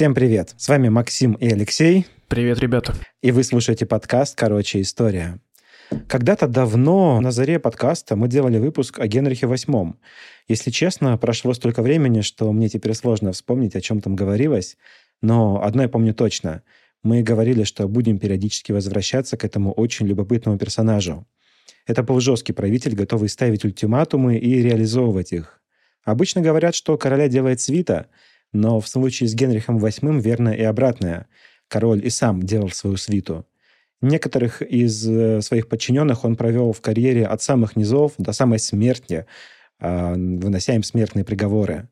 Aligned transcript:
Всем 0.00 0.14
привет! 0.14 0.54
С 0.56 0.66
вами 0.70 0.88
Максим 0.88 1.34
и 1.34 1.46
Алексей. 1.46 2.06
Привет, 2.26 2.58
ребята. 2.60 2.94
И 3.20 3.32
вы 3.32 3.44
слушаете 3.44 3.84
подкаст 3.84 4.34
«Короче, 4.34 4.80
история». 4.80 5.40
Когда-то 6.08 6.48
давно 6.48 7.20
на 7.20 7.30
заре 7.32 7.58
подкаста 7.58 8.16
мы 8.16 8.26
делали 8.26 8.56
выпуск 8.56 8.98
о 8.98 9.06
Генрихе 9.06 9.44
VIII. 9.44 9.92
Если 10.48 10.70
честно, 10.70 11.18
прошло 11.18 11.52
столько 11.52 11.82
времени, 11.82 12.22
что 12.22 12.50
мне 12.50 12.70
теперь 12.70 12.94
сложно 12.94 13.32
вспомнить, 13.32 13.76
о 13.76 13.82
чем 13.82 14.00
там 14.00 14.16
говорилось. 14.16 14.78
Но 15.20 15.62
одно 15.62 15.82
я 15.82 15.88
помню 15.90 16.14
точно. 16.14 16.62
Мы 17.02 17.22
говорили, 17.22 17.64
что 17.64 17.86
будем 17.86 18.18
периодически 18.18 18.72
возвращаться 18.72 19.36
к 19.36 19.44
этому 19.44 19.70
очень 19.70 20.06
любопытному 20.06 20.56
персонажу. 20.56 21.26
Это 21.86 22.02
был 22.02 22.20
жесткий 22.20 22.54
правитель, 22.54 22.94
готовый 22.94 23.28
ставить 23.28 23.66
ультиматумы 23.66 24.38
и 24.38 24.62
реализовывать 24.62 25.34
их. 25.34 25.60
Обычно 26.04 26.40
говорят, 26.40 26.74
что 26.74 26.96
короля 26.96 27.28
делает 27.28 27.60
свита– 27.60 28.06
но 28.52 28.80
в 28.80 28.88
случае 28.88 29.28
с 29.28 29.34
Генрихом 29.34 29.78
VIII 29.78 30.20
верно 30.20 30.50
и 30.50 30.62
обратное. 30.62 31.26
Король 31.68 32.04
и 32.04 32.10
сам 32.10 32.42
делал 32.42 32.70
свою 32.70 32.96
свиту. 32.96 33.46
Некоторых 34.02 34.62
из 34.62 35.06
э, 35.06 35.40
своих 35.42 35.68
подчиненных 35.68 36.24
он 36.24 36.36
провел 36.36 36.72
в 36.72 36.80
карьере 36.80 37.26
от 37.26 37.42
самых 37.42 37.76
низов 37.76 38.12
до 38.16 38.32
самой 38.32 38.58
смерти, 38.58 39.26
а, 39.78 40.14
вынося 40.14 40.74
им 40.74 40.82
смертные 40.82 41.24
приговоры. 41.24 41.88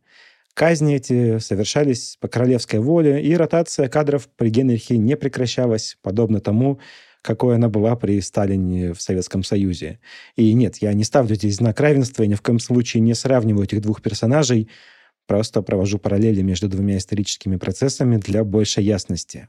Казни 0.55 0.97
эти 0.97 1.39
совершались 1.39 2.17
по 2.21 2.27
королевской 2.27 2.81
воле, 2.81 3.23
и 3.23 3.35
ротация 3.37 3.89
кадров 3.89 4.29
при 4.37 4.51
Генрихе 4.51 4.99
не 4.99 5.17
прекращалась, 5.17 5.97
подобно 6.03 6.41
тому, 6.41 6.81
какой 7.23 7.57
она 7.57 7.69
была 7.69 7.95
при 7.95 8.21
Сталине 8.21 8.93
в 8.93 9.01
Советском 9.01 9.45
Союзе. 9.45 10.01
И 10.35 10.53
нет, 10.55 10.79
я 10.79 10.93
не 10.95 11.05
ставлю 11.05 11.35
здесь 11.35 11.57
знак 11.57 11.79
равенства 11.79 12.23
и 12.23 12.27
ни 12.27 12.35
в 12.35 12.43
коем 12.43 12.59
случае 12.59 13.03
не 13.03 13.15
сравниваю 13.15 13.65
этих 13.65 13.81
двух 13.83 14.03
персонажей, 14.03 14.69
Просто 15.29 15.61
провожу 15.61 15.99
параллели 15.99 16.41
между 16.41 16.71
двумя 16.71 16.97
историческими 16.97 17.57
процессами 17.57 18.17
для 18.17 18.45
большей 18.45 18.83
ясности. 18.83 19.49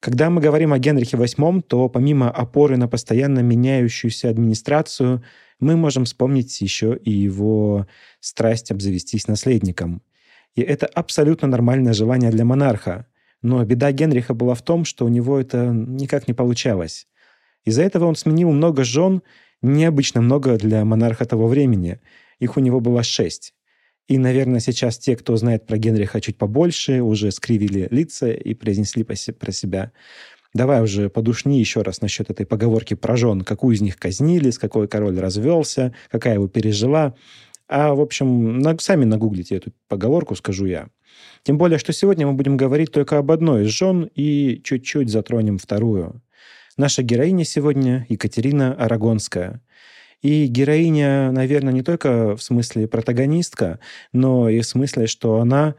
Когда 0.00 0.30
мы 0.30 0.40
говорим 0.40 0.72
о 0.72 0.78
Генрихе 0.78 1.18
VIII, 1.18 1.60
то 1.60 1.90
помимо 1.90 2.30
опоры 2.30 2.78
на 2.78 2.88
постоянно 2.88 3.40
меняющуюся 3.40 4.30
администрацию, 4.30 5.22
мы 5.60 5.76
можем 5.76 6.06
вспомнить 6.06 6.58
еще 6.62 6.96
и 6.96 7.10
его 7.10 7.86
страсть 8.20 8.70
обзавестись 8.70 9.28
наследником. 9.28 10.00
И 10.54 10.62
это 10.62 10.86
абсолютно 10.86 11.48
нормальное 11.48 11.92
желание 11.92 12.30
для 12.30 12.46
монарха. 12.46 13.06
Но 13.42 13.62
беда 13.62 13.92
Генриха 13.92 14.32
была 14.32 14.54
в 14.54 14.62
том, 14.62 14.86
что 14.86 15.04
у 15.04 15.08
него 15.08 15.38
это 15.38 15.66
никак 15.66 16.28
не 16.28 16.34
получалось. 16.34 17.08
Из-за 17.66 17.82
этого 17.82 18.06
он 18.06 18.16
сменил 18.16 18.52
много 18.52 18.84
жен, 18.84 19.20
необычно 19.60 20.22
много 20.22 20.56
для 20.56 20.82
монарха 20.86 21.26
того 21.26 21.46
времени. 21.46 22.00
Их 22.38 22.56
у 22.56 22.60
него 22.60 22.80
было 22.80 23.02
шесть. 23.02 23.52
И, 24.08 24.18
наверное, 24.18 24.60
сейчас 24.60 24.98
те, 24.98 25.16
кто 25.16 25.36
знает 25.36 25.66
про 25.66 25.78
Генриха 25.78 26.20
чуть 26.20 26.38
побольше, 26.38 27.00
уже 27.02 27.32
скривили 27.32 27.88
лица 27.90 28.30
и 28.30 28.54
произнесли 28.54 29.02
про 29.04 29.16
себя. 29.16 29.92
Давай 30.54 30.82
уже 30.82 31.10
подушни 31.10 31.58
еще 31.58 31.82
раз 31.82 32.00
насчет 32.00 32.30
этой 32.30 32.46
поговорки 32.46 32.94
про 32.94 33.16
жен. 33.16 33.42
Какую 33.42 33.74
из 33.74 33.82
них 33.82 33.98
казнили, 33.98 34.50
с 34.50 34.58
какой 34.58 34.88
король 34.88 35.18
развелся, 35.18 35.94
какая 36.08 36.34
его 36.34 36.48
пережила. 36.48 37.14
А, 37.68 37.94
в 37.94 38.00
общем, 38.00 38.62
сами 38.78 39.04
нагуглите 39.04 39.56
эту 39.56 39.72
поговорку, 39.88 40.36
скажу 40.36 40.66
я. 40.66 40.88
Тем 41.42 41.58
более, 41.58 41.78
что 41.78 41.92
сегодня 41.92 42.26
мы 42.26 42.34
будем 42.34 42.56
говорить 42.56 42.92
только 42.92 43.18
об 43.18 43.30
одной 43.32 43.64
из 43.64 43.68
жен 43.68 44.08
и 44.14 44.60
чуть-чуть 44.62 45.10
затронем 45.10 45.58
вторую. 45.58 46.22
Наша 46.76 47.02
героиня 47.02 47.44
сегодня 47.44 48.06
Екатерина 48.08 48.72
Арагонская. 48.74 49.62
И 50.22 50.46
героиня, 50.46 51.30
наверное, 51.30 51.72
не 51.72 51.82
только 51.82 52.36
в 52.36 52.42
смысле 52.42 52.88
протагонистка, 52.88 53.78
но 54.12 54.48
и 54.48 54.60
в 54.60 54.66
смысле, 54.66 55.06
что 55.06 55.40
она, 55.40 55.74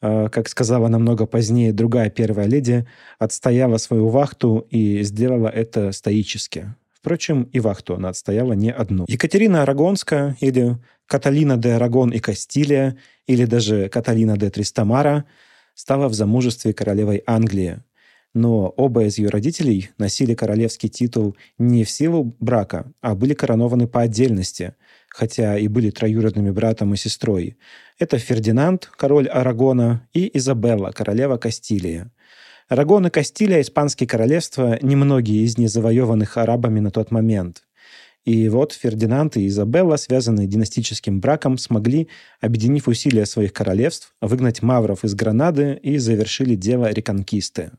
э, 0.00 0.28
как 0.30 0.48
сказала 0.48 0.88
намного 0.88 1.26
позднее 1.26 1.72
другая 1.72 2.10
первая 2.10 2.46
леди, 2.46 2.86
отстояла 3.18 3.76
свою 3.76 4.08
вахту 4.08 4.66
и 4.70 5.02
сделала 5.02 5.48
это 5.48 5.92
стоически. 5.92 6.74
Впрочем, 6.92 7.42
и 7.52 7.60
вахту 7.60 7.94
она 7.94 8.08
отстояла 8.08 8.54
не 8.54 8.72
одну. 8.72 9.04
Екатерина 9.08 9.62
Арагонская 9.62 10.36
или 10.40 10.78
Каталина 11.06 11.58
де 11.58 11.72
Арагон 11.72 12.10
и 12.10 12.18
Кастилия, 12.18 12.96
или 13.26 13.44
даже 13.44 13.90
Каталина 13.90 14.38
де 14.38 14.48
Тристамара, 14.48 15.26
стала 15.74 16.08
в 16.08 16.14
замужестве 16.14 16.72
королевой 16.72 17.22
Англии– 17.26 17.78
но 18.34 18.68
оба 18.76 19.04
из 19.04 19.16
ее 19.18 19.28
родителей 19.28 19.90
носили 19.96 20.34
королевский 20.34 20.88
титул 20.88 21.36
не 21.56 21.84
в 21.84 21.90
силу 21.90 22.36
брака, 22.40 22.92
а 23.00 23.14
были 23.14 23.32
коронованы 23.32 23.86
по 23.86 24.02
отдельности, 24.02 24.74
хотя 25.08 25.56
и 25.56 25.68
были 25.68 25.90
троюродными 25.90 26.50
братом 26.50 26.92
и 26.92 26.96
сестрой. 26.96 27.56
Это 27.98 28.18
Фердинанд, 28.18 28.90
король 28.96 29.28
Арагона, 29.28 30.08
и 30.12 30.36
Изабелла, 30.36 30.90
королева 30.90 31.36
Кастилии. 31.36 32.10
Арагон 32.68 33.06
и 33.06 33.10
Кастилия– 33.10 33.60
испанские 33.62 34.08
королевства, 34.08 34.78
немногие 34.82 35.44
из 35.44 35.56
них 35.56 35.70
завоеванных 35.70 36.36
арабами 36.36 36.80
на 36.80 36.90
тот 36.90 37.10
момент. 37.10 37.62
И 38.24 38.48
вот 38.48 38.72
Фердинанд 38.72 39.36
и 39.36 39.46
Изабелла, 39.46 39.96
связанные 39.96 40.46
династическим 40.46 41.20
браком, 41.20 41.58
смогли, 41.58 42.08
объединив 42.40 42.88
усилия 42.88 43.26
своих 43.26 43.52
королевств, 43.52 44.14
выгнать 44.22 44.62
мавров 44.62 45.04
из 45.04 45.14
Гранады 45.14 45.78
и 45.82 45.98
завершили 45.98 46.54
дело 46.54 46.90
реконкисты. 46.90 47.72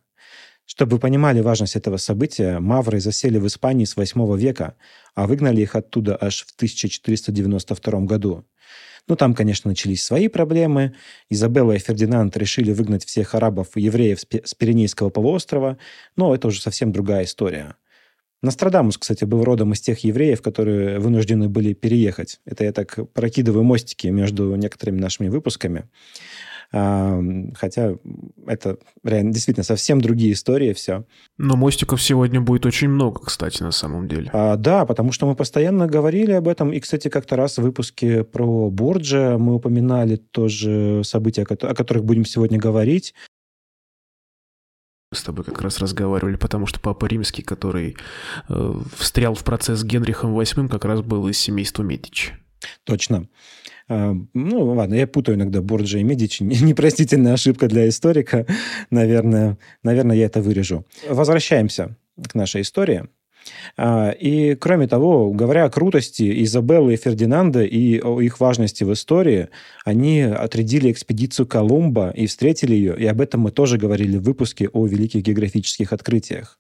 Чтобы 0.66 0.94
вы 0.94 1.00
понимали 1.00 1.42
важность 1.42 1.76
этого 1.76 1.98
события, 1.98 2.60
мавры 2.60 3.00
засели 3.00 3.38
в 3.38 3.48
Испании 3.48 3.86
с 3.86 3.96
8 3.96 4.38
века, 4.38 4.76
а 5.14 5.28
выгнали 5.28 5.62
их 5.62 5.76
оттуда 5.76 6.18
аж 6.20 6.46
в 6.46 6.56
1492 6.56 8.00
году. 8.02 8.46
Ну, 9.08 9.16
там, 9.16 9.36
конечно, 9.36 9.70
начались 9.70 10.04
свои 10.04 10.28
проблемы. 10.28 10.96
Изабелла 11.30 11.74
и 11.74 11.80
Фердинанд 11.80 12.36
решили 12.38 12.72
выгнать 12.72 13.06
всех 13.06 13.36
арабов 13.36 13.70
и 13.76 13.82
евреев 13.82 14.20
с 14.20 14.54
Пиренейского 14.56 15.10
полуострова, 15.12 15.78
но 16.16 16.34
это 16.34 16.48
уже 16.48 16.60
совсем 16.60 16.92
другая 16.92 17.26
история. 17.26 17.76
Нострадамус, 18.42 18.98
кстати, 18.98 19.24
был 19.24 19.44
родом 19.44 19.74
из 19.74 19.82
тех 19.82 20.00
евреев, 20.00 20.42
которые 20.42 21.00
вынуждены 21.00 21.50
были 21.50 21.74
переехать. 21.74 22.40
Это 22.46 22.64
я 22.64 22.72
так 22.72 23.12
прокидываю 23.14 23.64
мостики 23.64 24.08
между 24.08 24.56
некоторыми 24.56 25.00
нашими 25.00 25.30
выпусками. 25.30 25.88
Хотя 26.72 27.96
это 28.48 28.78
реально 29.04 29.32
действительно 29.32 29.64
совсем 29.64 30.02
другие 30.02 30.34
истории 30.34 30.74
все. 30.74 31.06
Но 31.38 31.56
мостиков 31.56 32.02
сегодня 32.02 32.42
будет 32.42 32.66
очень 32.66 32.90
много, 32.90 33.22
кстати, 33.22 33.64
на 33.64 33.72
самом 33.72 34.08
деле. 34.08 34.30
А, 34.34 34.56
да, 34.56 34.86
потому 34.86 35.12
что 35.12 35.26
мы 35.26 35.36
постоянно 35.36 35.88
говорили 35.88 36.32
об 36.32 36.48
этом. 36.48 36.72
И, 36.74 36.80
кстати, 36.80 37.08
как-то 37.08 37.36
раз 37.36 37.58
в 37.58 37.62
выпуске 37.62 38.24
про 38.24 38.70
Борджа 38.70 39.38
мы 39.38 39.56
упоминали 39.56 40.18
тоже 40.18 41.02
события, 41.04 41.44
о 41.44 41.76
которых 41.76 42.04
будем 42.04 42.26
сегодня 42.26 42.58
говорить 42.58 43.14
с 45.16 45.24
тобой 45.24 45.46
как 45.46 45.62
раз 45.62 45.80
разговаривали, 45.80 46.36
потому 46.36 46.68
что 46.68 46.80
Папа 46.80 47.06
Римский, 47.06 47.42
который 47.42 47.98
э, 48.50 48.74
встрял 48.98 49.34
в 49.34 49.44
процесс 49.44 49.80
с 49.80 49.84
Генрихом 49.84 50.38
VIII, 50.38 50.68
как 50.68 50.86
раз 50.86 51.02
был 51.02 51.28
из 51.28 51.38
семейства 51.38 51.84
Медичи. 51.84 52.34
Точно. 52.84 53.28
А, 53.88 54.16
ну, 54.34 54.66
ладно, 54.74 54.96
я 54.96 55.08
путаю 55.08 55.38
иногда 55.38 55.62
Борджа 55.62 56.00
и 56.00 56.04
Медичи. 56.04 56.44
Непростительная 56.44 57.34
ошибка 57.34 57.68
для 57.68 57.88
историка. 57.88 58.46
Наверное, 58.90 59.58
наверное, 59.84 60.16
я 60.16 60.26
это 60.26 60.42
вырежу. 60.42 60.86
Возвращаемся 61.08 61.96
к 62.22 62.34
нашей 62.36 62.62
истории. 62.62 63.06
А, 63.78 64.10
и, 64.10 64.56
кроме 64.56 64.88
того, 64.88 65.32
говоря 65.32 65.66
о 65.66 65.70
крутости 65.70 66.44
Изабеллы 66.44 66.94
и 66.94 66.98
Фердинанда 66.98 67.64
и 67.64 68.00
о 68.02 68.20
их 68.22 68.40
важности 68.40 68.84
в 68.84 68.92
истории, 68.94 69.50
они 69.84 70.22
отрядили 70.22 70.92
экспедицию 70.92 71.46
Колумба 71.46 72.10
и 72.10 72.26
встретили 72.26 72.74
ее, 72.74 72.98
и 72.98 73.06
об 73.06 73.22
этом 73.22 73.42
мы 73.42 73.52
тоже 73.52 73.78
говорили 73.78 74.18
в 74.18 74.24
выпуске 74.24 74.68
о 74.70 74.88
великих 74.88 75.22
географических 75.22 75.94
открытиях. 75.94 76.60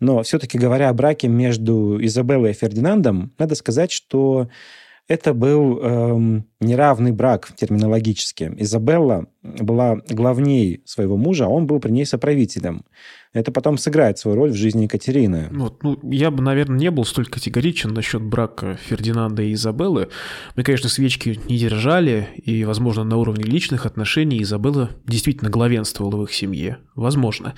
Но 0.00 0.22
все-таки 0.22 0.58
говоря 0.58 0.88
о 0.90 0.94
браке 0.94 1.28
между 1.28 1.98
Изабеллой 2.04 2.50
и 2.50 2.54
Фердинандом, 2.54 3.32
надо 3.38 3.54
сказать, 3.54 3.90
что 3.90 4.48
это 5.08 5.32
был 5.32 5.78
эм, 5.80 6.44
неравный 6.60 7.12
брак 7.12 7.50
терминологически. 7.56 8.52
Изабелла 8.58 9.26
была 9.42 9.96
главней 10.10 10.82
своего 10.84 11.16
мужа, 11.16 11.46
а 11.46 11.48
он 11.48 11.66
был 11.66 11.80
при 11.80 11.90
ней 11.90 12.04
соправителем. 12.04 12.84
Это 13.32 13.50
потом 13.50 13.78
сыграет 13.78 14.18
свою 14.18 14.36
роль 14.36 14.50
в 14.50 14.56
жизни 14.56 14.82
Екатерины. 14.82 15.48
Вот, 15.50 15.82
ну, 15.82 15.98
я 16.02 16.30
бы, 16.30 16.42
наверное, 16.42 16.78
не 16.78 16.90
был 16.90 17.04
столь 17.04 17.26
категоричен 17.26 17.94
насчет 17.94 18.22
брака 18.22 18.78
Фердинанда 18.82 19.42
и 19.42 19.54
Изабеллы. 19.54 20.08
Мы, 20.56 20.62
конечно, 20.62 20.90
свечки 20.90 21.40
не 21.48 21.58
держали, 21.58 22.28
и, 22.36 22.64
возможно, 22.64 23.04
на 23.04 23.16
уровне 23.16 23.44
личных 23.44 23.86
отношений 23.86 24.42
Изабелла 24.42 24.90
действительно 25.06 25.50
главенствовала 25.50 26.16
в 26.16 26.24
их 26.24 26.34
семье. 26.34 26.78
Возможно. 26.94 27.54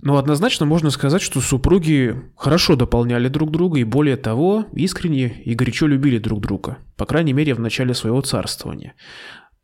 Но 0.00 0.16
однозначно 0.16 0.66
можно 0.66 0.90
сказать, 0.90 1.22
что 1.22 1.40
супруги 1.40 2.16
хорошо 2.36 2.76
дополняли 2.76 3.28
друг 3.28 3.50
друга 3.50 3.80
и 3.80 3.84
более 3.84 4.16
того, 4.16 4.66
искренне 4.72 5.42
и 5.44 5.54
горячо 5.54 5.86
любили 5.86 6.18
друг 6.18 6.40
друга, 6.40 6.78
по 6.96 7.06
крайней 7.06 7.32
мере 7.32 7.54
в 7.54 7.60
начале 7.60 7.94
своего 7.94 8.20
царствования. 8.20 8.94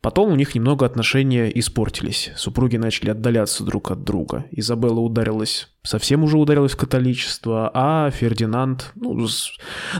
Потом 0.05 0.31
у 0.31 0.35
них 0.35 0.53
немного 0.53 0.85
отношения 0.85 1.49
испортились. 1.57 2.29
Супруги 2.35 2.77
начали 2.77 3.09
отдаляться 3.09 3.63
друг 3.63 3.89
от 3.89 4.03
друга. 4.03 4.45
Изабелла 4.51 4.99
ударилась, 4.99 5.69
совсем 5.81 6.23
уже 6.23 6.37
ударилась 6.37 6.73
в 6.73 6.77
католичество, 6.77 7.71
а 7.73 8.11
Фердинанд 8.11 8.91
ну, 8.93 9.27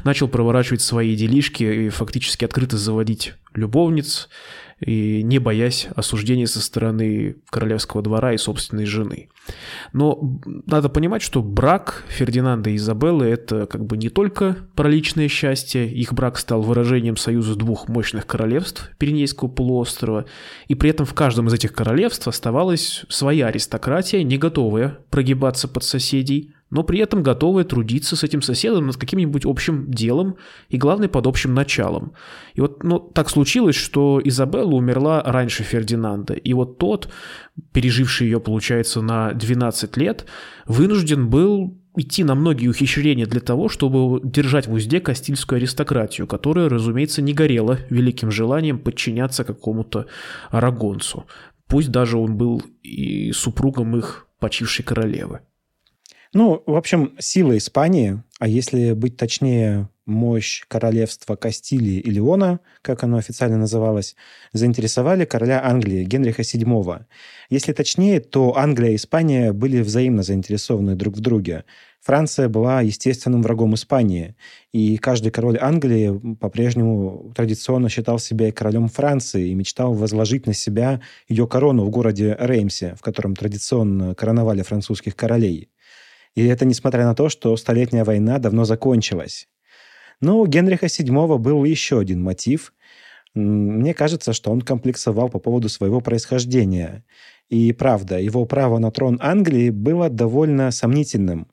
начал 0.04 0.28
проворачивать 0.28 0.82
свои 0.82 1.16
делишки 1.16 1.64
и 1.64 1.90
фактически 1.90 2.46
открыто 2.46 2.78
заводить 2.78 3.34
любовниц. 3.56 4.30
И 4.80 5.24
не 5.24 5.40
боясь 5.40 5.88
осуждения 5.96 6.48
со 6.48 6.62
стороны 6.62 7.38
королевского 7.50 8.04
двора 8.04 8.34
и 8.34 8.38
собственной 8.38 8.86
жены. 8.86 9.30
Но 9.94 10.40
надо 10.66 10.90
понимать, 10.90 11.22
что 11.22 11.42
брак 11.42 12.04
Фердинанда 12.10 12.72
и 12.72 12.76
Изабеллы– 12.76 13.26
это 13.28 13.68
как 13.68 13.86
бы 13.86 13.98
не 13.98 14.10
только 14.10 14.58
про 14.76 14.90
личное 14.90 15.28
счастье, 15.28 15.90
их 15.90 16.14
брак 16.14 16.38
стал 16.38 16.62
выражением 16.62 17.16
союза 17.16 17.56
двух 17.56 17.88
мощных 17.88 18.28
королевств 18.28 18.92
Пиренейского 18.98 19.48
полуострова, 19.48 20.26
и 20.68 20.76
при 20.76 20.90
этом 20.90 21.06
в 21.06 21.14
каждом 21.14 21.48
из 21.48 21.54
этих 21.54 21.74
королевств 21.74 22.28
оставалась 22.28 23.06
своя 23.08 23.48
аристократия, 23.48 24.24
не 24.24 24.38
готовая 24.38 25.00
прогибаться 25.10 25.68
под 25.68 25.84
соседей, 25.84 26.54
но 26.76 26.84
при 26.84 27.00
этом 27.00 27.24
готовые 27.24 27.64
трудиться 27.64 28.18
с 28.18 28.24
этим 28.26 28.42
соседом 28.42 28.88
над 28.88 28.98
каким-нибудь 28.98 29.46
общим 29.46 29.90
делом 29.90 30.36
и, 30.68 30.78
главное, 30.78 31.08
под 31.08 31.26
общим 31.26 31.54
началом. 31.54 32.12
И 32.54 32.60
вот 32.60 32.84
ну, 32.84 33.00
так 33.00 33.30
случилось, 33.30 33.78
что 33.78 34.20
Изабелла 34.22 34.76
умерла 34.76 35.24
раньше 35.24 35.64
Фердинанда, 35.64 36.34
и 36.34 36.54
вот 36.54 36.78
тот, 36.78 37.08
переживший 37.72 38.28
ее, 38.28 38.42
получается, 38.42 39.02
на 39.02 39.32
12 39.32 39.96
лет, 39.96 40.26
вынужден 40.68 41.30
был 41.30 41.78
идти 41.96 42.26
на 42.26 42.36
многие 42.36 42.68
ухищрения 42.68 43.26
для 43.26 43.40
того, 43.40 43.70
чтобы 43.70 44.20
держать 44.22 44.68
в 44.68 44.74
узде 44.74 45.00
Кастильскую 45.00 45.60
аристократию, 45.60 46.28
которая, 46.28 46.68
разумеется, 46.68 47.22
не 47.22 47.34
горела 47.34 47.80
великим 47.90 48.32
желанием 48.32 48.80
подчиняться 48.80 49.46
какому-то 49.46 50.08
арагонцу. 50.50 51.26
Пусть 51.68 51.90
даже 51.90 52.18
он 52.18 52.36
был 52.36 52.62
и 52.84 53.32
супругом 53.32 53.96
их 53.96 54.28
почившей 54.40 54.84
королевы. 54.84 55.40
Ну, 56.36 56.62
в 56.66 56.76
общем, 56.76 57.14
сила 57.18 57.58
Испании, 57.58 58.22
а 58.40 58.50
если 58.50 58.92
быть 58.92 59.16
точнее, 59.16 59.88
мощь 60.06 60.66
королевства 60.68 61.38
Кастилии 61.38 62.02
и 62.02 62.12
Леона, 62.12 62.60
как 62.82 63.06
оно 63.06 63.16
официально 63.16 63.56
называлось, 63.56 64.18
заинтересовали 64.52 65.24
короля 65.24 65.66
Англии 65.66 66.04
Генриха 66.04 66.42
VII. 66.42 67.06
Если 67.50 67.72
точнее, 67.72 68.20
то 68.20 68.58
Англия 68.58 68.92
и 68.92 68.96
Испания 68.98 69.54
были 69.54 69.80
взаимно 69.80 70.24
заинтересованы 70.24 70.96
друг 70.96 71.16
в 71.16 71.22
друге. 71.22 71.64
Франция 72.02 72.50
была 72.50 72.82
естественным 72.82 73.42
врагом 73.42 73.74
Испании, 73.74 74.36
и 74.74 74.98
каждый 74.98 75.32
король 75.32 75.58
Англии 75.58 76.36
по-прежнему 76.36 77.32
традиционно 77.34 77.88
считал 77.88 78.20
себя 78.20 78.52
королем 78.52 78.90
Франции 78.90 79.52
и 79.52 79.56
мечтал 79.56 79.94
возложить 79.94 80.48
на 80.48 80.54
себя 80.54 81.00
ее 81.30 81.48
корону 81.48 81.86
в 81.86 81.90
городе 81.92 82.36
Реймсе, 82.38 82.94
в 83.00 83.02
котором 83.02 83.38
традиционно 83.38 84.16
короновали 84.16 84.64
французских 84.64 85.16
королей. 85.16 85.70
И 86.36 86.46
это 86.46 86.66
несмотря 86.66 87.06
на 87.06 87.16
то, 87.16 87.30
что 87.30 87.56
Столетняя 87.58 88.04
война 88.04 88.40
давно 88.40 88.66
закончилась. 88.66 89.48
Но 90.22 90.40
у 90.40 90.48
Генриха 90.48 90.88
VII 90.88 91.38
был 91.38 91.64
еще 91.64 92.00
один 92.00 92.22
мотив. 92.22 92.74
Мне 93.34 93.94
кажется, 93.94 94.34
что 94.34 94.52
он 94.52 94.62
комплексовал 94.62 95.30
по 95.30 95.40
поводу 95.40 95.70
своего 95.70 96.02
происхождения. 96.02 97.04
И 97.50 97.74
правда, 97.74 98.20
его 98.20 98.46
право 98.46 98.78
на 98.80 98.92
трон 98.92 99.20
Англии 99.22 99.70
было 99.70 100.10
довольно 100.10 100.72
сомнительным. 100.72 101.48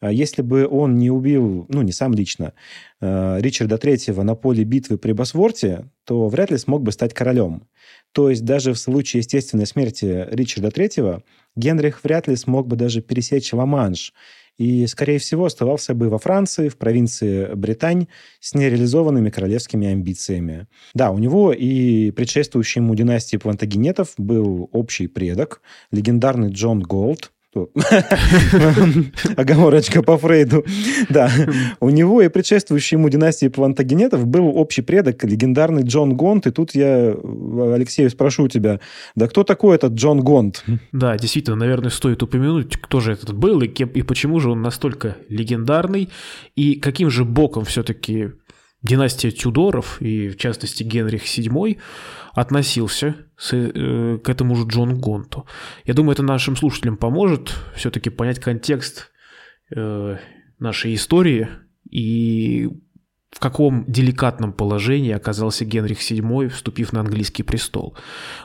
А 0.00 0.10
если 0.10 0.40
бы 0.40 0.66
он 0.66 0.96
не 0.96 1.10
убил, 1.10 1.66
ну, 1.68 1.82
не 1.82 1.92
сам 1.92 2.14
лично, 2.14 2.54
э, 3.00 3.38
Ричарда 3.40 3.76
III 3.76 4.22
на 4.22 4.34
поле 4.34 4.64
битвы 4.64 4.96
при 4.96 5.12
Босворте, 5.12 5.90
то 6.04 6.26
вряд 6.28 6.50
ли 6.50 6.56
смог 6.56 6.82
бы 6.82 6.90
стать 6.90 7.12
королем. 7.12 7.68
То 8.12 8.30
есть 8.30 8.44
даже 8.44 8.72
в 8.72 8.78
случае 8.78 9.20
естественной 9.20 9.66
смерти 9.66 10.26
Ричарда 10.30 10.68
III 10.68 11.22
Генрих 11.56 12.02
вряд 12.02 12.28
ли 12.28 12.36
смог 12.36 12.66
бы 12.66 12.76
даже 12.76 13.02
пересечь 13.02 13.52
Ла-Манш 13.52 14.12
и, 14.60 14.86
скорее 14.86 15.18
всего, 15.18 15.46
оставался 15.46 15.94
бы 15.94 16.10
во 16.10 16.18
Франции, 16.18 16.68
в 16.68 16.76
провинции 16.76 17.54
Британь, 17.54 18.08
с 18.40 18.54
нереализованными 18.54 19.30
королевскими 19.30 19.88
амбициями. 19.88 20.66
Да, 20.92 21.10
у 21.12 21.18
него 21.18 21.52
и 21.52 22.10
предшествующей 22.10 22.80
ему 22.80 22.94
династии 22.94 23.38
Плантагенетов 23.38 24.12
был 24.18 24.68
общий 24.72 25.06
предок, 25.06 25.62
легендарный 25.92 26.50
Джон 26.50 26.82
Голд, 26.82 27.32
Оговорочка 29.36 30.02
по 30.02 30.16
Фрейду. 30.16 30.64
Да. 31.08 31.30
У 31.80 31.90
него 31.90 32.22
и 32.22 32.28
предшествующей 32.28 32.96
ему 32.96 33.08
династии 33.08 33.48
плантагенетов 33.48 34.24
был 34.26 34.48
общий 34.56 34.82
предок, 34.82 35.24
легендарный 35.24 35.82
Джон 35.82 36.16
Гонт. 36.16 36.46
И 36.46 36.52
тут 36.52 36.74
я, 36.76 37.12
Алексей, 37.74 38.08
спрошу 38.08 38.46
тебя, 38.46 38.78
да 39.16 39.26
кто 39.26 39.42
такой 39.42 39.74
этот 39.74 39.94
Джон 39.94 40.20
Гонт? 40.20 40.64
Да, 40.92 41.18
действительно, 41.18 41.56
наверное, 41.56 41.90
стоит 41.90 42.22
упомянуть, 42.22 42.76
кто 42.76 43.00
же 43.00 43.12
этот 43.12 43.34
был 43.34 43.60
и, 43.62 43.68
кем, 43.68 43.88
и 43.88 44.02
почему 44.02 44.38
же 44.38 44.50
он 44.50 44.62
настолько 44.62 45.16
легендарный, 45.28 46.08
и 46.54 46.74
каким 46.74 47.10
же 47.10 47.24
боком 47.24 47.64
все-таки 47.64 48.30
династия 48.82 49.30
Тюдоров, 49.30 50.00
и 50.00 50.28
в 50.28 50.36
частности 50.36 50.82
Генрих 50.82 51.24
VII, 51.24 51.78
относился 52.34 53.16
с, 53.36 53.52
э, 53.52 54.18
к 54.18 54.28
этому 54.28 54.56
же 54.56 54.66
Джону 54.66 54.96
Гонту. 54.96 55.46
Я 55.84 55.94
думаю, 55.94 56.12
это 56.12 56.22
нашим 56.22 56.56
слушателям 56.56 56.96
поможет 56.96 57.54
все-таки 57.74 58.10
понять 58.10 58.38
контекст 58.38 59.10
э, 59.74 60.16
нашей 60.58 60.94
истории 60.94 61.48
и 61.90 62.68
в 63.30 63.38
каком 63.38 63.84
деликатном 63.86 64.52
положении 64.52 65.12
оказался 65.12 65.64
Генрих 65.64 66.00
VII, 66.00 66.48
вступив 66.48 66.92
на 66.92 67.00
английский 67.00 67.44
престол. 67.44 67.94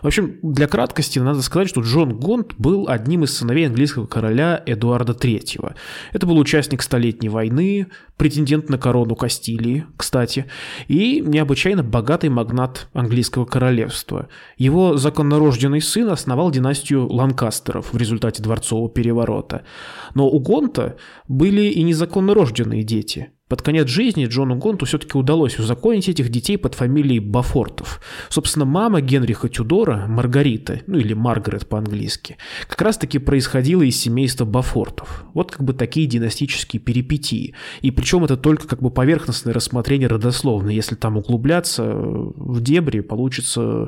В 0.03 0.07
общем, 0.07 0.37
для 0.43 0.67
краткости 0.67 1.17
надо 1.17 1.41
сказать, 1.41 1.69
что 1.69 1.81
Джон 1.81 2.19
Гонт 2.19 2.53
был 2.59 2.85
одним 2.87 3.23
из 3.23 3.35
сыновей 3.35 3.65
английского 3.65 4.05
короля 4.05 4.61
Эдуарда 4.65 5.13
III. 5.13 5.75
Это 6.13 6.27
был 6.27 6.37
участник 6.37 6.83
Столетней 6.83 7.29
войны, 7.29 7.87
претендент 8.15 8.69
на 8.69 8.77
корону 8.77 9.15
Кастилии, 9.15 9.87
кстати, 9.97 10.45
и 10.87 11.19
необычайно 11.19 11.81
богатый 11.81 12.29
магнат 12.29 12.87
английского 12.93 13.45
королевства. 13.45 14.29
Его 14.57 14.97
законнорожденный 14.97 15.81
сын 15.81 16.09
основал 16.09 16.51
династию 16.51 17.11
Ланкастеров 17.11 17.91
в 17.91 17.97
результате 17.97 18.43
дворцового 18.43 18.89
переворота. 18.89 19.65
Но 20.13 20.27
у 20.29 20.39
Гонта 20.39 20.97
были 21.27 21.63
и 21.63 21.81
незаконнорожденные 21.81 22.83
дети– 22.83 23.31
под 23.55 23.61
конец 23.61 23.87
жизни 23.87 24.25
Джону 24.25 24.57
Гонту 24.57 24.85
все-таки 24.85 25.17
удалось 25.17 25.57
узаконить 25.57 26.09
этих 26.09 26.27
детей 26.27 26.57
под 26.57 26.75
фамилией 26.75 27.21
Бафортов. 27.21 28.01
Собственно, 28.27 28.65
мама 28.65 28.99
Генриха 28.99 29.47
Тюдора, 29.47 30.07
Маргарита, 30.09 30.81
ну 30.87 30.97
или 30.97 31.13
Маргарет 31.13 31.65
по-английски, 31.69 32.35
как 32.67 32.81
раз-таки 32.81 33.17
происходила 33.17 33.83
из 33.83 33.95
семейства 33.95 34.43
Бафортов. 34.43 35.23
Вот 35.33 35.51
как 35.51 35.63
бы 35.63 35.71
такие 35.71 36.05
династические 36.05 36.81
перипетии. 36.81 37.55
И 37.79 37.91
причем 37.91 38.25
это 38.25 38.35
только 38.35 38.67
как 38.67 38.81
бы 38.81 38.91
поверхностное 38.91 39.53
рассмотрение 39.53 40.09
родословно. 40.09 40.69
Если 40.69 40.95
там 40.95 41.15
углубляться 41.15 41.93
в 41.95 42.59
дебри, 42.59 42.99
получится 42.99 43.87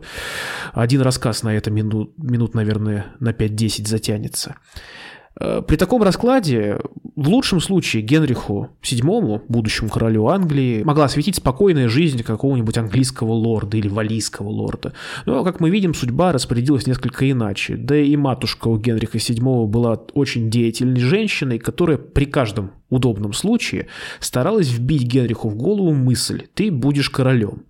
один 0.71 1.01
рассказ 1.01 1.43
на 1.43 1.53
это 1.57 1.71
минут, 1.71 2.13
минут 2.17 2.53
наверное, 2.53 3.07
на 3.19 3.31
5-10 3.31 3.85
затянется. 3.85 4.55
Э, 5.39 5.61
при 5.61 5.75
таком 5.75 6.03
раскладе, 6.03 6.79
в 7.15 7.29
лучшем 7.29 7.59
случае 7.59 8.03
Генриху 8.03 8.69
VII, 8.81 9.41
будущему 9.47 9.89
королю 9.89 10.27
Англии, 10.27 10.83
могла 10.83 11.07
светить 11.07 11.35
спокойная 11.35 11.89
жизнь 11.89 12.23
какого-нибудь 12.23 12.77
английского 12.77 13.33
лорда 13.33 13.77
или 13.77 13.87
валийского 13.87 14.49
лорда. 14.49 14.93
Но, 15.25 15.43
как 15.43 15.59
мы 15.59 15.69
видим, 15.69 15.93
судьба 15.93 16.31
распорядилась 16.31 16.87
несколько 16.87 17.29
иначе. 17.29 17.75
Да 17.75 17.95
и 17.95 18.15
матушка 18.15 18.67
у 18.67 18.77
Генриха 18.77 19.17
VII 19.17 19.67
была 19.67 20.01
очень 20.13 20.49
деятельной 20.49 20.99
женщиной, 20.99 21.59
которая 21.59 21.97
при 21.97 22.25
каждом 22.25 22.71
удобном 22.89 23.33
случае 23.33 23.87
старалась 24.19 24.69
вбить 24.69 25.03
Генриху 25.03 25.49
в 25.49 25.55
голову 25.55 25.93
мысль 25.93 26.43
«ты 26.53 26.71
будешь 26.71 27.09
королем». 27.09 27.63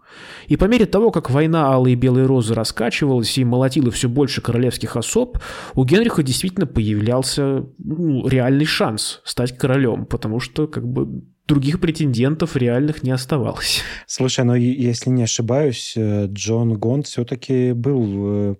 И 0.48 0.56
по 0.56 0.66
мере 0.66 0.86
того, 0.86 1.12
как 1.12 1.30
война 1.30 1.72
Алые 1.72 1.94
и 1.94 1.96
Белые 1.96 2.26
Розы 2.26 2.54
раскачивалась 2.54 3.38
и 3.38 3.44
молотила 3.44 3.92
все 3.92 4.10
больше 4.10 4.42
королевских 4.42 4.96
особ, 4.96 5.38
у 5.74 5.84
Генриха 5.84 6.24
действительно 6.24 6.66
появлялся 6.66 7.66
ну, 7.78 8.28
реальный 8.28 8.66
шанс 8.66 9.22
стать 9.24 9.58
королем, 9.58 10.06
потому 10.06 10.40
что 10.40 10.68
как 10.68 10.88
бы 10.88 11.24
других 11.48 11.80
претендентов 11.80 12.56
реальных 12.56 13.04
не 13.04 13.12
оставалось. 13.12 13.82
Слушай, 14.06 14.46
но 14.46 14.56
если 14.56 15.10
не 15.10 15.24
ошибаюсь, 15.24 15.94
э, 15.96 16.28
Джон 16.28 16.78
Гонд 16.78 17.08
все-таки 17.08 17.72
был 17.72 18.52
э, 18.52 18.56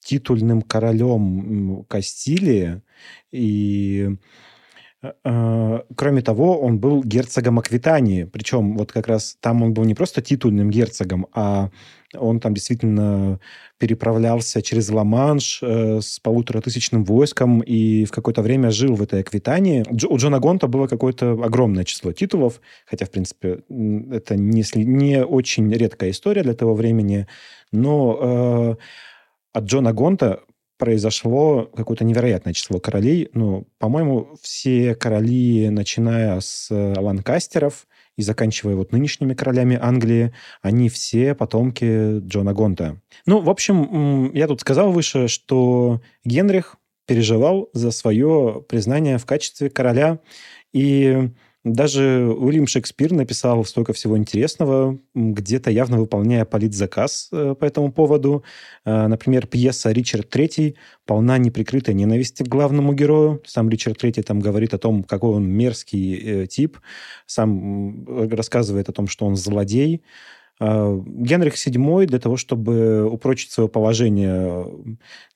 титульным 0.00 0.62
королем 0.62 1.84
Кастилии, 1.88 2.82
и 3.32 4.16
кроме 5.02 6.20
того, 6.20 6.60
он 6.60 6.78
был 6.78 7.02
герцогом 7.02 7.58
Аквитании. 7.58 8.24
Причем 8.24 8.76
вот 8.76 8.92
как 8.92 9.06
раз 9.06 9.36
там 9.40 9.62
он 9.62 9.72
был 9.72 9.84
не 9.84 9.94
просто 9.94 10.20
титульным 10.20 10.70
герцогом, 10.70 11.26
а 11.32 11.70
он 12.18 12.40
там 12.40 12.54
действительно 12.54 13.40
переправлялся 13.78 14.62
через 14.62 14.90
Ла-Манш 14.90 15.60
э, 15.62 16.00
с 16.00 16.18
полуторатысячным 16.18 17.04
войском 17.04 17.60
и 17.60 18.04
в 18.04 18.10
какое-то 18.10 18.42
время 18.42 18.70
жил 18.70 18.94
в 18.94 19.02
этой 19.02 19.20
Аквитании. 19.20 19.84
У 19.88 20.16
Джона 20.16 20.40
Гонта 20.40 20.66
было 20.66 20.86
какое-то 20.86 21.32
огромное 21.32 21.84
число 21.84 22.12
титулов, 22.12 22.60
хотя, 22.84 23.06
в 23.06 23.10
принципе, 23.10 23.60
это 24.10 24.36
не, 24.36 24.64
не 24.74 25.24
очень 25.24 25.72
редкая 25.72 26.10
история 26.10 26.42
для 26.42 26.54
того 26.54 26.74
времени, 26.74 27.26
но 27.72 28.18
э, 28.20 28.74
от 29.52 29.64
Джона 29.64 29.92
Гонта 29.92 30.40
произошло 30.80 31.70
какое-то 31.76 32.04
невероятное 32.04 32.54
число 32.54 32.80
королей. 32.80 33.28
Ну, 33.34 33.68
по-моему, 33.78 34.30
все 34.42 34.94
короли, 34.96 35.68
начиная 35.68 36.40
с 36.40 36.68
Ланкастеров 36.70 37.86
и 38.16 38.22
заканчивая 38.22 38.74
вот 38.74 38.90
нынешними 38.90 39.34
королями 39.34 39.78
Англии, 39.80 40.32
они 40.62 40.88
все 40.88 41.34
потомки 41.34 42.18
Джона 42.20 42.54
Гонта. 42.54 43.00
Ну, 43.26 43.40
в 43.40 43.50
общем, 43.50 44.32
я 44.34 44.48
тут 44.48 44.62
сказал 44.62 44.90
выше, 44.90 45.28
что 45.28 46.00
Генрих 46.24 46.76
переживал 47.06 47.68
за 47.74 47.90
свое 47.90 48.64
признание 48.68 49.18
в 49.18 49.26
качестве 49.26 49.68
короля, 49.68 50.18
и 50.72 51.30
даже 51.64 52.34
Уильям 52.38 52.66
Шекспир 52.66 53.12
написал 53.12 53.64
столько 53.66 53.92
всего 53.92 54.16
интересного, 54.16 54.98
где-то 55.14 55.70
явно 55.70 55.98
выполняя 55.98 56.46
политзаказ 56.46 57.28
э, 57.32 57.54
по 57.54 57.66
этому 57.66 57.92
поводу. 57.92 58.44
Э, 58.86 59.08
например, 59.08 59.46
пьеса 59.46 59.92
«Ричард 59.92 60.34
III» 60.34 60.74
полна 61.04 61.36
неприкрытой 61.36 61.92
ненависти 61.92 62.44
к 62.44 62.48
главному 62.48 62.94
герою. 62.94 63.42
Сам 63.44 63.68
Ричард 63.68 64.02
III 64.02 64.22
там 64.22 64.40
говорит 64.40 64.72
о 64.72 64.78
том, 64.78 65.04
какой 65.04 65.32
он 65.32 65.48
мерзкий 65.48 66.14
э, 66.44 66.46
тип, 66.46 66.78
сам 67.26 68.06
рассказывает 68.30 68.88
о 68.88 68.92
том, 68.92 69.06
что 69.06 69.26
он 69.26 69.36
злодей. 69.36 70.02
А, 70.60 71.02
Генрих 71.06 71.54
VII 71.54 72.06
для 72.06 72.18
того, 72.18 72.36
чтобы 72.36 73.08
упрочить 73.10 73.50
свое 73.50 73.68
положение 73.68 74.66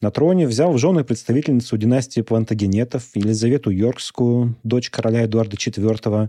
на 0.03 0.11
троне, 0.11 0.47
взял 0.47 0.71
в 0.71 0.79
жены 0.79 1.03
представительницу 1.03 1.77
династии 1.79 2.21
Плантагенетов 2.21 3.05
Елизавету 3.15 3.71
Йоркскую, 3.71 4.57
дочь 4.63 4.91
короля 4.91 5.25
Эдуарда 5.25 5.57
IV, 5.57 6.29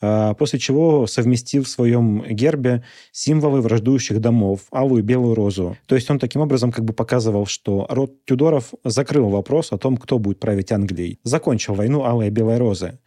после 0.00 0.58
чего 0.58 1.06
совместил 1.06 1.64
в 1.64 1.68
своем 1.68 2.24
гербе 2.28 2.82
символы 3.12 3.60
враждующих 3.60 4.20
домов, 4.20 4.60
алую 4.70 5.02
и 5.02 5.06
белую 5.06 5.34
розу. 5.34 5.76
То 5.86 5.94
есть 5.94 6.10
он 6.10 6.18
таким 6.18 6.40
образом 6.40 6.72
как 6.72 6.84
бы 6.84 6.92
показывал, 6.92 7.46
что 7.46 7.86
род 7.90 8.24
Тюдоров 8.24 8.72
закрыл 8.84 9.28
вопрос 9.28 9.72
о 9.72 9.78
том, 9.78 9.96
кто 9.96 10.18
будет 10.18 10.40
править 10.40 10.72
Англией. 10.72 11.18
Закончил 11.22 11.74
войну 11.74 12.04
алая 12.04 12.28
и 12.28 12.30
белая 12.30 12.58
розы. 12.58 12.98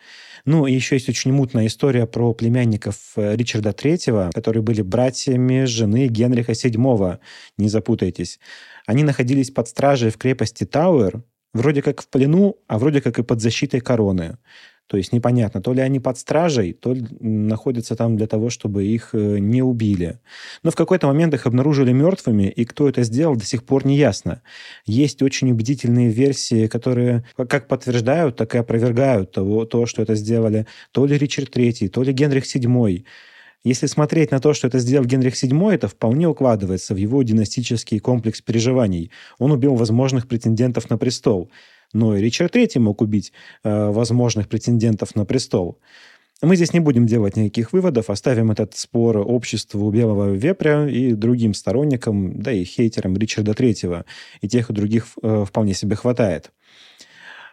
Ну, 0.46 0.68
и 0.68 0.74
еще 0.74 0.96
есть 0.96 1.08
очень 1.08 1.32
мутная 1.32 1.68
история 1.68 2.06
про 2.06 2.34
племянников 2.34 3.14
э, 3.16 3.36
Ричарда 3.36 3.70
III, 3.70 4.32
которые 4.34 4.62
были 4.62 4.82
братьями 4.82 5.64
жены 5.64 6.08
Генриха 6.08 6.52
VII. 6.52 7.20
Не 7.58 7.70
запутайтесь. 7.70 8.40
Они 8.86 9.04
находились 9.04 9.52
под 9.52 9.70
стражей 9.70 10.12
в 10.12 10.18
крепости 10.18 10.66
Тауэр, 10.66 11.24
вроде 11.54 11.82
как 11.82 12.02
в 12.02 12.08
плену, 12.10 12.58
а 12.68 12.78
вроде 12.78 13.02
как 13.02 13.20
и 13.20 13.24
под 13.24 13.42
защитой 13.42 13.80
короны. 13.80 14.38
То 14.88 14.98
есть 14.98 15.14
непонятно, 15.14 15.62
то 15.62 15.74
ли 15.74 15.82
они 15.82 16.00
под 16.00 16.18
стражей, 16.18 16.74
то 16.74 16.94
ли 16.94 17.06
находятся 17.20 17.96
там 17.96 18.18
для 18.18 18.28
того, 18.28 18.50
чтобы 18.50 18.86
их 18.86 19.10
э, 19.14 19.40
не 19.40 19.62
убили. 19.62 20.20
Но 20.62 20.72
в 20.72 20.76
какой-то 20.76 21.08
момент 21.08 21.34
их 21.34 21.46
обнаружили 21.48 21.92
мертвыми, 21.92 22.44
и 22.44 22.66
кто 22.66 22.90
это 22.90 23.04
сделал, 23.04 23.36
до 23.36 23.46
сих 23.46 23.64
пор 23.64 23.86
не 23.86 23.96
ясно. 23.98 24.42
Есть 24.86 25.22
очень 25.22 25.52
убедительные 25.52 26.10
версии, 26.10 26.68
которые 26.68 27.26
как 27.36 27.68
подтверждают, 27.68 28.36
так 28.36 28.54
и 28.56 28.58
опровергают 28.58 29.32
того, 29.32 29.66
то, 29.66 29.86
что 29.86 30.02
это 30.02 30.16
сделали 30.16 30.68
то 30.92 31.06
ли 31.06 31.18
Ричард 31.18 31.56
III, 31.56 31.88
то 31.88 32.04
ли 32.04 32.12
Генрих 32.12 32.44
VII. 32.44 33.06
Если 33.64 33.88
смотреть 33.88 34.32
на 34.32 34.40
то, 34.42 34.54
что 34.54 34.68
это 34.68 34.80
сделал 34.80 35.06
Генрих 35.06 35.42
VII, 35.42 35.74
это 35.74 35.88
вполне 35.88 36.28
укладывается 36.28 36.94
в 36.94 36.98
его 36.98 37.24
династический 37.24 38.00
комплекс 38.00 38.42
переживаний. 38.42 39.10
Он 39.40 39.54
убил 39.54 39.76
возможных 39.76 40.28
претендентов 40.28 40.90
на 40.90 40.98
престол 40.98 41.50
но 41.94 42.16
и 42.16 42.22
Ричард 42.22 42.56
III 42.56 42.80
мог 42.80 43.02
убить 43.02 43.32
э, 43.64 43.90
возможных 43.90 44.50
претендентов 44.50 45.16
на 45.16 45.26
престол. 45.26 45.80
Мы 46.42 46.58
здесь 46.58 46.74
не 46.74 46.82
будем 46.82 47.06
делать 47.06 47.38
никаких 47.38 47.72
выводов, 47.72 48.10
оставим 48.10 48.52
этот 48.52 48.76
спор 48.76 49.18
обществу 49.18 49.90
Белого 49.92 50.34
Вепря 50.34 50.90
и 50.90 51.14
другим 51.14 51.54
сторонникам, 51.54 52.42
да 52.42 52.52
и 52.52 52.66
хейтерам 52.66 53.16
Ричарда 53.16 53.54
III. 53.54 54.04
И 54.42 54.48
тех, 54.50 54.70
и 54.70 54.74
других 54.74 55.08
э, 55.22 55.46
вполне 55.48 55.74
себе 55.74 55.96
хватает. 55.96 56.52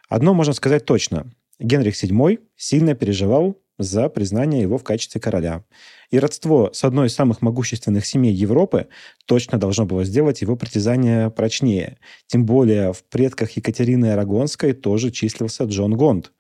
Одно 0.09 0.35
можно 0.35 0.55
сказать 0.55 0.85
точно. 0.87 1.31
Генрих 1.61 1.95
VII 1.95 2.41
сильно 2.57 2.95
переживал 2.95 3.57
за 3.83 4.09
признание 4.09 4.63
его 4.63 4.79
в 4.79 4.85
качестве 4.85 5.21
короля. 5.21 5.65
И 6.11 6.19
родство 6.19 6.71
с 6.73 6.85
одной 6.85 7.07
из 7.07 7.15
самых 7.15 7.41
могущественных 7.41 8.05
семей 8.05 8.33
Европы 8.33 8.89
точно 9.27 9.59
должно 9.59 9.87
было 9.87 10.05
сделать 10.05 10.43
его 10.43 10.57
притязание 10.57 11.31
прочнее. 11.31 11.99
Тем 12.27 12.45
более 12.45 12.93
в 12.93 13.05
предках 13.05 13.51
Екатерины 13.53 14.13
Арагонской 14.13 14.73
тоже 14.73 15.11
числился 15.11 15.65
Джон 15.65 15.97
Гонд. 15.97 16.33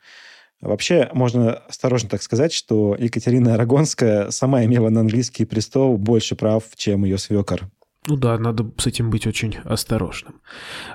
Вообще, 0.60 1.08
можно 1.14 1.54
осторожно 1.54 2.10
так 2.10 2.22
сказать, 2.22 2.52
что 2.52 2.94
Екатерина 2.98 3.54
Арагонская 3.54 4.30
сама 4.30 4.64
имела 4.64 4.90
на 4.90 5.00
английский 5.00 5.46
престол 5.46 5.96
больше 5.96 6.36
прав, 6.36 6.64
чем 6.76 7.04
ее 7.04 7.16
свекор. 7.16 7.70
Ну 8.06 8.16
да, 8.16 8.38
надо 8.38 8.70
с 8.78 8.86
этим 8.86 9.10
быть 9.10 9.26
очень 9.26 9.56
осторожным. 9.62 10.40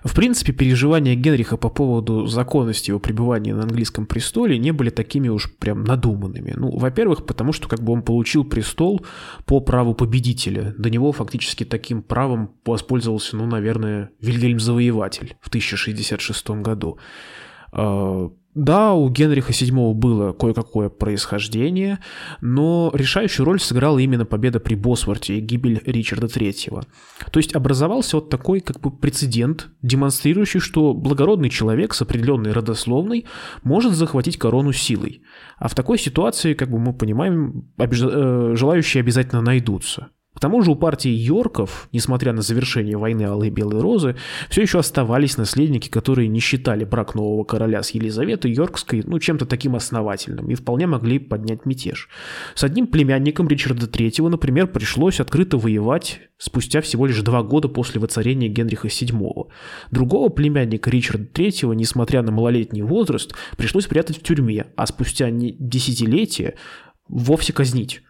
В 0.03 0.15
принципе, 0.15 0.53
переживания 0.53 1.13
Генриха 1.13 1.55
по 1.55 1.69
поводу 1.69 2.25
законности 2.25 2.89
его 2.89 2.99
пребывания 2.99 3.53
на 3.53 3.61
английском 3.61 4.07
престоле 4.07 4.57
не 4.57 4.71
были 4.71 4.89
такими 4.89 5.29
уж 5.29 5.53
прям 5.55 5.83
надуманными. 5.83 6.55
Ну, 6.57 6.75
во-первых, 6.75 7.27
потому 7.27 7.53
что 7.53 7.67
как 7.67 7.83
бы 7.83 7.93
он 7.93 8.01
получил 8.01 8.43
престол 8.43 9.05
по 9.45 9.59
праву 9.59 9.93
победителя. 9.93 10.73
До 10.79 10.89
него 10.89 11.11
фактически 11.11 11.63
таким 11.63 12.01
правом 12.01 12.55
воспользовался, 12.65 13.37
ну, 13.37 13.45
наверное, 13.45 14.09
Вильгельм 14.19 14.59
Завоеватель 14.59 15.37
в 15.41 15.49
1066 15.49 16.49
году. 16.61 16.97
А, 17.75 18.31
да, 18.55 18.93
у 18.93 19.09
Генриха 19.09 19.51
VII 19.51 19.93
было 19.93 20.31
кое-какое 20.31 20.87
происхождение, 20.87 21.99
но 22.39 22.89
решающую 22.93 23.45
роль 23.45 23.59
сыграла 23.59 23.99
именно 23.99 24.25
победа 24.25 24.61
при 24.61 24.75
Босворте 24.75 25.37
и 25.37 25.41
гибель 25.41 25.81
Ричарда 25.85 26.27
III. 26.27 26.87
То 27.31 27.37
есть 27.39 27.53
образовался 27.53 28.15
вот 28.15 28.29
такой 28.29 28.61
как 28.61 28.79
бы 28.79 28.91
прецедент, 28.91 29.67
демонстрирующий, 29.81 30.61
что 30.61 30.93
благородный 30.93 31.49
человек 31.49 31.93
с 31.93 32.01
определенной 32.01 32.53
родословной 32.53 33.25
может 33.63 33.93
захватить 33.93 34.37
корону 34.37 34.71
силой. 34.71 35.21
А 35.57 35.67
в 35.67 35.75
такой 35.75 35.99
ситуации, 35.99 36.53
как 36.53 36.71
бы 36.71 36.79
мы 36.79 36.93
понимаем, 36.93 37.69
обиж... 37.77 38.03
Э, 38.03 38.53
желающие 38.55 39.01
обязательно 39.01 39.41
найдутся. 39.41 40.11
К 40.35 40.39
тому 40.41 40.61
же 40.61 40.71
у 40.71 40.75
партии 40.75 41.11
Йорков, 41.11 41.87
несмотря 41.93 42.33
на 42.33 42.41
завершение 42.41 42.97
войны 42.97 43.23
Алой 43.23 43.47
и 43.47 43.51
Белой 43.51 43.79
Розы, 43.79 44.17
все 44.49 44.61
еще 44.61 44.79
оставались 44.79 45.37
наследники, 45.37 45.87
которые 45.87 46.27
не 46.27 46.41
считали 46.41 46.83
брак 46.83 47.15
нового 47.15 47.45
короля 47.45 47.81
с 47.81 47.91
Елизаветой 47.91 48.51
Йоркской 48.51 49.03
ну, 49.05 49.17
чем-то 49.19 49.45
таким 49.45 49.77
основательным 49.77 50.51
и 50.51 50.55
вполне 50.55 50.87
могли 50.87 51.19
поднять 51.19 51.65
мятеж. 51.65 52.09
С 52.53 52.65
одним 52.65 52.87
племянником 52.87 53.47
Ричарда 53.47 53.85
III, 53.85 54.27
например, 54.27 54.67
пришлось 54.67 55.21
открыто 55.21 55.57
воевать 55.57 56.19
спустя 56.37 56.81
всего 56.81 57.05
лишь 57.05 57.21
два 57.21 57.41
года 57.41 57.69
после 57.69 58.01
воцарения 58.01 58.49
Генриха 58.49 58.89
VII. 58.89 59.47
Другого 59.91 60.27
племянника 60.27 60.89
Ричарда 60.89 61.27
III, 61.33 61.73
несмотря 61.75 62.21
на 62.23 62.33
малолетний 62.33 62.81
возраст, 62.81 63.33
пришлось 63.55 63.85
прятать 63.85 64.17
в 64.17 64.23
тюрьме, 64.23 64.67
а 64.75 64.85
спустя 64.85 65.29
десятилетия 65.31 66.55
вовсе 67.07 67.53
казнить. 67.53 68.01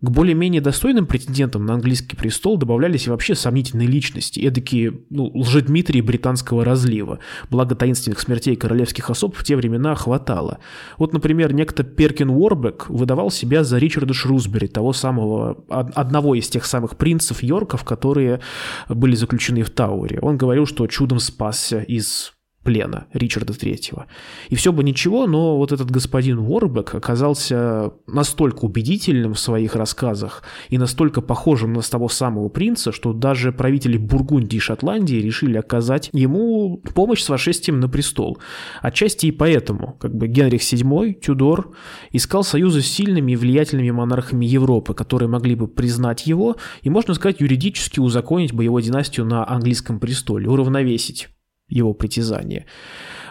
К 0.00 0.10
более-менее 0.10 0.60
достойным 0.60 1.06
претендентам 1.06 1.64
на 1.64 1.74
английский 1.74 2.16
престол 2.16 2.58
добавлялись 2.58 3.06
и 3.06 3.10
вообще 3.10 3.34
сомнительные 3.34 3.88
личности, 3.88 4.38
эдакие 4.40 5.00
ну, 5.08 5.30
лжедмитрии 5.34 6.02
британского 6.02 6.62
разлива. 6.64 7.20
Благо 7.48 7.74
таинственных 7.74 8.20
смертей 8.20 8.54
королевских 8.56 9.08
особ 9.08 9.34
в 9.34 9.44
те 9.44 9.56
времена 9.56 9.94
хватало. 9.94 10.58
Вот, 10.98 11.12
например, 11.12 11.54
некто 11.54 11.84
Перкин 11.84 12.28
Уорбек 12.28 12.90
выдавал 12.90 13.30
себя 13.30 13.64
за 13.64 13.78
Ричарда 13.78 14.12
Шрусбери, 14.12 14.66
того 14.66 14.92
самого, 14.92 15.64
одного 15.68 16.34
из 16.34 16.48
тех 16.48 16.66
самых 16.66 16.98
принцев 16.98 17.42
Йорков, 17.42 17.84
которые 17.84 18.40
были 18.88 19.14
заключены 19.14 19.62
в 19.62 19.70
Тауэре. 19.70 20.18
Он 20.20 20.36
говорил, 20.36 20.66
что 20.66 20.86
чудом 20.86 21.18
спасся 21.18 21.80
из 21.80 22.33
плена 22.64 23.06
Ричарда 23.12 23.52
III. 23.52 24.04
И 24.48 24.56
все 24.56 24.72
бы 24.72 24.82
ничего, 24.82 25.26
но 25.26 25.56
вот 25.56 25.70
этот 25.70 25.90
господин 25.90 26.38
Уорбек 26.38 26.94
оказался 26.94 27.92
настолько 28.06 28.64
убедительным 28.64 29.34
в 29.34 29.38
своих 29.38 29.76
рассказах 29.76 30.42
и 30.70 30.78
настолько 30.78 31.20
похожим 31.20 31.74
на 31.74 31.82
того 31.82 32.08
самого 32.08 32.48
принца, 32.48 32.90
что 32.90 33.12
даже 33.12 33.52
правители 33.52 33.98
Бургундии 33.98 34.56
и 34.56 34.60
Шотландии 34.60 35.16
решили 35.16 35.58
оказать 35.58 36.08
ему 36.12 36.78
помощь 36.94 37.22
с 37.22 37.28
вошествием 37.28 37.78
на 37.78 37.88
престол. 37.88 38.38
Отчасти 38.80 39.26
и 39.26 39.32
поэтому, 39.32 39.96
как 40.00 40.14
бы 40.14 40.26
Генрих 40.26 40.62
VII, 40.62 41.12
Тюдор, 41.14 41.72
искал 42.10 42.42
союза 42.42 42.80
с 42.80 42.86
сильными 42.86 43.32
и 43.32 43.36
влиятельными 43.36 43.90
монархами 43.90 44.46
Европы, 44.46 44.94
которые 44.94 45.28
могли 45.28 45.54
бы 45.54 45.68
признать 45.68 46.26
его 46.26 46.56
и, 46.82 46.90
можно 46.90 47.14
сказать, 47.14 47.40
юридически 47.40 48.00
узаконить 48.00 48.54
бы 48.54 48.64
его 48.64 48.80
династию 48.80 49.26
на 49.26 49.48
английском 49.48 50.00
престоле, 50.00 50.48
уравновесить 50.48 51.28
его 51.74 51.92
притязания. 51.92 52.66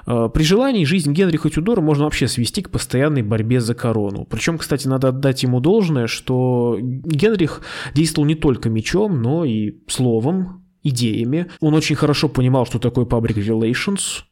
Э, 0.05 0.29
при 0.33 0.43
желании 0.43 0.85
жизнь 0.85 1.13
Генриха 1.13 1.50
Тюдора 1.50 1.81
можно 1.81 2.03
вообще 2.03 2.27
свести 2.27 2.62
к 2.62 2.69
постоянной 2.69 3.23
борьбе 3.23 3.59
за 3.59 3.73
корону. 3.73 4.25
Причем, 4.29 4.57
кстати, 4.57 4.88
надо 4.88 5.09
отдать 5.09 5.43
ему 5.43 5.59
должное, 5.59 6.07
что 6.07 6.77
Генрих 6.79 7.62
действовал 7.93 8.27
не 8.27 8.35
только 8.35 8.69
мечом, 8.69 9.21
но 9.21 9.45
и 9.45 9.77
словом, 9.88 10.65
идеями. 10.83 11.47
Он 11.62 11.73
очень 11.73 11.95
хорошо 11.95 12.27
понимал, 12.27 12.65
что 12.65 12.79
такое 12.79 13.05
public 13.05 13.35
relations, 13.35 14.23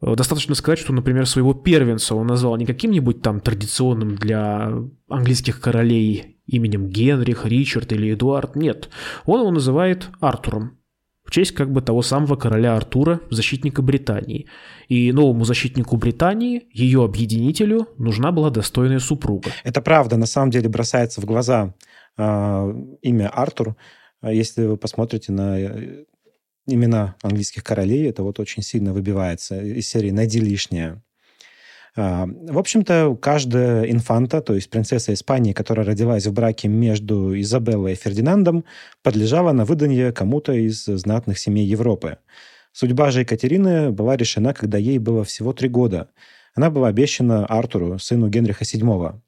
э, 0.00 0.14
Достаточно 0.16 0.54
сказать, 0.54 0.78
что, 0.78 0.92
например, 0.92 1.26
своего 1.26 1.54
первенца 1.54 2.14
он 2.14 2.26
назвал 2.26 2.56
не 2.56 2.66
каким-нибудь 2.66 3.22
там 3.22 3.40
традиционным 3.40 4.16
для 4.16 4.72
английских 5.08 5.60
королей 5.60 6.38
именем 6.46 6.88
Генрих, 6.88 7.46
Ричард 7.46 7.92
или 7.92 8.12
Эдуард. 8.12 8.56
Нет, 8.56 8.90
он 9.24 9.40
его 9.40 9.50
называет 9.50 10.08
Артуром. 10.20 10.78
В 11.24 11.30
честь 11.30 11.52
как 11.52 11.72
бы 11.72 11.80
того 11.80 12.02
самого 12.02 12.36
короля 12.36 12.76
Артура, 12.76 13.20
защитника 13.30 13.82
Британии. 13.82 14.46
И 14.88 15.10
новому 15.12 15.44
защитнику 15.44 15.96
Британии, 15.96 16.68
ее 16.72 17.02
объединителю, 17.02 17.88
нужна 17.98 18.30
была 18.30 18.50
достойная 18.50 18.98
супруга. 18.98 19.50
Это 19.64 19.80
правда, 19.80 20.16
на 20.16 20.26
самом 20.26 20.50
деле 20.50 20.68
бросается 20.68 21.20
в 21.20 21.24
глаза 21.24 21.74
э, 22.16 22.74
имя 23.02 23.28
Артур. 23.28 23.76
Если 24.22 24.66
вы 24.66 24.76
посмотрите 24.76 25.32
на 25.32 25.58
э, 25.58 26.04
имена 26.66 27.16
английских 27.22 27.64
королей, 27.64 28.08
это 28.08 28.22
вот 28.22 28.38
очень 28.38 28.62
сильно 28.62 28.92
выбивается 28.92 29.60
из 29.60 29.88
серии 29.88 30.10
«Найди 30.10 30.40
лишнее». 30.40 31.02
А, 31.96 32.26
в 32.26 32.58
общем-то, 32.58 33.16
каждая 33.20 33.84
инфанта, 33.84 34.40
то 34.40 34.54
есть 34.54 34.68
принцесса 34.68 35.12
Испании, 35.12 35.52
которая 35.52 35.86
родилась 35.86 36.26
в 36.26 36.32
браке 36.32 36.68
между 36.68 37.38
Изабеллой 37.40 37.92
и 37.92 37.96
Фердинандом, 37.96 38.64
подлежала 39.02 39.52
на 39.52 39.64
выданье 39.64 40.12
кому-то 40.12 40.52
из 40.52 40.84
знатных 40.84 41.38
семей 41.38 41.66
Европы. 41.66 42.18
Судьба 42.72 43.12
же 43.12 43.20
Екатерины 43.20 43.92
была 43.92 44.16
решена, 44.16 44.52
когда 44.52 44.78
ей 44.78 44.98
было 44.98 45.22
всего 45.22 45.52
три 45.52 45.68
года. 45.68 46.08
Она 46.54 46.70
была 46.70 46.88
обещана 46.88 47.46
Артуру, 47.46 47.98
сыну 48.00 48.28
Генриха 48.28 48.64
VII. 48.64 49.20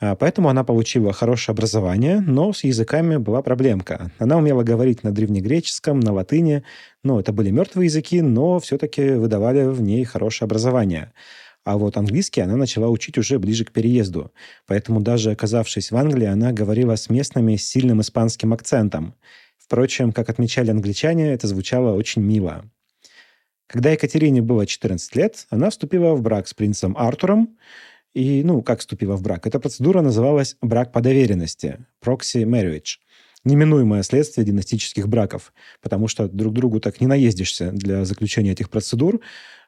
А, 0.00 0.14
поэтому 0.14 0.48
она 0.48 0.62
получила 0.62 1.12
хорошее 1.12 1.54
образование, 1.54 2.20
но 2.20 2.52
с 2.52 2.62
языками 2.62 3.16
была 3.16 3.42
проблемка. 3.42 4.12
Она 4.18 4.36
умела 4.36 4.62
говорить 4.62 5.02
на 5.02 5.10
древнегреческом, 5.10 5.98
на 5.98 6.12
латыни. 6.12 6.62
Ну, 7.02 7.18
это 7.18 7.32
были 7.32 7.50
мертвые 7.50 7.86
языки, 7.86 8.22
но 8.22 8.60
все-таки 8.60 9.10
выдавали 9.10 9.64
в 9.64 9.82
ней 9.82 10.04
хорошее 10.04 10.46
образование. 10.46 11.12
А 11.68 11.76
вот 11.76 11.98
английский 11.98 12.40
она 12.40 12.56
начала 12.56 12.88
учить 12.88 13.18
уже 13.18 13.38
ближе 13.38 13.66
к 13.66 13.72
переезду. 13.72 14.32
Поэтому 14.66 15.02
даже 15.02 15.32
оказавшись 15.32 15.90
в 15.90 15.96
Англии, 15.98 16.24
она 16.24 16.50
говорила 16.50 16.96
с 16.96 17.10
местными 17.10 17.56
с 17.56 17.68
сильным 17.68 18.00
испанским 18.00 18.54
акцентом. 18.54 19.14
Впрочем, 19.58 20.12
как 20.12 20.30
отмечали 20.30 20.70
англичане, 20.70 21.30
это 21.30 21.46
звучало 21.46 21.94
очень 21.94 22.22
мило. 22.22 22.64
Когда 23.66 23.90
Екатерине 23.90 24.40
было 24.40 24.64
14 24.64 25.14
лет, 25.14 25.46
она 25.50 25.68
вступила 25.68 26.14
в 26.14 26.22
брак 26.22 26.48
с 26.48 26.54
принцем 26.54 26.96
Артуром. 26.96 27.58
И, 28.14 28.42
ну, 28.44 28.62
как 28.62 28.80
вступила 28.80 29.16
в 29.16 29.20
брак? 29.20 29.46
Эта 29.46 29.60
процедура 29.60 30.00
называлась 30.00 30.56
брак 30.62 30.90
по 30.90 31.02
доверенности, 31.02 31.84
proxy 32.02 32.44
marriage 32.44 32.96
неминуемое 33.44 34.02
следствие 34.04 34.46
династических 34.46 35.06
браков, 35.06 35.52
потому 35.82 36.08
что 36.08 36.28
друг 36.28 36.54
другу 36.54 36.80
так 36.80 37.00
не 37.00 37.06
наездишься 37.06 37.72
для 37.72 38.06
заключения 38.06 38.52
этих 38.52 38.68
процедур. 38.68 39.20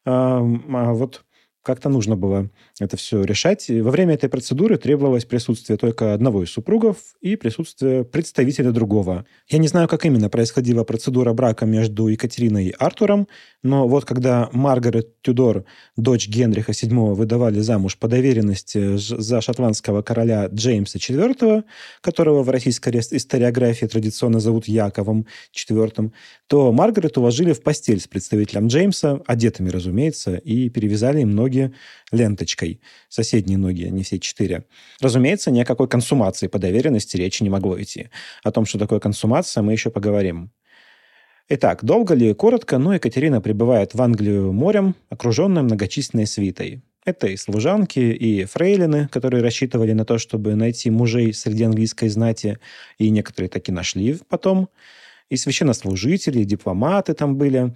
А 0.04 0.40
вот 0.40 1.24
как-то 1.62 1.88
нужно 1.88 2.16
было 2.16 2.50
это 2.78 2.96
все 2.96 3.22
решать. 3.22 3.68
И 3.68 3.80
во 3.80 3.90
время 3.90 4.14
этой 4.14 4.28
процедуры 4.28 4.78
требовалось 4.78 5.24
присутствие 5.24 5.76
только 5.76 6.14
одного 6.14 6.42
из 6.42 6.50
супругов 6.50 6.96
и 7.20 7.36
присутствие 7.36 8.04
представителя 8.04 8.70
другого. 8.70 9.26
Я 9.48 9.58
не 9.58 9.68
знаю, 9.68 9.88
как 9.88 10.06
именно 10.06 10.28
происходила 10.28 10.84
процедура 10.84 11.32
брака 11.32 11.66
между 11.66 12.08
Екатериной 12.08 12.68
и 12.68 12.74
Артуром, 12.78 13.28
но 13.62 13.86
вот 13.86 14.04
когда 14.04 14.48
Маргарет 14.52 15.20
Тюдор, 15.22 15.64
дочь 15.96 16.28
Генриха 16.28 16.72
VII, 16.72 17.14
выдавали 17.14 17.60
замуж 17.60 17.98
по 17.98 18.08
доверенности 18.08 18.96
за 18.96 19.40
шотландского 19.40 20.02
короля 20.02 20.46
Джеймса 20.46 20.98
IV, 20.98 21.64
которого 22.00 22.42
в 22.42 22.48
российской 22.48 22.90
историографии 22.90 23.86
традиционно 23.86 24.40
зовут 24.40 24.66
Яковом 24.66 25.26
IV, 25.54 26.12
то 26.46 26.72
Маргарет 26.72 27.18
уложили 27.18 27.52
в 27.52 27.62
постель 27.62 28.00
с 28.00 28.06
представителем 28.06 28.68
Джеймса, 28.68 29.20
одетыми, 29.26 29.68
разумеется, 29.68 30.36
и 30.36 30.68
перевязали 30.70 31.20
им 31.20 31.30
ноги 31.30 31.49
ленточкой. 32.12 32.80
Соседние 33.08 33.58
ноги, 33.58 33.84
не 33.84 34.02
все 34.02 34.18
четыре. 34.18 34.64
Разумеется, 35.00 35.50
ни 35.50 35.60
о 35.60 35.64
какой 35.64 35.88
консумации 35.88 36.46
по 36.46 36.58
доверенности 36.58 37.16
речи 37.16 37.42
не 37.42 37.50
могло 37.50 37.80
идти. 37.80 38.10
О 38.42 38.50
том, 38.50 38.66
что 38.66 38.78
такое 38.78 39.00
консумация, 39.00 39.62
мы 39.62 39.72
еще 39.72 39.90
поговорим. 39.90 40.50
Итак, 41.48 41.84
долго 41.84 42.14
ли, 42.14 42.32
коротко, 42.32 42.78
но 42.78 42.94
Екатерина 42.94 43.40
прибывает 43.40 43.94
в 43.94 44.00
Англию 44.00 44.52
морем, 44.52 44.94
окруженная 45.08 45.62
многочисленной 45.62 46.26
свитой. 46.26 46.82
Это 47.04 47.26
и 47.26 47.36
служанки, 47.36 47.98
и 47.98 48.44
фрейлины, 48.44 49.08
которые 49.08 49.42
рассчитывали 49.42 49.92
на 49.92 50.04
то, 50.04 50.18
чтобы 50.18 50.54
найти 50.54 50.90
мужей 50.90 51.32
среди 51.32 51.64
английской 51.64 52.08
знати, 52.08 52.58
и 52.98 53.10
некоторые 53.10 53.48
таки 53.48 53.72
нашли 53.72 54.18
потом. 54.28 54.68
И 55.28 55.36
священнослужители, 55.36 56.40
и 56.40 56.44
дипломаты 56.44 57.14
там 57.14 57.36
были. 57.36 57.74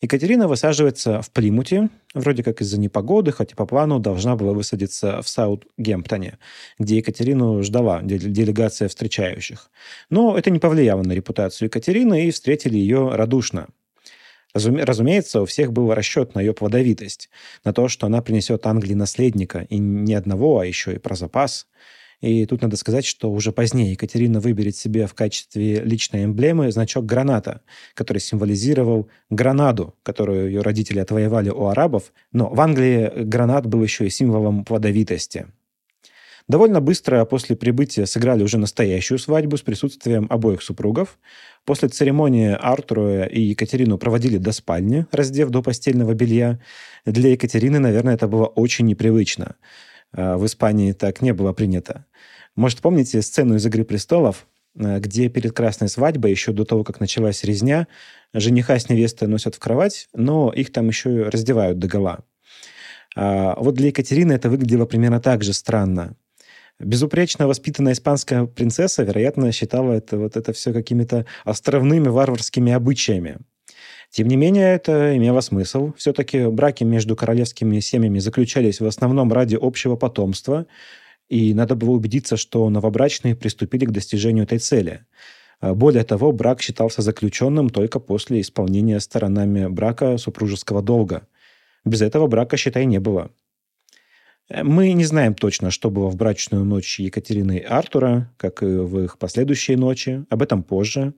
Екатерина 0.00 0.46
высаживается 0.46 1.22
в 1.22 1.30
Плимуте, 1.32 1.88
вроде 2.14 2.44
как 2.44 2.60
из-за 2.60 2.78
непогоды, 2.78 3.32
хотя 3.32 3.56
по 3.56 3.66
плану 3.66 3.98
должна 3.98 4.36
была 4.36 4.52
высадиться 4.52 5.20
в 5.22 5.28
Саутгемптоне, 5.28 6.38
где 6.78 6.98
Екатерину 6.98 7.62
ждала 7.64 8.00
делегация 8.02 8.88
встречающих. 8.88 9.70
Но 10.08 10.38
это 10.38 10.50
не 10.50 10.60
повлияло 10.60 11.02
на 11.02 11.12
репутацию 11.12 11.66
Екатерины, 11.66 12.26
и 12.26 12.30
встретили 12.30 12.76
ее 12.76 13.10
радушно. 13.12 13.66
Разумеется, 14.54 15.42
у 15.42 15.46
всех 15.46 15.72
был 15.72 15.92
расчет 15.92 16.36
на 16.36 16.40
ее 16.40 16.54
плодовитость, 16.54 17.28
на 17.64 17.72
то, 17.72 17.88
что 17.88 18.06
она 18.06 18.22
принесет 18.22 18.66
Англии 18.66 18.94
наследника, 18.94 19.66
и 19.68 19.78
не 19.78 20.14
одного, 20.14 20.60
а 20.60 20.66
еще 20.66 20.94
и 20.94 20.98
про 20.98 21.16
запас– 21.16 21.66
и 22.20 22.46
тут 22.46 22.62
надо 22.62 22.76
сказать, 22.76 23.04
что 23.04 23.30
уже 23.30 23.52
позднее 23.52 23.92
Екатерина 23.92 24.40
выберет 24.40 24.76
себе 24.76 25.06
в 25.06 25.14
качестве 25.14 25.80
личной 25.80 26.24
эмблемы 26.24 26.72
значок 26.72 27.06
граната, 27.06 27.60
который 27.94 28.18
символизировал 28.18 29.08
гранаду, 29.30 29.94
которую 30.02 30.48
ее 30.48 30.62
родители 30.62 30.98
отвоевали 30.98 31.50
у 31.50 31.66
арабов. 31.66 32.12
Но 32.32 32.48
в 32.48 32.60
Англии 32.60 33.24
гранат 33.24 33.66
был 33.66 33.82
еще 33.82 34.06
и 34.06 34.10
символом 34.10 34.64
плодовитости. 34.64 35.46
Довольно 36.48 36.80
быстро 36.80 37.24
после 37.26 37.56
прибытия 37.56 38.06
сыграли 38.06 38.42
уже 38.42 38.56
настоящую 38.56 39.18
свадьбу 39.18 39.58
с 39.58 39.60
присутствием 39.60 40.26
обоих 40.30 40.62
супругов. 40.62 41.18
После 41.66 41.90
церемонии 41.90 42.56
Артура 42.58 43.24
и 43.24 43.40
Екатерину 43.42 43.98
проводили 43.98 44.38
до 44.38 44.52
спальни, 44.52 45.06
раздев 45.12 45.50
до 45.50 45.60
постельного 45.60 46.14
белья. 46.14 46.58
Для 47.04 47.32
Екатерины, 47.32 47.78
наверное, 47.78 48.14
это 48.14 48.28
было 48.28 48.46
очень 48.46 48.86
непривычно. 48.86 49.56
Э, 50.12 50.36
в 50.36 50.46
Испании 50.46 50.92
так 50.92 51.22
не 51.22 51.32
было 51.32 51.52
принято. 51.52 52.06
Может, 52.56 52.80
помните 52.80 53.22
сцену 53.22 53.56
из 53.56 53.66
«Игры 53.66 53.84
престолов», 53.84 54.46
э, 54.74 54.98
где 55.00 55.28
перед 55.28 55.52
красной 55.52 55.88
свадьбой, 55.88 56.30
еще 56.30 56.52
до 56.52 56.64
того, 56.64 56.84
как 56.84 57.00
началась 57.00 57.44
резня, 57.44 57.86
жениха 58.32 58.78
с 58.78 58.88
невестой 58.88 59.28
носят 59.28 59.54
в 59.54 59.58
кровать, 59.58 60.08
но 60.14 60.52
их 60.52 60.72
там 60.72 60.88
еще 60.88 61.14
и 61.14 61.22
раздевают 61.22 61.78
догола. 61.78 62.20
А 63.16 63.56
вот 63.58 63.74
для 63.74 63.88
Екатерины 63.88 64.32
это 64.32 64.50
выглядело 64.50 64.86
примерно 64.86 65.20
так 65.20 65.42
же 65.42 65.52
странно. 65.52 66.14
Безупречно 66.78 67.48
воспитанная 67.48 67.94
испанская 67.94 68.44
принцесса, 68.44 69.02
вероятно, 69.02 69.50
считала 69.50 69.94
это, 69.94 70.16
вот 70.16 70.36
это 70.36 70.52
все 70.52 70.72
какими-то 70.72 71.26
островными 71.44 72.08
варварскими 72.08 72.72
обычаями. 72.72 73.38
Тем 74.10 74.28
не 74.28 74.36
менее, 74.36 74.74
это 74.74 75.16
имело 75.16 75.40
смысл. 75.40 75.92
Все-таки 75.96 76.46
браки 76.46 76.84
между 76.84 77.14
королевскими 77.14 77.80
семьями 77.80 78.18
заключались 78.18 78.80
в 78.80 78.86
основном 78.86 79.32
ради 79.32 79.58
общего 79.60 79.96
потомства, 79.96 80.66
и 81.28 81.52
надо 81.52 81.74
было 81.74 81.90
убедиться, 81.90 82.36
что 82.36 82.68
новобрачные 82.70 83.36
приступили 83.36 83.84
к 83.84 83.90
достижению 83.90 84.44
этой 84.44 84.58
цели. 84.58 85.04
А, 85.60 85.74
более 85.74 86.04
того, 86.04 86.32
брак 86.32 86.62
считался 86.62 87.02
заключенным 87.02 87.68
только 87.68 88.00
после 88.00 88.40
исполнения 88.40 88.98
сторонами 89.00 89.66
брака 89.66 90.16
супружеского 90.16 90.82
долга. 90.82 91.26
Без 91.84 92.00
этого 92.00 92.26
брака, 92.26 92.56
считай, 92.56 92.86
не 92.86 93.00
было. 93.00 93.30
Э, 94.48 94.62
мы 94.62 94.92
не 94.92 95.04
знаем 95.04 95.34
точно, 95.34 95.70
что 95.70 95.90
было 95.90 96.08
в 96.08 96.16
брачную 96.16 96.64
ночь 96.64 96.98
Екатерины 96.98 97.58
и 97.58 97.62
Артура, 97.62 98.32
как 98.36 98.62
и 98.62 98.66
в 98.66 99.04
их 99.04 99.18
последующие 99.18 99.76
ночи. 99.76 100.24
Об 100.30 100.42
этом 100.42 100.62
позже. 100.62 101.12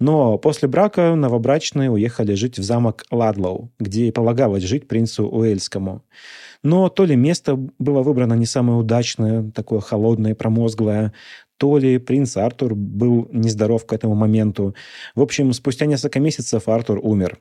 Но 0.00 0.38
после 0.38 0.68
брака 0.68 1.16
новобрачные 1.16 1.90
уехали 1.90 2.34
жить 2.34 2.58
в 2.58 2.62
замок 2.62 3.04
Ладлоу, 3.10 3.72
где 3.80 4.06
и 4.06 4.12
полагалось 4.12 4.62
жить 4.62 4.86
принцу 4.86 5.26
Уэльскому. 5.28 6.04
Но 6.62 6.88
то 6.88 7.04
ли 7.04 7.16
место 7.16 7.56
было 7.78 8.02
выбрано 8.02 8.34
не 8.34 8.46
самое 8.46 8.78
удачное, 8.78 9.50
такое 9.50 9.80
холодное 9.80 10.32
и 10.32 10.34
промозглое, 10.34 11.12
то 11.56 11.78
ли 11.78 11.98
принц 11.98 12.36
Артур 12.36 12.76
был 12.76 13.28
нездоров 13.32 13.86
к 13.86 13.92
этому 13.92 14.14
моменту. 14.14 14.74
В 15.16 15.20
общем, 15.20 15.52
спустя 15.52 15.86
несколько 15.86 16.20
месяцев 16.20 16.68
Артур 16.68 17.00
умер. 17.02 17.38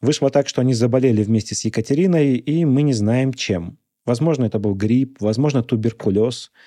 Вышло 0.00 0.30
так, 0.30 0.48
что 0.48 0.62
они 0.62 0.72
заболели 0.72 1.22
вместе 1.22 1.54
с 1.54 1.64
Екатериной, 1.64 2.36
и 2.36 2.64
мы 2.64 2.82
не 2.82 2.94
знаем 2.94 3.34
чем. 3.34 3.78
Возможно, 4.06 4.44
это 4.44 4.58
был 4.58 4.74
грипп, 4.74 5.18
возможно, 5.20 5.62
туберкулез– 5.62 6.52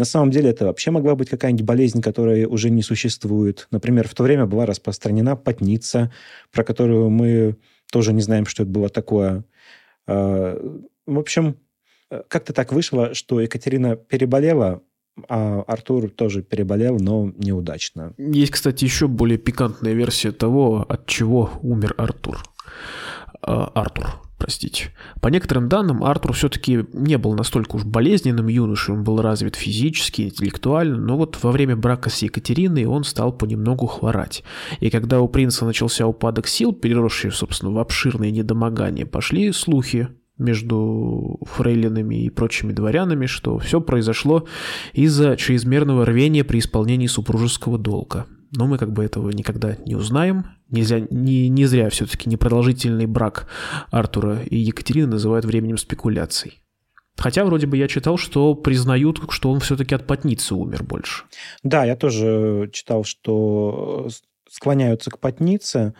на 0.00 0.06
самом 0.06 0.30
деле 0.30 0.48
это 0.48 0.64
вообще 0.64 0.90
могла 0.90 1.14
быть 1.14 1.28
какая-нибудь 1.28 1.66
болезнь, 1.66 2.00
которая 2.00 2.46
уже 2.48 2.70
не 2.70 2.82
существует. 2.82 3.68
Например, 3.70 4.08
в 4.08 4.14
то 4.14 4.22
время 4.22 4.46
была 4.46 4.64
распространена 4.64 5.36
потница, 5.36 6.10
про 6.50 6.64
которую 6.64 7.10
мы 7.10 7.56
тоже 7.92 8.14
не 8.14 8.22
знаем, 8.22 8.46
что 8.46 8.62
это 8.62 8.72
было 8.72 8.88
такое. 8.88 9.44
А, 10.06 10.58
в 11.06 11.18
общем, 11.18 11.56
как-то 12.28 12.54
так 12.54 12.72
вышло, 12.72 13.12
что 13.12 13.42
Екатерина 13.42 13.94
переболела, 13.94 14.80
а 15.28 15.64
Артур 15.66 16.08
тоже 16.08 16.42
переболел, 16.42 16.96
но 16.98 17.30
неудачно. 17.36 18.14
Есть, 18.16 18.52
кстати, 18.52 18.84
еще 18.84 19.06
более 19.06 19.36
пикантная 19.36 19.92
версия 19.92 20.32
того, 20.32 20.86
от 20.88 21.06
чего 21.06 21.50
умер 21.60 21.94
Артур. 21.98 22.42
А, 23.42 23.70
Артур 23.74 24.29
простите. 24.40 24.88
По 25.20 25.28
некоторым 25.28 25.68
данным, 25.68 26.02
Артур 26.02 26.32
все-таки 26.32 26.84
не 26.92 27.18
был 27.18 27.34
настолько 27.34 27.76
уж 27.76 27.84
болезненным 27.84 28.48
юношей, 28.48 28.94
он 28.94 29.04
был 29.04 29.20
развит 29.20 29.54
физически, 29.54 30.22
интеллектуально, 30.22 30.96
но 30.96 31.16
вот 31.16 31.38
во 31.42 31.52
время 31.52 31.76
брака 31.76 32.10
с 32.10 32.22
Екатериной 32.22 32.86
он 32.86 33.04
стал 33.04 33.32
понемногу 33.32 33.86
хворать. 33.86 34.42
И 34.80 34.90
когда 34.90 35.20
у 35.20 35.28
принца 35.28 35.64
начался 35.64 36.06
упадок 36.06 36.48
сил, 36.48 36.72
переросший, 36.72 37.30
собственно, 37.30 37.70
в 37.70 37.78
обширные 37.78 38.32
недомогания, 38.32 39.06
пошли 39.06 39.52
слухи 39.52 40.08
между 40.38 41.38
фрейлинами 41.42 42.24
и 42.24 42.30
прочими 42.30 42.72
дворянами, 42.72 43.26
что 43.26 43.58
все 43.58 43.80
произошло 43.80 44.46
из-за 44.94 45.36
чрезмерного 45.36 46.06
рвения 46.06 46.44
при 46.44 46.58
исполнении 46.58 47.06
супружеского 47.06 47.78
долга. 47.78 48.26
Но 48.52 48.66
мы 48.66 48.78
как 48.78 48.92
бы 48.92 49.04
этого 49.04 49.30
никогда 49.30 49.76
не 49.86 49.94
узнаем. 49.94 50.46
Нельзя, 50.68 51.00
не, 51.10 51.48
не 51.48 51.66
зря 51.66 51.88
все-таки 51.90 52.28
непродолжительный 52.28 53.06
брак 53.06 53.46
Артура 53.90 54.42
и 54.42 54.56
Екатерины 54.56 55.12
называют 55.12 55.44
временем 55.44 55.78
спекуляций. 55.78 56.62
Хотя 57.16 57.44
вроде 57.44 57.66
бы 57.66 57.76
я 57.76 57.86
читал, 57.86 58.16
что 58.16 58.54
признают, 58.54 59.20
что 59.30 59.50
он 59.50 59.60
все-таки 59.60 59.94
от 59.94 60.06
потницы 60.06 60.54
умер 60.54 60.84
больше. 60.84 61.24
Да, 61.62 61.84
я 61.84 61.94
тоже 61.94 62.70
читал, 62.72 63.04
что 63.04 64.08
склоняются 64.48 65.10
к 65.10 65.18
потнице. 65.18 65.94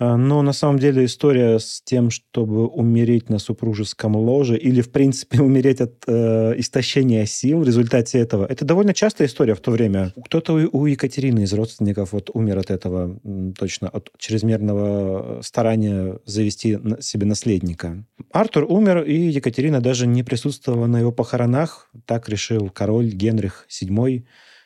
А, 0.00 0.16
но 0.16 0.42
на 0.42 0.52
самом 0.52 0.78
деле 0.78 1.04
история 1.04 1.58
с 1.58 1.82
тем, 1.84 2.10
чтобы 2.10 2.66
умереть 2.66 3.28
на 3.28 3.38
супружеском 3.38 4.16
ложе 4.16 4.56
или, 4.56 4.80
в 4.80 4.90
принципе, 4.90 5.40
умереть 5.42 5.80
от 5.80 6.04
э, 6.06 6.54
истощения 6.56 7.26
сил 7.26 7.60
в 7.60 7.64
результате 7.64 8.18
этого, 8.18 8.46
это 8.46 8.64
довольно 8.64 8.94
частая 8.94 9.26
история 9.26 9.54
в 9.54 9.60
то 9.60 9.70
время. 9.70 10.12
Кто-то 10.24 10.52
у 10.52 10.86
Екатерины 10.86 11.40
из 11.40 11.52
родственников 11.52 12.12
вот 12.12 12.30
умер 12.32 12.58
от 12.58 12.70
этого, 12.70 13.18
точно, 13.58 13.88
от 13.88 14.10
чрезмерного 14.18 15.40
старания 15.42 16.18
завести 16.24 16.78
себе 17.00 17.26
наследника. 17.26 18.04
Артур 18.32 18.66
умер, 18.68 19.02
и 19.02 19.14
Екатерина 19.14 19.80
даже 19.80 20.06
не 20.06 20.22
присутствовала 20.22 20.86
на 20.86 21.00
его 21.00 21.12
похоронах. 21.12 21.88
Так 22.06 22.28
решил 22.28 22.70
король 22.70 23.08
Генрих 23.08 23.66
VII. 23.68 24.24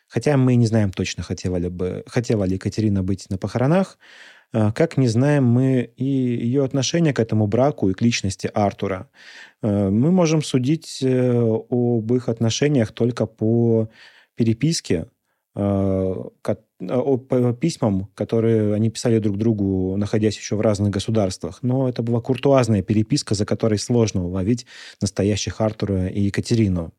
Хотя 0.09 0.37
мы 0.37 0.57
не 0.57 0.66
знаем 0.66 0.90
точно, 0.90 1.23
хотела 1.23 1.57
ли, 1.57 1.71
бы, 1.71 2.05
хотела 2.07 2.45
ли 2.45 2.55
Екатерина 2.55 3.03
быть 3.03 3.31
на 3.31 3.38
похоронах. 3.38 3.99
А, 4.53 4.73
как 4.73 4.97
не 4.97 5.09
знаем 5.09 5.45
мы 5.45 5.93
и 5.97 6.05
ее 6.05 6.65
отношение 6.65 7.15
к 7.15 7.21
этому 7.21 7.47
браку 7.47 7.88
и 7.88 7.95
к 7.95 8.03
личности 8.03 8.51
Артура. 8.53 9.09
А, 9.62 9.91
мы 9.91 10.11
можем 10.11 10.43
судить 10.43 10.99
э, 11.03 11.41
об 11.71 12.12
их 12.12 12.29
отношениях 12.29 12.93
только 12.93 13.27
по 13.27 13.88
переписке, 14.35 15.07
по 15.55 16.33
письмам, 17.61 18.07
которые 18.15 18.73
они 18.73 18.88
писали 18.88 19.19
друг 19.19 19.37
другу, 19.37 19.97
находясь 19.99 20.38
еще 20.38 20.57
в 20.57 20.62
разных 20.62 20.91
государствах. 20.91 21.59
Но 21.61 21.91
это 21.91 22.03
была 22.03 22.23
куртуазная 22.23 22.83
переписка, 22.83 23.35
за 23.35 23.45
которой 23.45 23.79
сложно 23.79 24.25
уловить 24.25 24.65
настоящих 25.03 25.61
Артура 25.61 26.07
и 26.07 26.23
Екатерину. 26.23 26.95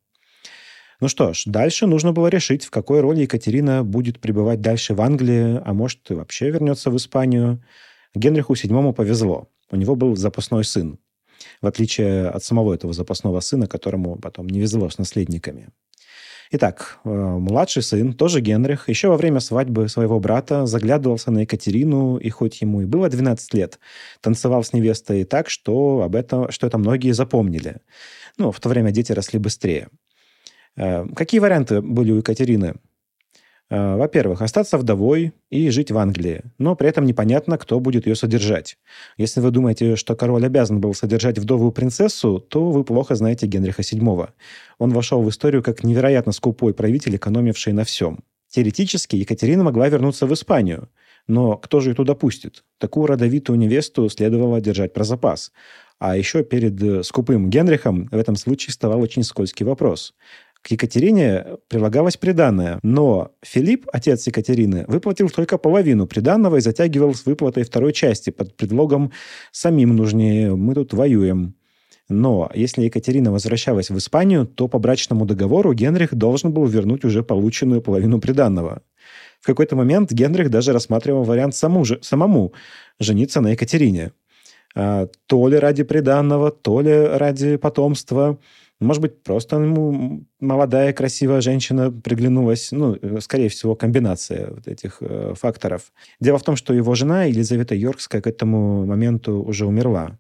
Ну 1.04 1.10
что 1.10 1.34
ж, 1.34 1.44
дальше 1.46 1.86
нужно 1.86 2.14
было 2.14 2.28
решить, 2.28 2.64
в 2.64 2.72
какой 2.72 3.02
роли 3.02 3.24
Екатерина 3.24 3.84
будет 3.84 4.22
пребывать 4.22 4.62
дальше 4.62 4.94
в 4.94 5.02
Англии, 5.02 5.60
а 5.62 5.74
может 5.74 6.10
и 6.10 6.14
вообще 6.14 6.50
вернется 6.50 6.90
в 6.92 6.96
Испанию. 6.96 7.62
Генриху 8.16 8.54
VII 8.54 8.94
повезло. 8.94 9.50
У 9.70 9.76
него 9.76 9.98
был 9.98 10.16
запасной 10.16 10.64
сын, 10.64 10.98
в 11.62 11.68
отличие 11.68 12.30
от 12.30 12.42
самого 12.46 12.74
этого 12.74 12.94
запасного 12.94 13.42
сына, 13.42 13.68
которому 13.68 14.16
потом 14.16 14.48
не 14.48 14.62
везло 14.62 14.90
с 14.90 14.98
наследниками. 14.98 15.72
Итак, 16.52 17.00
э, 17.04 17.10
младший 17.10 17.84
сын, 17.84 18.14
тоже 18.14 18.40
Генрих, 18.40 18.88
еще 18.88 19.10
во 19.10 19.18
время 19.18 19.42
свадьбы 19.42 19.90
своего 19.90 20.22
брата 20.22 20.66
заглядывался 20.66 21.32
на 21.32 21.40
Екатерину, 21.40 22.16
и 22.16 22.30
хоть 22.30 22.62
ему 22.62 22.82
и 22.82 22.86
было 22.86 23.10
12 23.10 23.54
лет, 23.56 23.78
танцевал 24.22 24.64
с 24.64 24.72
невестой 24.72 25.26
так, 25.26 25.50
что, 25.50 26.04
об 26.04 26.16
этом, 26.16 26.50
что 26.50 26.66
это 26.66 26.78
многие 26.78 27.12
запомнили. 27.12 27.82
Ну, 28.38 28.54
в 28.54 28.60
то 28.62 28.70
время 28.70 28.92
дети 28.92 29.12
росли 29.12 29.38
быстрее. 29.38 29.90
Э, 30.76 31.06
какие 31.16 31.40
варианты 31.40 31.82
были 31.82 32.12
у 32.12 32.18
Екатерины? 32.18 32.76
Э, 33.70 33.96
во-первых, 33.96 34.42
остаться 34.42 34.78
вдовой 34.78 35.34
и 35.50 35.70
жить 35.70 35.92
в 35.92 35.98
Англии, 35.98 36.44
но 36.58 36.76
при 36.76 36.90
этом 36.90 37.06
непонятно, 37.06 37.58
кто 37.58 37.80
будет 37.80 38.06
ее 38.06 38.16
содержать. 38.16 38.78
Если 39.18 39.40
вы 39.40 39.52
думаете, 39.52 39.96
что 39.96 40.16
король 40.16 40.46
обязан 40.46 40.80
был 40.80 40.94
содержать 40.94 41.40
вдовую 41.40 41.72
принцессу, 41.72 42.40
то 42.40 42.72
вы 42.72 42.84
плохо 42.84 43.16
знаете 43.16 43.48
Генриха 43.48 43.82
VII. 43.82 44.30
Он 44.80 44.90
вошел 44.92 45.24
в 45.24 45.30
историю 45.30 45.64
как 45.64 45.84
невероятно 45.84 46.34
скупой 46.34 46.74
правитель, 46.74 47.16
экономивший 47.16 47.74
на 47.74 47.84
всем. 47.84 48.20
Теоретически 48.50 49.16
Екатерина 49.16 49.64
могла 49.64 49.90
вернуться 49.90 50.28
в 50.28 50.34
Испанию, 50.34 50.90
но 51.28 51.58
кто 51.58 51.80
же 51.80 51.90
ее 51.90 51.96
туда 51.96 52.14
пустит? 52.14 52.64
Такую 52.78 53.08
родовитую 53.08 53.58
невесту 53.58 54.08
следовало 54.10 54.62
держать 54.62 54.94
про 54.94 55.04
запас. 55.04 55.52
А 55.98 56.18
еще 56.18 56.44
перед 56.44 57.06
скупым 57.06 57.50
Генрихом 57.50 58.08
в 58.12 58.18
этом 58.18 58.36
случае 58.36 58.72
вставал 58.72 59.02
очень 59.02 59.24
скользкий 59.24 59.66
вопрос. 59.66 60.14
К 60.64 60.72
Екатерине 60.72 61.46
прилагалось 61.68 62.16
приданное, 62.16 62.80
но 62.84 63.32
Филипп, 63.42 63.86
отец 63.92 64.26
Екатерины, 64.28 64.86
выплатил 64.88 65.30
только 65.30 65.58
половину 65.58 66.08
приданного 66.08 66.56
и 66.56 66.62
затягивал 66.62 67.14
с 67.14 67.26
выплатой 67.26 67.64
второй 67.64 67.92
части 67.92 68.30
под 68.30 68.56
предлогом 68.56 69.12
«самим 69.52 69.94
нужнее, 69.94 70.56
мы 70.56 70.74
тут 70.74 70.94
воюем». 70.94 71.56
Но 72.08 72.50
если 72.54 72.84
Екатерина 72.84 73.32
возвращалась 73.32 73.90
в 73.90 73.98
Испанию, 73.98 74.46
то 74.46 74.70
по 74.70 74.80
брачному 74.80 75.26
договору 75.26 75.74
Генрих 75.74 76.16
должен 76.16 76.54
был 76.54 76.66
вернуть 76.66 77.04
уже 77.04 77.24
полученную 77.24 77.82
половину 77.82 78.22
приданного. 78.22 78.84
В 79.42 79.46
какой-то 79.46 79.76
момент 79.76 80.14
Генрих 80.14 80.50
даже 80.50 80.72
рассматривал 80.72 81.24
вариант 81.24 81.56
саму, 81.56 81.84
же, 81.84 82.00
самому 82.02 82.54
жениться 83.00 83.42
на 83.42 83.52
Екатерине. 83.52 84.14
А, 84.76 85.08
то 85.28 85.48
ли 85.50 85.58
ради 85.58 85.84
приданного, 85.84 86.52
то 86.52 86.80
ли 86.80 87.06
ради 87.06 87.58
потомства– 87.58 88.38
может 88.84 89.02
быть, 89.02 89.24
просто 89.24 89.58
ему 89.58 90.26
молодая, 90.40 90.94
красивая 90.94 91.42
женщина 91.42 91.92
приглянулась. 91.92 92.72
Ну, 92.72 92.96
э, 93.02 93.20
скорее 93.22 93.50
всего, 93.50 93.76
комбинация 93.76 94.52
вот 94.52 94.68
этих 94.68 94.98
э, 95.00 95.34
факторов. 95.36 95.92
Дело 96.20 96.38
в 96.38 96.44
том, 96.44 96.56
что 96.56 96.74
его 96.74 96.94
жена, 96.96 97.24
Елизавета 97.24 97.76
Йоркская, 97.76 98.22
к 98.22 98.28
этому 98.28 98.86
моменту 98.86 99.42
уже 99.42 99.66
умерла. 99.66 100.20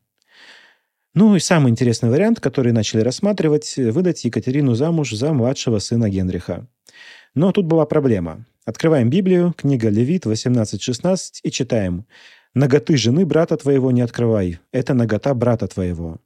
Ну 1.15 1.36
и 1.36 1.39
самый 1.39 1.69
интересный 1.69 2.10
вариант, 2.10 2.39
который 2.39 2.71
начали 2.71 3.02
рассматривать, 3.02 3.76
выдать 3.78 4.26
Екатерину 4.26 4.73
замуж 4.73 5.12
за 5.12 5.32
младшего 5.32 5.78
сына 5.78 6.10
Генриха. 6.10 6.67
Но 7.36 7.52
тут 7.52 7.65
была 7.65 7.86
проблема. 7.86 8.45
Открываем 8.65 9.10
Библию, 9.10 9.54
книга 9.56 9.89
Левит 9.89 10.26
18.16 10.26 11.17
и 11.43 11.52
читаем 11.52 12.06
«Наготы 12.56 12.97
жены 12.97 13.26
брата 13.26 13.58
твоего 13.58 13.91
не 13.91 14.02
открывай, 14.02 14.60
это 14.71 14.93
нагота 14.93 15.34
брата 15.34 15.67
твоего». 15.67 16.19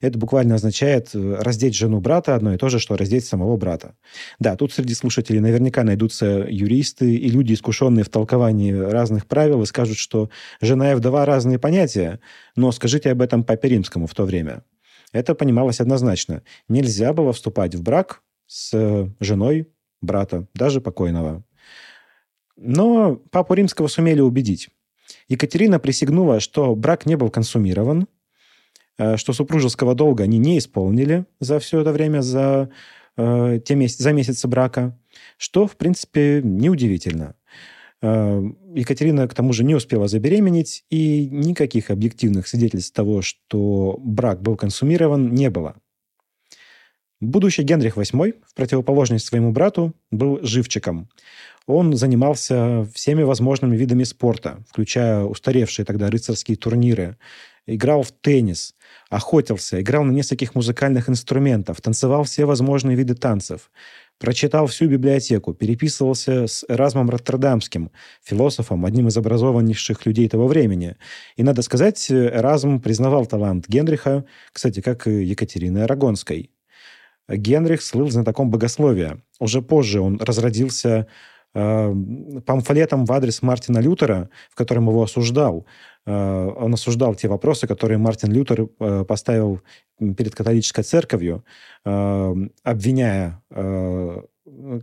Это 0.00 0.18
буквально 0.18 0.54
означает 0.54 1.10
э, 1.14 1.36
раздеть 1.40 1.74
жену 1.74 2.00
брата 2.00 2.34
одно 2.34 2.54
и 2.54 2.56
то 2.56 2.68
же, 2.68 2.78
что 2.78 2.96
раздеть 2.96 3.24
самого 3.24 3.56
брата. 3.56 3.94
Да, 4.38 4.56
тут 4.56 4.72
среди 4.72 4.94
слушателей 4.94 5.40
наверняка 5.40 5.84
найдутся 5.84 6.46
юристы 6.48 7.14
и 7.14 7.28
люди, 7.28 7.54
искушенные 7.54 8.04
в 8.04 8.08
толковании 8.08 8.72
разных 8.72 9.26
правил, 9.26 9.62
и 9.62 9.66
скажут, 9.66 9.98
что 9.98 10.30
жена 10.60 10.92
и 10.92 10.94
вдова 10.94 11.24
разные 11.24 11.58
понятия, 11.58 12.20
но 12.56 12.72
скажите 12.72 13.10
об 13.10 13.22
этом 13.22 13.44
Папе 13.44 13.68
Римскому 13.68 14.06
в 14.06 14.14
то 14.14 14.24
время. 14.24 14.64
Это 15.12 15.34
понималось 15.34 15.80
однозначно. 15.80 16.42
Нельзя 16.68 17.12
было 17.12 17.32
вступать 17.32 17.74
в 17.74 17.82
брак 17.82 18.22
с 18.46 18.70
э, 18.72 19.08
женой 19.20 19.68
брата, 20.00 20.46
даже 20.54 20.80
покойного. 20.80 21.44
Но 22.56 23.16
Папу 23.16 23.54
Римского 23.54 23.88
сумели 23.88 24.20
убедить. 24.20 24.68
Екатерина 25.28 25.78
присягнула, 25.78 26.40
что 26.40 26.74
брак 26.74 27.06
не 27.06 27.16
был 27.16 27.30
консумирован, 27.30 28.06
что 29.16 29.32
супружеского 29.32 29.94
долга 29.94 30.24
они 30.24 30.38
не 30.38 30.58
исполнили 30.58 31.24
за 31.40 31.58
все 31.58 31.80
это 31.80 31.92
время, 31.92 32.20
за, 32.20 32.70
э, 33.16 33.60
те 33.64 33.74
месяц, 33.74 33.98
за 33.98 34.12
месяцы 34.12 34.48
брака, 34.48 34.98
что, 35.36 35.66
в 35.66 35.76
принципе, 35.76 36.40
неудивительно. 36.42 37.34
Э, 38.02 38.42
Екатерина, 38.74 39.28
к 39.28 39.34
тому 39.34 39.52
же, 39.52 39.64
не 39.64 39.74
успела 39.74 40.08
забеременеть, 40.08 40.84
и 40.90 41.26
никаких 41.26 41.90
объективных 41.90 42.48
свидетельств 42.48 42.94
того, 42.94 43.22
что 43.22 43.96
брак 43.98 44.42
был 44.42 44.56
консумирован, 44.56 45.34
не 45.34 45.50
было. 45.50 45.76
Будущий 47.20 47.62
Генрих 47.62 47.98
VIII, 47.98 48.34
в 48.46 48.54
противоположность 48.54 49.26
своему 49.26 49.52
брату, 49.52 49.94
был 50.10 50.38
живчиком. 50.42 51.10
Он 51.66 51.94
занимался 51.94 52.86
всеми 52.94 53.22
возможными 53.22 53.76
видами 53.76 54.04
спорта, 54.04 54.62
включая 54.68 55.22
устаревшие 55.22 55.86
тогда 55.86 56.10
рыцарские 56.10 56.56
турниры, 56.56 57.16
играл 57.66 58.02
в 58.02 58.12
теннис, 58.12 58.74
охотился, 59.08 59.80
играл 59.80 60.04
на 60.04 60.12
нескольких 60.12 60.54
музыкальных 60.54 61.08
инструментах, 61.08 61.80
танцевал 61.80 62.24
все 62.24 62.44
возможные 62.44 62.96
виды 62.96 63.14
танцев, 63.14 63.70
прочитал 64.18 64.66
всю 64.66 64.86
библиотеку, 64.86 65.54
переписывался 65.54 66.46
с 66.46 66.64
Эразмом 66.68 67.08
Роттердамским, 67.10 67.90
философом, 68.22 68.84
одним 68.84 69.08
из 69.08 69.16
образованнейших 69.16 70.04
людей 70.06 70.28
того 70.28 70.46
времени. 70.46 70.96
И, 71.36 71.42
надо 71.42 71.62
сказать, 71.62 72.10
Эразм 72.10 72.80
признавал 72.80 73.26
талант 73.26 73.66
Генриха, 73.68 74.24
кстати, 74.52 74.80
как 74.80 75.06
и 75.06 75.24
Екатерины 75.24 75.78
Арагонской. 75.80 76.50
Генрих 77.28 77.80
слыл 77.82 78.10
знатоком 78.10 78.50
богословия. 78.50 79.22
Уже 79.38 79.62
позже 79.62 80.00
он 80.00 80.18
разродился 80.18 81.06
э, 81.54 81.94
памфлетом 82.46 83.04
в 83.04 83.12
адрес 83.12 83.42
Мартина 83.42 83.78
Лютера, 83.78 84.30
в 84.50 84.54
котором 84.54 84.88
его 84.88 85.02
осуждал. 85.02 85.66
Э, 86.06 86.48
он 86.56 86.74
осуждал 86.74 87.14
те 87.14 87.28
вопросы, 87.28 87.66
которые 87.66 87.98
Мартин 87.98 88.32
Лютер 88.32 88.68
э, 88.78 89.04
поставил 89.04 89.60
перед 89.98 90.34
католической 90.34 90.82
церковью, 90.82 91.44
обвиняя 91.84 93.42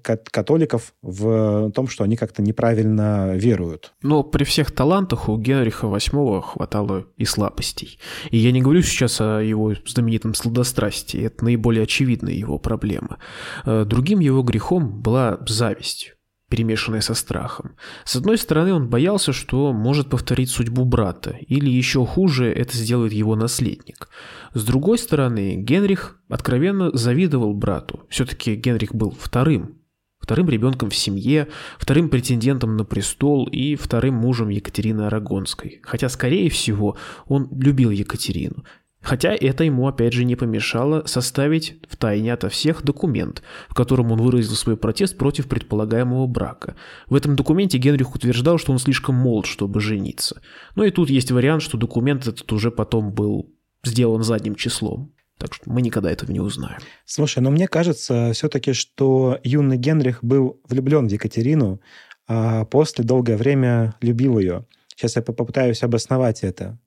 католиков 0.04 0.94
в 1.02 1.72
том, 1.72 1.88
что 1.88 2.04
они 2.04 2.16
как-то 2.16 2.44
неправильно 2.44 3.36
веруют. 3.36 3.94
Но 4.04 4.22
при 4.22 4.44
всех 4.44 4.72
талантах 4.72 5.28
у 5.28 5.38
Генриха 5.40 5.88
VIII 5.88 6.44
хватало 6.44 7.08
и 7.18 7.26
слабостей. 7.26 8.00
И 8.30 8.38
я 8.38 8.52
не 8.52 8.62
говорю 8.62 8.84
сейчас 8.84 9.20
о 9.20 9.40
его 9.40 9.74
знаменитом 9.88 10.36
сладострастии, 10.36 11.26
это 11.26 11.44
наиболее 11.44 11.86
очевидная 11.86 12.34
его 12.34 12.60
проблема. 12.60 13.18
Другим 13.66 14.20
его 14.20 14.44
грехом 14.44 15.02
была 15.02 15.40
зависть 15.48 16.17
перемешанное 16.50 17.02
со 17.02 17.14
страхом. 17.14 17.76
С 18.06 18.16
одной 18.16 18.38
стороны, 18.38 18.74
он 18.74 18.90
боялся, 18.90 19.34
что 19.34 19.74
может 19.74 20.10
повторить 20.10 20.50
судьбу 20.50 20.86
брата, 20.86 21.38
или 21.48 21.70
еще 21.70 22.06
хуже, 22.06 22.52
это 22.52 22.78
сделает 22.78 23.14
его 23.14 23.36
наследник. 23.36 24.10
С 24.54 24.64
другой 24.64 24.98
стороны, 24.98 25.56
Генрих 25.58 26.20
откровенно 26.30 26.96
завидовал 26.96 27.54
брату. 27.54 28.06
Все-таки 28.10 28.56
Генрих 28.56 28.96
был 28.96 29.12
вторым. 29.12 29.82
Вторым 30.20 30.50
ребенком 30.50 30.90
в 30.90 30.96
семье, 30.96 31.48
вторым 31.78 32.10
претендентом 32.10 32.76
на 32.76 32.84
престол 32.84 33.48
и 33.48 33.76
вторым 33.76 34.16
мужем 34.16 34.50
Екатерины 34.50 35.04
Арагонской. 35.04 35.80
Хотя, 35.84 36.10
скорее 36.10 36.50
всего, 36.50 36.98
он 37.28 37.48
любил 37.52 37.92
Екатерину. 37.92 38.66
Хотя 39.02 39.34
это 39.34 39.64
ему 39.64 39.88
опять 39.88 40.14
же 40.14 40.26
не 40.26 40.36
помешало 40.36 41.06
составить 41.06 41.80
в 41.88 41.96
тайне 41.96 42.34
ото 42.34 42.50
всех 42.50 42.84
документ, 42.84 43.42
в 43.70 43.74
котором 43.74 44.12
он 44.12 44.22
выразил 44.22 44.56
свой 44.56 44.76
протест 44.76 45.18
против 45.18 45.48
предполагаемого 45.48 46.26
брака. 46.28 46.76
В 47.08 47.16
этом 47.16 47.36
документе 47.36 47.78
Генрих 47.78 48.16
утверждал, 48.16 48.58
что 48.58 48.72
он 48.72 48.80
слишком 48.80 49.16
молод, 49.16 49.46
чтобы 49.46 49.80
жениться. 49.80 50.42
Но 50.76 50.84
и 50.84 50.92
тут 50.92 51.10
есть 51.10 51.32
вариант, 51.32 51.62
что 51.62 51.78
документ 51.78 52.28
этот 52.28 52.52
уже 52.52 52.72
потом 52.72 53.12
был 53.14 53.54
сделан 53.84 54.24
задним 54.24 54.56
числом. 54.56 55.14
Так 55.38 55.54
что 55.54 55.72
мы 55.72 55.84
никогда 55.84 56.12
этого 56.12 56.32
не 56.32 56.40
узнаем. 56.40 56.80
Слушай, 57.06 57.40
но 57.40 57.52
мне 57.52 57.68
кажется 57.68 58.32
все-таки, 58.34 58.74
что 58.74 59.40
юный 59.44 59.78
Генрих 59.78 60.24
был 60.24 60.60
влюблен 60.68 61.08
в 61.08 61.12
Екатерину, 61.12 61.80
а 62.28 62.66
после 62.66 63.06
долгое 63.06 63.38
время 63.38 63.94
любил 64.02 64.40
ее. 64.40 64.66
Сейчас 64.96 65.16
я 65.16 65.22
попытаюсь 65.22 65.84
обосновать 65.84 66.44
это. 66.44 66.80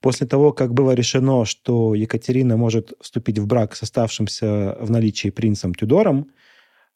После 0.00 0.26
того, 0.26 0.52
как 0.52 0.74
было 0.74 0.92
решено, 0.92 1.44
что 1.44 1.94
Екатерина 1.94 2.56
может 2.56 2.92
вступить 3.00 3.38
в 3.38 3.46
брак 3.46 3.74
с 3.74 3.82
оставшимся 3.82 4.76
в 4.80 4.90
наличии 4.90 5.30
принцем 5.30 5.74
Тюдором, 5.74 6.30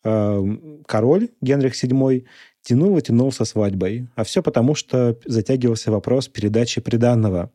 эм, 0.04 0.84
король 0.86 1.30
Генрих 1.40 1.74
VII 1.74 2.24
тянул 2.62 2.98
и 2.98 3.02
тянул 3.02 3.32
со 3.32 3.44
свадьбой. 3.44 4.08
А 4.16 4.24
все 4.24 4.42
потому, 4.42 4.74
что 4.74 5.18
затягивался 5.24 5.90
вопрос 5.90 6.28
передачи 6.28 6.80
приданного. 6.80 7.50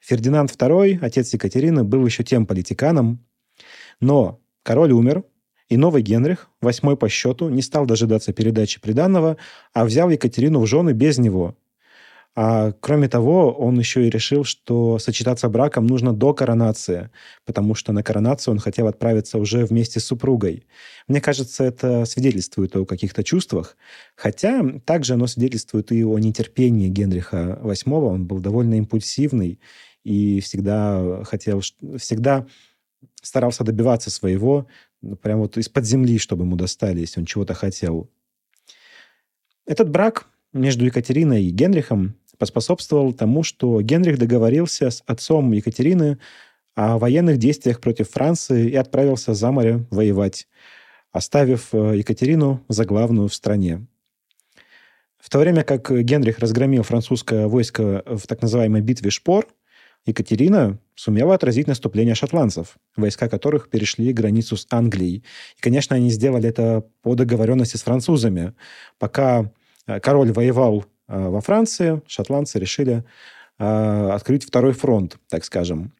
Фердинанд 0.00 0.50
II, 0.50 0.98
отец 1.02 1.32
Екатерины, 1.32 1.84
был 1.84 2.04
еще 2.06 2.24
тем 2.24 2.46
политиканом, 2.46 3.24
но 4.00 4.40
король 4.62 4.92
умер, 4.92 5.24
и 5.68 5.76
новый 5.76 6.02
Генрих, 6.02 6.48
восьмой 6.62 6.96
по 6.96 7.08
счету, 7.08 7.48
не 7.50 7.62
стал 7.62 7.84
дожидаться 7.84 8.32
передачи 8.32 8.80
приданного, 8.80 9.36
а 9.74 9.84
взял 9.84 10.08
Екатерину 10.08 10.60
в 10.60 10.66
жены 10.66 10.92
без 10.92 11.18
него, 11.18 11.56
а 12.40 12.70
кроме 12.70 13.08
того, 13.08 13.50
он 13.52 13.80
еще 13.80 14.06
и 14.06 14.10
решил, 14.10 14.44
что 14.44 15.00
сочетаться 15.00 15.48
браком 15.48 15.88
нужно 15.88 16.12
до 16.12 16.32
коронации, 16.32 17.10
потому 17.44 17.74
что 17.74 17.92
на 17.92 18.04
коронацию 18.04 18.52
он 18.52 18.60
хотел 18.60 18.86
отправиться 18.86 19.38
уже 19.38 19.64
вместе 19.64 19.98
с 19.98 20.04
супругой. 20.04 20.64
Мне 21.08 21.20
кажется, 21.20 21.64
это 21.64 22.04
свидетельствует 22.04 22.76
о 22.76 22.84
каких-то 22.84 23.24
чувствах, 23.24 23.76
хотя 24.14 24.62
также 24.84 25.14
оно 25.14 25.26
свидетельствует 25.26 25.90
и 25.90 26.04
о 26.04 26.16
нетерпении 26.20 26.88
Генриха 26.88 27.58
VIII. 27.60 28.06
Он 28.06 28.24
был 28.24 28.38
довольно 28.38 28.74
импульсивный 28.74 29.58
и 30.04 30.38
всегда 30.38 31.24
хотел, 31.24 31.60
всегда 31.96 32.46
старался 33.20 33.64
добиваться 33.64 34.12
своего, 34.12 34.68
прямо 35.22 35.40
вот 35.40 35.56
из-под 35.56 35.84
земли, 35.84 36.18
чтобы 36.18 36.44
ему 36.44 36.54
достали, 36.54 37.00
если 37.00 37.18
он 37.18 37.26
чего-то 37.26 37.54
хотел. 37.54 38.08
Этот 39.66 39.90
брак 39.90 40.28
между 40.52 40.84
Екатериной 40.84 41.42
и 41.42 41.50
Генрихом 41.50 42.14
поспособствовал 42.38 43.12
тому, 43.12 43.42
что 43.42 43.80
Генрих 43.82 44.18
договорился 44.18 44.90
с 44.90 45.02
отцом 45.06 45.52
Екатерины 45.52 46.18
о 46.74 46.98
военных 46.98 47.38
действиях 47.38 47.80
против 47.80 48.10
Франции 48.10 48.70
и 48.70 48.76
отправился 48.76 49.34
за 49.34 49.50
море 49.50 49.84
воевать, 49.90 50.46
оставив 51.10 51.68
э, 51.72 51.98
Екатерину 51.98 52.64
за 52.68 52.84
главную 52.84 53.28
в 53.28 53.34
стране. 53.34 53.86
В 55.18 55.30
то 55.30 55.40
время 55.40 55.64
как 55.64 55.90
Генрих 55.90 56.38
разгромил 56.38 56.84
французское 56.84 57.48
войско 57.48 58.04
в 58.06 58.26
так 58.26 58.40
называемой 58.40 58.80
битве 58.80 59.10
Шпор, 59.10 59.46
Екатерина 60.06 60.78
сумела 60.94 61.34
отразить 61.34 61.66
наступление 61.66 62.14
шотландцев, 62.14 62.78
войска 62.96 63.28
которых 63.28 63.68
перешли 63.68 64.12
границу 64.12 64.56
с 64.56 64.66
Англией. 64.70 65.24
И, 65.56 65.60
конечно, 65.60 65.96
они 65.96 66.10
сделали 66.10 66.48
это 66.48 66.84
по 67.02 67.14
договоренности 67.14 67.76
с 67.76 67.82
французами. 67.82 68.54
Пока 68.98 69.52
э, 69.86 70.00
король 70.00 70.32
воевал 70.32 70.86
во 71.08 71.40
Франции 71.40 72.02
шотландцы 72.06 72.58
решили 72.58 73.04
э, 73.58 74.10
открыть 74.12 74.44
второй 74.44 74.72
фронт, 74.72 75.18
так 75.28 75.44
скажем. 75.44 75.92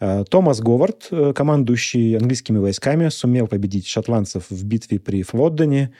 Э, 0.00 0.24
Томас 0.28 0.60
Говард, 0.60 1.10
командующий 1.34 2.16
английскими 2.16 2.58
войсками, 2.58 3.08
сумел 3.10 3.46
победить 3.46 3.86
шотландцев 3.86 4.50
в 4.50 4.64
битве 4.64 4.98
при 4.98 5.22
Флоддене, 5.22 5.92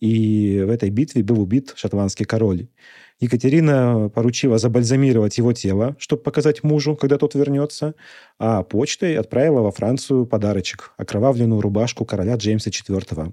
и 0.00 0.62
в 0.66 0.70
этой 0.70 0.90
битве 0.90 1.22
был 1.22 1.40
убит 1.40 1.72
шотландский 1.76 2.26
король. 2.26 2.66
Екатерина 3.20 4.10
поручила 4.14 4.58
забальзамировать 4.58 5.38
его 5.38 5.52
тело, 5.52 5.96
чтобы 5.98 6.22
показать 6.22 6.62
мужу, 6.62 6.96
когда 6.96 7.16
тот 7.16 7.34
вернется, 7.34 7.94
а 8.38 8.64
почтой 8.64 9.16
отправила 9.16 9.60
во 9.60 9.70
Францию 9.70 10.26
подарочек– 10.26 10.92
окровавленную 10.98 11.60
рубашку 11.60 12.04
короля 12.04 12.34
Джеймса 12.34 12.70
IV. 12.70 13.32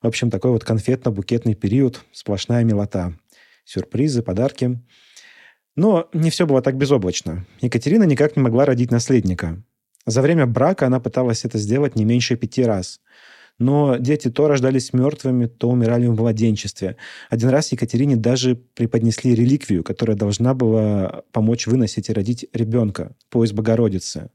В 0.00 0.06
общем, 0.06 0.30
такой 0.30 0.50
вот 0.50 0.64
конфетно-букетный 0.64 1.54
период, 1.54 2.02
сплошная 2.12 2.64
милота 2.64 3.14
сюрпризы, 3.64 4.22
подарки. 4.22 4.80
Но 5.76 6.08
не 6.12 6.30
все 6.30 6.46
было 6.46 6.62
так 6.62 6.76
безоблачно. 6.76 7.46
Екатерина 7.60 8.04
никак 8.04 8.36
не 8.36 8.42
могла 8.42 8.64
родить 8.64 8.90
наследника. 8.90 9.62
За 10.06 10.20
время 10.20 10.46
брака 10.46 10.86
она 10.86 11.00
пыталась 11.00 11.44
это 11.44 11.58
сделать 11.58 11.96
не 11.96 12.04
меньше 12.04 12.36
пяти 12.36 12.62
раз. 12.64 13.00
Но 13.58 13.96
дети 13.96 14.28
то 14.30 14.48
рождались 14.48 14.92
мертвыми, 14.92 15.46
то 15.46 15.70
умирали 15.70 16.06
в 16.06 16.16
младенчестве. 16.16 16.96
Один 17.30 17.50
раз 17.50 17.70
Екатерине 17.72 18.16
даже 18.16 18.56
преподнесли 18.56 19.34
реликвию, 19.34 19.84
которая 19.84 20.16
должна 20.16 20.54
была 20.54 21.22
помочь 21.32 21.66
выносить 21.66 22.08
и 22.08 22.12
родить 22.12 22.46
ребенка, 22.52 23.14
пояс 23.30 23.52
Богородицы. 23.52 24.30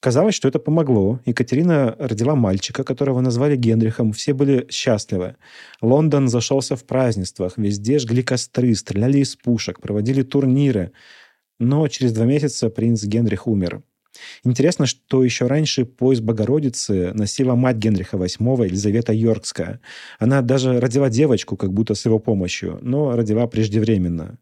Казалось, 0.00 0.34
что 0.34 0.48
это 0.48 0.58
помогло. 0.58 1.20
Екатерина 1.24 1.96
родила 1.98 2.34
мальчика, 2.34 2.84
которого 2.84 3.20
назвали 3.20 3.56
Генрихом. 3.56 4.12
Все 4.12 4.34
были 4.34 4.66
счастливы. 4.70 5.36
Лондон 5.80 6.28
зашелся 6.28 6.76
в 6.76 6.84
празднествах. 6.84 7.54
Везде 7.56 7.98
жгли 7.98 8.22
костры, 8.22 8.74
стреляли 8.74 9.18
из 9.18 9.36
пушек, 9.36 9.80
проводили 9.80 10.22
турниры. 10.22 10.92
Но 11.58 11.88
через 11.88 12.12
два 12.12 12.26
месяца 12.26 12.68
принц 12.68 13.04
Генрих 13.04 13.46
умер. 13.46 13.82
Интересно, 14.44 14.86
что 14.86 15.24
еще 15.24 15.46
раньше 15.46 15.84
пояс 15.84 16.20
Богородицы 16.20 17.12
носила 17.14 17.54
мать 17.54 17.76
Генриха 17.76 18.16
VIII, 18.16 18.66
Елизавета 18.66 19.12
Йоркская. 19.12 19.80
Она 20.18 20.42
даже 20.42 20.80
родила 20.80 21.08
девочку, 21.10 21.56
как 21.56 21.72
будто 21.72 21.94
с 21.94 22.04
его 22.04 22.18
помощью, 22.18 22.78
но 22.82 23.14
родила 23.16 23.46
преждевременно. 23.46 24.38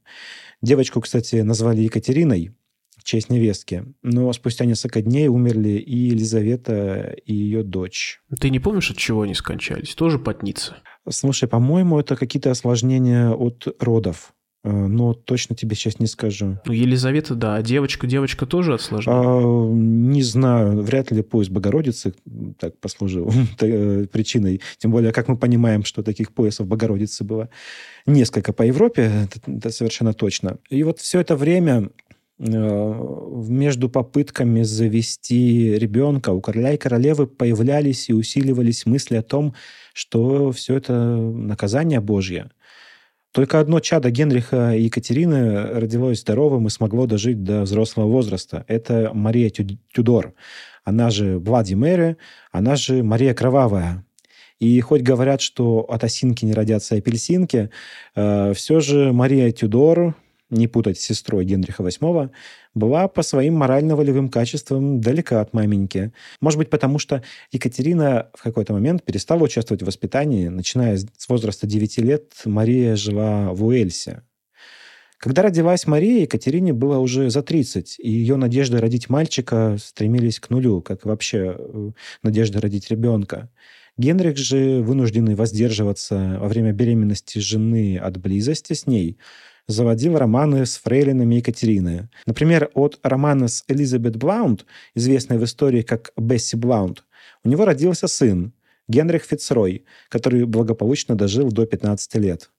Девочку, 0.63 1.01
кстати, 1.01 1.37
назвали 1.37 1.83
Екатериной, 1.83 2.53
честь 3.03 3.31
невестки. 3.31 3.85
Но 4.03 4.33
спустя 4.33 4.65
несколько 4.65 5.03
дней 5.03 5.29
умерли 5.29 5.79
и 5.79 5.97
Елизавета, 5.97 7.17
и 7.25 7.35
ее 7.35 7.63
дочь. 7.63 8.21
Ты 8.41 8.51
не 8.51 8.61
помнишь, 8.61 8.91
от 8.91 8.97
чего 8.97 9.23
они 9.23 9.35
скончались? 9.35 9.95
Тоже 9.95 10.19
потница? 10.19 10.77
Слушай, 11.09 11.49
по-моему, 11.49 11.99
это 11.99 12.17
какие-то 12.17 12.51
осложнения 12.51 13.31
от 13.31 13.67
родов. 13.79 14.35
Э, 14.65 14.71
но 14.71 15.13
точно 15.13 15.55
тебе 15.55 15.77
сейчас 15.77 16.01
не 16.01 16.07
скажу. 16.07 16.59
Ну, 16.65 16.73
Елизавета, 16.73 17.35
да. 17.35 17.57
А 17.57 17.63
девочка, 17.63 18.07
девочка 18.07 18.47
тоже 18.47 18.75
осложнение? 18.75 19.23
А, 19.23 19.69
не 19.71 20.23
знаю. 20.23 20.83
Вряд 20.83 21.11
ли 21.11 21.23
пояс 21.23 21.49
Богородицы 21.49 22.15
так 22.59 22.79
послужил 22.79 23.31
э, 23.61 24.07
причиной. 24.11 24.63
Тем 24.79 24.91
более, 24.91 25.13
как 25.13 25.29
мы 25.29 25.37
понимаем, 25.37 25.85
что 25.85 26.03
таких 26.03 26.33
поясов 26.33 26.67
Богородицы 26.67 27.25
было 27.25 27.51
несколько 28.07 28.53
по 28.53 28.63
Европе, 28.63 29.03
это, 29.25 29.51
это 29.51 29.71
совершенно 29.71 30.15
точно. 30.15 30.59
И 30.71 30.83
вот 30.83 30.99
все 30.99 31.21
это 31.21 31.37
время 31.37 31.91
между 32.39 33.89
попытками 33.89 34.63
завести 34.63 35.79
ребенка 35.79 36.31
у 36.31 36.41
короля 36.41 36.73
и 36.73 36.77
королевы 36.77 37.27
появлялись 37.27 38.09
и 38.09 38.13
усиливались 38.13 38.87
мысли 38.87 39.17
о 39.17 39.23
том, 39.23 39.55
что 39.93 40.51
все 40.51 40.77
это 40.77 40.93
наказание 41.17 42.01
Божье. 42.01 42.51
Только 43.33 43.59
одно 43.59 43.81
чадо 43.81 44.11
Генриха 44.11 44.75
и 44.77 44.83
Екатерины 44.83 45.63
родилось 45.63 46.21
здоровым 46.21 46.67
и 46.69 46.71
смогло 46.71 47.07
дожить 47.07 47.43
до 47.43 47.63
взрослого 47.63 48.07
возраста. 48.07 48.65
Это 48.69 49.11
Мария 49.13 49.51
Тюдор. 49.51 50.35
Она 50.85 51.11
же 51.11 51.39
Влади 51.39 51.75
Мэри, 51.75 52.17
она 52.53 52.77
же 52.77 53.03
Мария 53.03 53.35
Кровавая. 53.35 54.05
И 54.61 54.81
хоть 54.81 55.03
говорят, 55.03 55.41
что 55.41 55.81
от 55.81 56.05
осинки 56.05 56.45
не 56.45 56.53
родятся 56.53 56.95
апельсинки, 56.95 57.71
э, 58.15 58.53
все 58.55 58.81
же 58.81 59.13
Мария 59.13 59.51
Тюдор, 59.51 60.15
не 60.55 60.69
путать 60.69 60.99
с 60.99 61.05
сестрой 61.05 61.45
Генриха 61.45 61.83
VIII, 61.83 62.31
была 62.75 63.09
по 63.09 63.23
своим 63.23 63.55
морально-волевым 63.55 64.29
качествам 64.29 65.01
далека 65.01 65.41
от 65.41 65.53
маменьки. 65.53 66.13
Может 66.41 66.59
быть, 66.59 66.71
потому 66.71 66.99
что 66.99 67.23
Екатерина 67.53 68.31
в 68.35 68.43
какой-то 68.43 68.73
момент 68.73 69.05
перестала 69.05 69.43
участвовать 69.43 69.83
в 69.83 69.87
воспитании. 69.87 70.49
Начиная 70.49 70.97
с 70.97 71.29
возраста 71.29 71.67
9 71.67 71.99
лет 71.99 72.33
Мария 72.45 72.97
жила 72.97 73.53
в 73.53 73.65
Уэльсе. 73.65 74.23
Когда 75.25 75.41
родилась 75.41 75.87
Мария, 75.87 76.23
Екатерине 76.23 76.75
было 76.75 76.99
уже 76.99 77.31
за 77.31 77.43
30, 77.43 77.97
и 77.99 78.11
ее 78.11 78.37
надежды 78.37 78.79
родить 78.79 79.09
мальчика 79.09 79.77
стремились 79.79 80.39
к 80.39 80.51
нулю, 80.51 80.83
как 80.83 81.07
вообще 81.07 81.57
э, 81.57 81.91
надежда 82.23 82.61
родить 82.61 82.91
ребенка. 82.91 83.49
Генрих 83.97 84.37
же, 84.37 84.83
вынужденный 84.83 85.35
воздерживаться 85.35 86.37
во 86.41 86.49
время 86.49 86.73
беременности 86.73 87.39
жены 87.39 87.97
от 87.97 88.19
близости 88.19 88.73
с 88.75 88.87
ней, 88.87 89.17
заводил 89.67 90.19
романы 90.19 90.67
с 90.67 90.77
фрейлинами 90.77 91.37
Екатерины. 91.37 92.09
Например, 92.27 92.71
от 92.75 92.99
романа 93.03 93.49
с 93.49 93.65
Элизабет 93.69 94.17
Блаунд, 94.17 94.67
известной 94.95 95.39
в 95.39 95.45
истории 95.45 95.83
как 95.83 96.13
Бесси 96.17 96.57
Блаунд, 96.57 97.05
у 97.45 97.49
него 97.49 97.65
родился 97.65 98.07
сын, 98.07 98.53
Генрих 98.89 99.25
Фицрой, 99.25 99.85
который 100.09 100.45
благополучно 100.45 101.15
дожил 101.15 101.51
до 101.51 101.67
15 101.67 102.15
лет. 102.17 102.51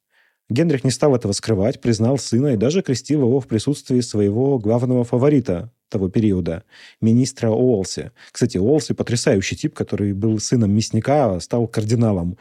Генрих 0.50 0.84
не 0.84 0.92
стал 0.92 1.16
этого 1.16 1.32
скрывать, 1.32 1.82
признал 1.82 2.20
сына 2.20 2.54
и 2.54 2.58
даже 2.58 2.84
крестил 2.84 3.22
его 3.22 3.40
в 3.40 3.48
присутствии 3.48 4.00
своего 4.02 4.60
главного 4.60 5.04
фаворита 5.04 5.72
того 5.90 6.10
периода, 6.10 6.64
министра 7.02 7.50
Уолси. 7.50 8.12
Кстати, 8.32 8.58
Уолси 8.58 8.94
потрясающий 8.94 9.56
тип, 9.56 9.74
который 9.74 10.14
был 10.14 10.40
сыном 10.40 10.72
мясника, 10.72 11.36
а 11.36 11.40
стал 11.40 11.68
кардиналом 11.68 12.38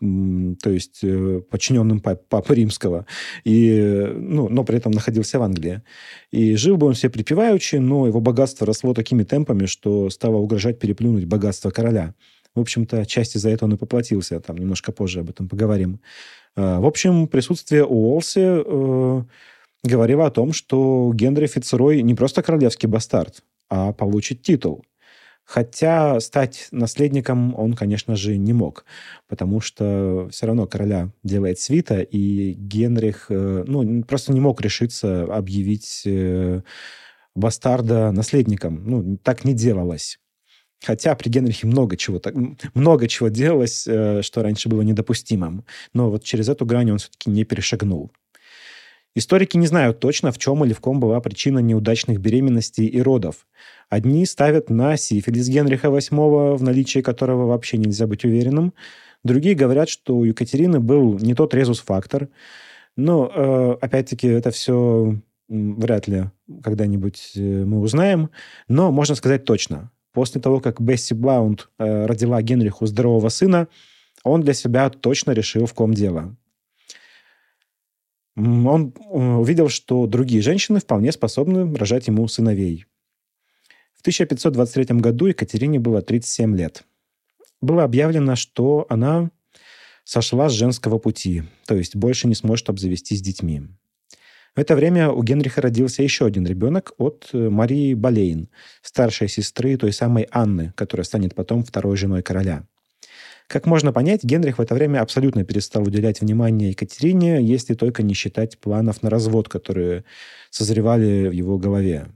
то 0.00 0.70
есть 0.70 1.00
э, 1.02 1.40
подчиненным 1.50 2.00
Папы 2.00 2.54
Римского, 2.54 3.06
и, 3.44 4.10
ну, 4.14 4.48
но 4.48 4.64
при 4.64 4.76
этом 4.76 4.92
находился 4.92 5.38
в 5.38 5.42
Англии. 5.42 5.82
И 6.30 6.56
жил 6.56 6.76
бы 6.76 6.86
он 6.86 6.94
все 6.94 7.08
припеваючи, 7.08 7.76
но 7.76 8.06
его 8.06 8.20
богатство 8.20 8.66
росло 8.66 8.92
такими 8.92 9.22
темпами, 9.22 9.66
что 9.66 10.10
стало 10.10 10.36
угрожать 10.36 10.78
переплюнуть 10.78 11.24
богатство 11.24 11.70
короля. 11.70 12.14
В 12.54 12.60
общем-то, 12.60 13.04
часть 13.06 13.36
из-за 13.36 13.50
этого 13.50 13.68
он 13.68 13.74
и 13.74 13.78
поплатился. 13.78 14.40
Там 14.40 14.58
немножко 14.58 14.92
позже 14.92 15.20
об 15.20 15.30
этом 15.30 15.48
поговорим. 15.48 16.00
А, 16.56 16.80
в 16.80 16.86
общем, 16.86 17.26
присутствие 17.26 17.84
Уолси 17.84 18.62
э, 18.64 19.22
говорило 19.82 20.26
о 20.26 20.30
том, 20.30 20.52
что 20.52 21.12
Генри 21.14 21.46
Фицерой 21.46 22.02
не 22.02 22.14
просто 22.14 22.42
королевский 22.42 22.88
бастард, 22.88 23.42
а 23.68 23.92
получит 23.92 24.42
титул. 24.42 24.84
Хотя 25.44 26.20
стать 26.20 26.68
наследником 26.70 27.54
он, 27.58 27.74
конечно 27.74 28.16
же, 28.16 28.36
не 28.38 28.52
мог, 28.54 28.84
потому 29.28 29.60
что 29.60 30.28
все 30.30 30.46
равно 30.46 30.66
короля 30.66 31.10
делает 31.22 31.58
свита, 31.58 32.00
и 32.00 32.54
Генрих 32.54 33.26
э, 33.28 33.64
ну, 33.66 34.02
просто 34.04 34.32
не 34.32 34.40
мог 34.40 34.62
решиться 34.62 35.24
объявить 35.24 36.02
э, 36.06 36.62
бастарда 37.34 38.10
наследником. 38.10 38.82
Ну, 38.86 39.18
так 39.22 39.44
не 39.44 39.52
делалось. 39.52 40.18
Хотя 40.82 41.14
при 41.14 41.28
Генрихе 41.28 41.66
много 41.66 41.96
чего, 41.96 42.18
так, 42.18 42.34
много 42.74 43.06
чего 43.08 43.28
делалось, 43.28 43.86
э, 43.86 44.22
что 44.22 44.42
раньше 44.42 44.68
было 44.68 44.82
недопустимым. 44.82 45.64
Но 45.92 46.10
вот 46.10 46.24
через 46.24 46.48
эту 46.48 46.64
грань 46.64 46.90
он 46.90 46.98
все-таки 46.98 47.30
не 47.30 47.44
перешагнул. 47.44 48.10
Историки 49.16 49.56
не 49.56 49.68
знают 49.68 50.00
точно, 50.00 50.32
в 50.32 50.38
чем 50.38 50.64
или 50.64 50.72
в 50.72 50.80
ком 50.80 50.98
была 50.98 51.20
причина 51.20 51.60
неудачных 51.60 52.20
беременностей 52.20 52.86
и 52.86 53.00
родов. 53.00 53.46
Одни 53.88 54.26
ставят 54.26 54.70
на 54.70 54.96
сифилис 54.96 55.48
Генриха 55.48 55.86
VIII, 55.86 56.56
в 56.56 56.62
наличии 56.62 57.00
которого 57.00 57.46
вообще 57.46 57.76
нельзя 57.76 58.08
быть 58.08 58.24
уверенным. 58.24 58.74
Другие 59.22 59.54
говорят, 59.54 59.88
что 59.88 60.16
у 60.16 60.24
Екатерины 60.24 60.80
был 60.80 61.18
не 61.20 61.34
тот 61.34 61.54
резус-фактор. 61.54 62.28
Но, 62.96 63.30
э, 63.32 63.76
опять-таки, 63.80 64.26
это 64.26 64.50
все 64.50 65.16
вряд 65.48 66.08
ли 66.08 66.24
когда-нибудь 66.62 67.32
э, 67.36 67.40
мы 67.40 67.80
узнаем. 67.80 68.30
Но 68.66 68.90
можно 68.90 69.14
сказать 69.14 69.44
точно. 69.44 69.92
После 70.12 70.40
того, 70.40 70.58
как 70.58 70.80
Бесси 70.80 71.14
Блаунд 71.14 71.68
э, 71.78 72.06
родила 72.06 72.42
Генриху 72.42 72.86
здорового 72.86 73.28
сына, 73.28 73.68
он 74.24 74.42
для 74.42 74.54
себя 74.54 74.90
точно 74.90 75.32
решил, 75.32 75.66
в 75.66 75.74
ком 75.74 75.94
дело 75.94 76.36
он 78.36 78.94
увидел, 79.10 79.68
что 79.68 80.06
другие 80.06 80.42
женщины 80.42 80.80
вполне 80.80 81.12
способны 81.12 81.72
рожать 81.76 82.08
ему 82.08 82.26
сыновей. 82.28 82.86
В 83.92 84.00
1523 84.00 84.96
году 84.98 85.26
Екатерине 85.26 85.78
было 85.78 86.02
37 86.02 86.56
лет. 86.56 86.84
Было 87.60 87.84
объявлено, 87.84 88.36
что 88.36 88.86
она 88.88 89.30
сошла 90.04 90.48
с 90.48 90.52
женского 90.52 90.98
пути, 90.98 91.44
то 91.66 91.74
есть 91.74 91.96
больше 91.96 92.28
не 92.28 92.34
сможет 92.34 92.68
обзавестись 92.68 93.22
детьми. 93.22 93.62
В 94.54 94.60
это 94.60 94.76
время 94.76 95.10
у 95.10 95.22
Генриха 95.22 95.62
родился 95.62 96.02
еще 96.02 96.26
один 96.26 96.46
ребенок 96.46 96.92
от 96.98 97.28
э, 97.32 97.48
Марии 97.48 97.94
Болейн, 97.94 98.48
старшей 98.82 99.28
сестры 99.28 99.76
той 99.76 99.92
самой 99.92 100.28
Анны, 100.30 100.72
которая 100.76 101.04
станет 101.04 101.34
потом 101.34 101.64
второй 101.64 101.96
женой 101.96 102.22
короля. 102.22 102.64
Как 103.46 103.66
можно 103.66 103.92
понять, 103.92 104.24
Генрих 104.24 104.58
в 104.58 104.60
это 104.60 104.74
время 104.74 105.00
абсолютно 105.00 105.44
перестал 105.44 105.82
уделять 105.82 106.20
внимание 106.20 106.70
Екатерине, 106.70 107.42
если 107.42 107.74
только 107.74 108.02
не 108.02 108.14
считать 108.14 108.58
планов 108.58 109.02
на 109.02 109.10
развод, 109.10 109.48
которые 109.48 110.04
созревали 110.50 111.28
в 111.28 111.32
его 111.32 111.58
голове 111.58 112.08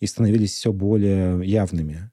и 0.00 0.06
становились 0.06 0.52
все 0.52 0.72
более 0.72 1.40
явными. 1.44 2.10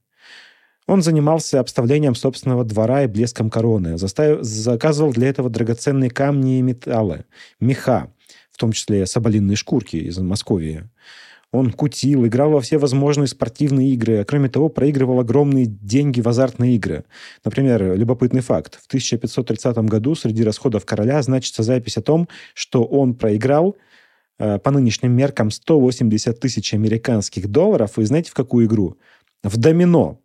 Он 0.86 1.02
занимался 1.02 1.60
обставлением 1.60 2.16
собственного 2.16 2.64
двора 2.64 3.04
и 3.04 3.08
блеском 3.08 3.50
короны, 3.50 3.98
заставив, 3.98 4.44
заказывал 4.44 5.12
для 5.12 5.30
этого 5.30 5.50
драгоценные 5.50 6.10
камни 6.10 6.60
и 6.60 6.64
металлы, 6.64 7.26
меха, 7.60 8.12
в 8.52 8.58
том 8.58 8.72
числе 8.72 9.06
соболиные 9.06 9.56
шкурки 9.56 9.98
из 9.98 10.18
Московии. 10.18 10.90
Он 11.52 11.72
кутил, 11.72 12.28
играл 12.28 12.52
во 12.52 12.62
все 12.62 12.78
возможные 12.78 13.28
спортивные 13.28 13.90
игры, 13.90 14.20
а 14.20 14.26
кроме 14.26 14.50
того 14.50 14.70
проигрывал 14.70 15.20
огромные 15.20 15.66
деньги 15.66 16.22
в 16.22 16.28
азартные 16.28 16.76
игры. 16.76 17.06
Например, 17.44 17.96
любопытный 17.96 18.42
факт. 18.42 18.76
В 18.76 18.86
1530 18.86 19.78
году 19.80 20.14
среди 20.14 20.44
расходов 20.44 20.86
короля 20.86 21.22
значится 21.24 21.64
запись 21.64 21.98
о 21.98 22.04
том, 22.04 22.28
что 22.54 22.84
он 22.84 23.16
проиграл 23.16 23.78
э, 24.38 24.60
по 24.60 24.70
нынешним 24.70 25.14
меркам 25.14 25.50
180 25.50 26.40
тысяч 26.40 26.74
американских 26.76 27.48
долларов. 27.48 27.98
И 27.98 28.04
знаете, 28.04 28.30
в 28.30 28.36
какую 28.36 28.68
игру? 28.68 28.98
В 29.42 29.58
домино. 29.58 30.22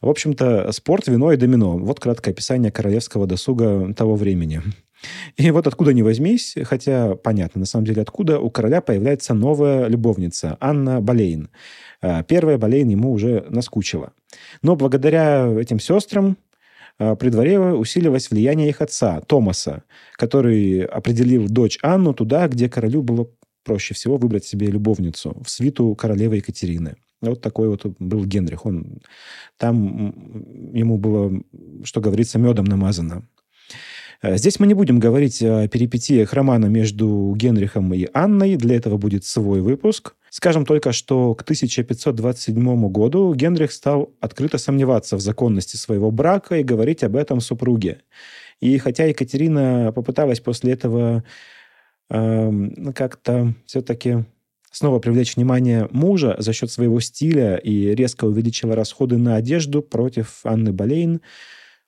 В 0.00 0.08
общем-то, 0.08 0.70
спорт, 0.72 1.08
вино 1.08 1.32
и 1.32 1.36
домино. 1.36 1.78
Вот 1.78 2.00
краткое 2.00 2.30
описание 2.32 2.70
королевского 2.70 3.26
досуга 3.26 3.92
того 3.94 4.16
времени. 4.16 4.62
И 5.36 5.50
вот 5.50 5.66
откуда 5.66 5.92
ни 5.92 6.02
возьмись, 6.02 6.56
хотя 6.64 7.14
понятно 7.14 7.60
на 7.60 7.66
самом 7.66 7.84
деле 7.84 8.02
откуда, 8.02 8.40
у 8.40 8.50
короля 8.50 8.80
появляется 8.80 9.34
новая 9.34 9.86
любовница, 9.86 10.56
Анна 10.60 11.00
Болейн. 11.00 11.50
А, 12.00 12.22
первая 12.22 12.58
Болейн 12.58 12.88
ему 12.88 13.12
уже 13.12 13.46
наскучила. 13.48 14.12
Но 14.62 14.76
благодаря 14.76 15.48
этим 15.58 15.78
сестрам 15.78 16.36
а, 16.98 17.14
при 17.14 17.28
дворе 17.30 17.60
усилилось 17.60 18.30
влияние 18.30 18.68
их 18.68 18.80
отца, 18.80 19.20
Томаса, 19.20 19.84
который 20.14 20.84
определил 20.84 21.46
дочь 21.48 21.78
Анну 21.82 22.12
туда, 22.12 22.48
где 22.48 22.68
королю 22.68 23.02
было 23.02 23.28
проще 23.64 23.94
всего 23.94 24.16
выбрать 24.16 24.44
себе 24.44 24.68
любовницу, 24.68 25.36
в 25.44 25.50
свиту 25.50 25.94
королевы 25.94 26.36
Екатерины. 26.36 26.96
Вот 27.20 27.40
такой 27.40 27.68
вот 27.68 27.84
был 27.98 28.24
Генрих. 28.24 28.66
Он, 28.66 29.00
там 29.56 30.72
ему 30.72 30.98
было, 30.98 31.32
что 31.84 32.00
говорится, 32.00 32.38
медом 32.38 32.64
намазано. 32.64 33.26
Э, 34.22 34.36
здесь 34.36 34.58
мы 34.60 34.66
не 34.66 34.74
будем 34.74 34.98
говорить 34.98 35.42
о 35.42 35.68
перипетиях 35.68 36.32
романа 36.32 36.66
между 36.66 37.34
Генрихом 37.36 37.92
и 37.94 38.08
Анной, 38.12 38.56
для 38.56 38.76
этого 38.76 38.96
будет 38.96 39.24
свой 39.24 39.60
выпуск. 39.60 40.14
Скажем 40.30 40.66
только, 40.66 40.92
что 40.92 41.34
к 41.34 41.42
1527 41.42 42.88
году 42.88 43.34
Генрих 43.34 43.72
стал 43.72 44.12
открыто 44.20 44.58
сомневаться 44.58 45.16
в 45.16 45.20
законности 45.20 45.76
своего 45.76 46.10
брака 46.10 46.56
и 46.56 46.64
говорить 46.64 47.02
об 47.02 47.16
этом 47.16 47.40
супруге. 47.40 48.02
И 48.60 48.76
хотя 48.78 49.04
Екатерина 49.04 49.92
попыталась 49.94 50.40
после 50.40 50.72
этого 50.72 51.24
э, 52.10 52.92
как-то 52.94 53.54
все-таки 53.66 54.24
снова 54.70 54.98
привлечь 54.98 55.36
внимание 55.36 55.88
мужа 55.90 56.36
за 56.38 56.52
счет 56.52 56.70
своего 56.70 57.00
стиля 57.00 57.56
и 57.56 57.94
резко 57.94 58.24
увеличила 58.24 58.74
расходы 58.74 59.16
на 59.16 59.36
одежду 59.36 59.82
против 59.82 60.40
Анны 60.44 60.72
Болейн, 60.72 61.20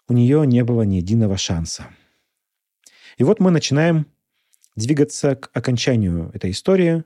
у 0.09 0.13
нее 0.13 0.47
не 0.47 0.65
было 0.65 0.83
ни 0.83 0.97
единого 0.97 1.37
шанса. 1.37 1.87
И 3.17 3.23
вот 3.23 3.39
мы 3.39 3.51
начинаем 3.51 4.07
двигаться 4.77 5.37
к 5.37 5.51
окончанию 5.53 6.31
этой 6.35 6.51
истории. 6.51 7.05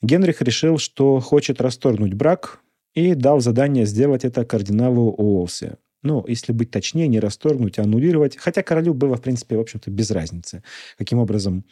Генрих 0.00 0.40
решил, 0.40 0.78
что 0.78 1.20
хочет 1.20 1.60
расторгнуть 1.60 2.14
брак, 2.14 2.62
и 2.94 3.14
дал 3.14 3.40
задание 3.40 3.86
сделать 3.86 4.24
это 4.24 4.44
кардиналу 4.44 5.10
Уолси. 5.10 5.76
Ну, 6.02 6.24
если 6.26 6.52
быть 6.52 6.70
точнее, 6.70 7.06
не 7.08 7.20
расторгнуть, 7.20 7.78
а 7.78 7.82
аннулировать. 7.82 8.36
Хотя 8.36 8.62
королю 8.62 8.92
было, 8.92 9.16
в 9.16 9.22
принципе, 9.22 9.56
в 9.56 9.60
общем-то, 9.60 9.90
без 9.90 10.10
разницы, 10.10 10.62
каким 10.98 11.18
образом 11.18 11.64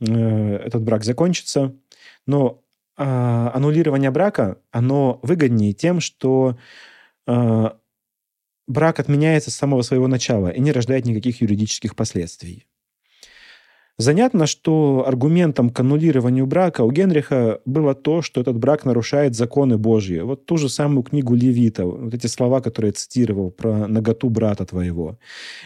э, 0.00 0.56
этот 0.64 0.82
брак 0.82 1.04
закончится. 1.04 1.74
Но 2.26 2.61
аннулирование 3.04 4.10
брака, 4.10 4.58
оно 4.70 5.18
выгоднее 5.22 5.72
тем, 5.72 6.00
что 6.00 6.58
э, 7.26 7.70
брак 8.66 9.00
отменяется 9.00 9.50
с 9.50 9.56
самого 9.56 9.82
своего 9.82 10.08
начала 10.08 10.48
и 10.48 10.60
не 10.60 10.72
рождает 10.72 11.04
никаких 11.04 11.40
юридических 11.40 11.96
последствий. 11.96 12.66
Занятно, 14.02 14.48
что 14.48 15.04
аргументом 15.06 15.70
к 15.70 15.78
аннулированию 15.78 16.44
брака 16.44 16.80
у 16.80 16.90
Генриха 16.90 17.60
было 17.64 17.94
то, 17.94 18.20
что 18.20 18.40
этот 18.40 18.58
брак 18.58 18.84
нарушает 18.84 19.36
законы 19.36 19.78
Божьи. 19.78 20.18
Вот 20.18 20.44
ту 20.44 20.56
же 20.56 20.68
самую 20.68 21.04
книгу 21.04 21.36
Левита, 21.36 21.86
вот 21.86 22.12
эти 22.12 22.26
слова, 22.26 22.60
которые 22.60 22.88
я 22.88 22.94
цитировал 22.94 23.52
про 23.52 23.86
наготу 23.86 24.28
брата 24.28 24.66
твоего. 24.66 25.18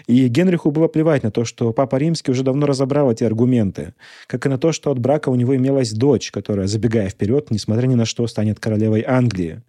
И 0.06 0.28
Генриху 0.28 0.70
было 0.70 0.86
плевать 0.86 1.22
на 1.22 1.30
то, 1.30 1.46
что 1.46 1.72
Папа 1.72 1.96
Римский 1.96 2.32
уже 2.32 2.42
давно 2.42 2.66
разобрал 2.66 3.10
эти 3.10 3.24
аргументы, 3.24 3.94
как 4.26 4.44
и 4.44 4.50
на 4.50 4.58
то, 4.58 4.70
что 4.70 4.90
от 4.90 4.98
брака 4.98 5.30
у 5.30 5.34
него 5.34 5.56
имелась 5.56 5.92
дочь, 5.92 6.30
которая, 6.30 6.66
забегая 6.66 7.08
вперед, 7.08 7.50
несмотря 7.50 7.86
ни 7.86 7.94
на 7.94 8.04
что, 8.04 8.26
станет 8.26 8.60
королевой 8.60 9.02
Англии. 9.02 9.62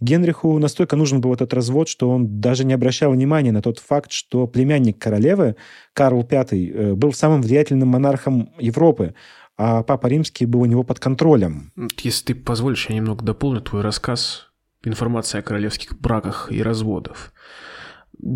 Генриху 0.00 0.58
настолько 0.58 0.94
нужен 0.96 1.20
был 1.20 1.32
этот 1.32 1.52
развод, 1.52 1.88
что 1.88 2.08
он 2.08 2.40
даже 2.40 2.64
не 2.64 2.72
обращал 2.72 3.12
внимания 3.12 3.50
на 3.50 3.62
тот 3.62 3.80
факт, 3.80 4.12
что 4.12 4.46
племянник 4.46 4.98
королевы, 4.98 5.56
Карл 5.92 6.20
V, 6.20 6.46
э, 6.50 6.94
был 6.94 7.12
самым 7.12 7.42
влиятельным 7.42 7.88
монархом 7.88 8.52
Европы, 8.58 9.14
а 9.56 9.82
Папа 9.82 10.06
Римский 10.06 10.46
был 10.46 10.60
у 10.60 10.66
него 10.66 10.84
под 10.84 11.00
контролем. 11.00 11.72
Если 11.98 12.26
ты 12.26 12.34
позволишь, 12.36 12.88
я 12.88 12.94
немного 12.94 13.24
дополню 13.24 13.60
твой 13.60 13.82
рассказ. 13.82 14.46
Информация 14.84 15.40
о 15.40 15.42
королевских 15.42 15.98
браках 15.98 16.52
и 16.52 16.62
разводах. 16.62 17.32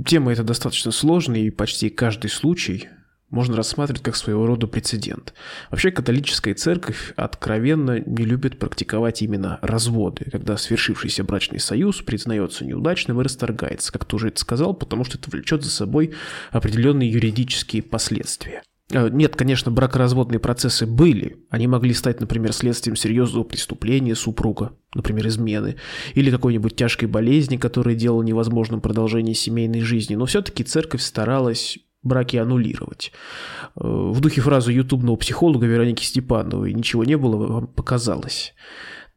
Тема 0.04 0.32
эта 0.32 0.42
достаточно 0.42 0.90
сложная, 0.90 1.40
и 1.40 1.50
почти 1.50 1.90
каждый 1.90 2.30
случай 2.30 2.88
можно 3.32 3.56
рассматривать 3.56 4.02
как 4.02 4.14
своего 4.14 4.46
рода 4.46 4.68
прецедент. 4.68 5.34
Вообще 5.70 5.90
католическая 5.90 6.54
церковь 6.54 7.12
откровенно 7.16 7.98
не 7.98 8.24
любит 8.24 8.58
практиковать 8.58 9.22
именно 9.22 9.58
разводы, 9.62 10.26
когда 10.30 10.56
свершившийся 10.56 11.24
брачный 11.24 11.58
союз 11.58 12.02
признается 12.02 12.64
неудачным 12.64 13.20
и 13.20 13.24
расторгается, 13.24 13.90
как 13.90 14.04
ты 14.04 14.16
уже 14.16 14.28
это 14.28 14.38
сказал, 14.38 14.74
потому 14.74 15.04
что 15.04 15.18
это 15.18 15.30
влечет 15.30 15.64
за 15.64 15.70
собой 15.70 16.12
определенные 16.52 17.10
юридические 17.10 17.82
последствия. 17.82 18.62
Э, 18.90 19.08
нет, 19.10 19.34
конечно, 19.34 19.70
бракоразводные 19.70 20.38
процессы 20.38 20.86
были. 20.86 21.38
Они 21.48 21.66
могли 21.66 21.94
стать, 21.94 22.20
например, 22.20 22.52
следствием 22.52 22.96
серьезного 22.96 23.44
преступления 23.44 24.14
супруга, 24.14 24.76
например, 24.94 25.26
измены, 25.28 25.76
или 26.14 26.30
какой-нибудь 26.30 26.76
тяжкой 26.76 27.08
болезни, 27.08 27.56
которая 27.56 27.94
делала 27.94 28.22
невозможным 28.22 28.82
продолжение 28.82 29.34
семейной 29.34 29.80
жизни. 29.80 30.14
Но 30.14 30.26
все-таки 30.26 30.64
церковь 30.64 31.00
старалась 31.00 31.78
браки 32.03 32.36
аннулировать. 32.36 33.12
Э, 33.76 33.80
в 33.84 34.20
духе 34.20 34.40
фразы 34.40 34.72
ютубного 34.72 35.16
психолога 35.16 35.66
Вероники 35.66 36.05
Степановой 36.05 36.72
«Ничего 36.72 37.05
не 37.05 37.16
было, 37.16 37.36
вам 37.36 37.66
показалось». 37.66 38.55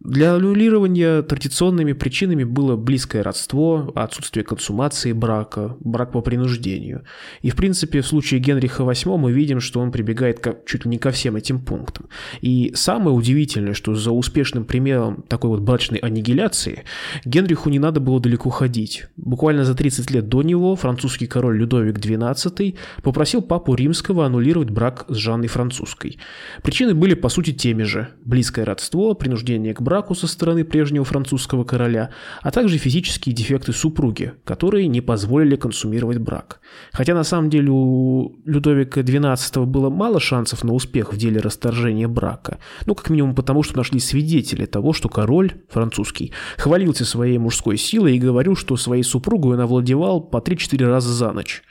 Для 0.06 0.36
аннулирования 0.36 1.24
традиционными 1.24 1.94
причинами 1.94 2.44
было 2.44 2.76
близкое 2.76 3.24
родство, 3.24 3.92
отсутствие 3.96 4.44
консумации 4.44 5.14
брака, 5.14 5.78
брак 5.80 6.12
по 6.12 6.22
принуждению. 6.22 7.06
И, 7.42 7.50
в 7.50 7.56
принципе, 7.56 8.02
в 8.02 8.06
случае 8.06 8.40
Генриха 8.40 8.84
VIII 8.84 9.18
мы 9.18 9.32
видим, 9.32 9.60
что 9.60 9.80
он 9.80 9.92
прибегает 9.92 10.40
ко, 10.40 10.56
чуть 10.68 10.86
ли 10.86 10.92
не 10.92 11.00
ко 11.00 11.10
всем 11.10 11.38
этим 11.38 11.60
пунктам. 11.60 12.06
И 12.42 12.72
самое 12.76 13.16
удивительное, 13.18 13.74
что 13.74 13.96
за 13.96 14.12
успешным 14.12 14.66
примером 14.66 15.24
такой 15.28 15.50
вот 15.50 15.62
брачной 15.62 15.98
аннигиляции 15.98 16.84
Генриху 17.26 17.72
не 17.72 17.80
надо 17.80 18.00
было 18.00 18.20
далеко 18.20 18.52
ходить. 18.52 19.08
Буквально 19.18 19.66
за 19.66 19.74
30 19.74 20.12
лет 20.12 20.30
до 20.30 20.44
него 20.44 20.76
французский 20.76 21.26
король 21.26 21.58
Людовик 21.58 21.98
XII 21.98 22.76
попросил 23.02 23.42
папу 23.42 23.74
римского 23.74 24.28
аннулировать 24.28 24.70
брак 24.70 25.06
с 25.08 25.16
Жанной 25.16 25.48
Французской. 25.48 26.20
Причины 26.62 26.94
были, 26.94 27.16
по 27.16 27.30
сути, 27.30 27.54
теми 27.54 27.82
же. 27.82 28.10
Близкое 28.24 28.66
родство, 28.66 29.16
принуждение 29.16 29.74
к 29.74 29.82
браку 29.82 29.95
со 30.02 30.28
стороны 30.28 30.64
прежнего 30.64 31.06
французского 31.06 31.64
короля, 31.64 32.10
а 32.42 32.52
также 32.52 32.78
физические 32.78 33.36
дефекты 33.36 33.74
супруги, 33.74 34.34
которые 34.44 34.88
не 34.88 35.02
позволили 35.02 35.56
консумировать 35.56 36.18
брак. 36.18 36.60
Хотя 36.92 37.14
на 37.14 37.24
самом 37.24 37.50
деле 37.50 37.70
у 37.72 38.36
Людовика 38.46 39.02
XII 39.02 39.66
было 39.66 39.90
мало 39.90 40.20
шансов 40.20 40.64
на 40.64 40.74
успех 40.74 41.14
в 41.14 41.18
деле 41.18 41.40
расторжения 41.40 42.08
брака, 42.08 42.60
ну 42.86 42.96
как 42.96 43.10
минимум 43.10 43.36
потому, 43.36 43.64
что 43.64 43.78
нашли 43.78 44.00
свидетели 44.00 44.66
того, 44.66 44.94
что 44.94 45.10
король 45.10 45.54
французский 45.70 46.32
хвалился 46.58 47.06
своей 47.06 47.38
мужской 47.38 47.78
силой 47.78 48.16
и 48.16 48.20
говорил, 48.20 48.56
что 48.56 48.78
своей 48.78 49.04
супругой 49.04 49.54
он 49.54 49.62
овладевал 49.62 50.22
по 50.22 50.38
3-4 50.38 50.86
раза 50.86 51.14
за 51.14 51.32
ночь. 51.32 51.64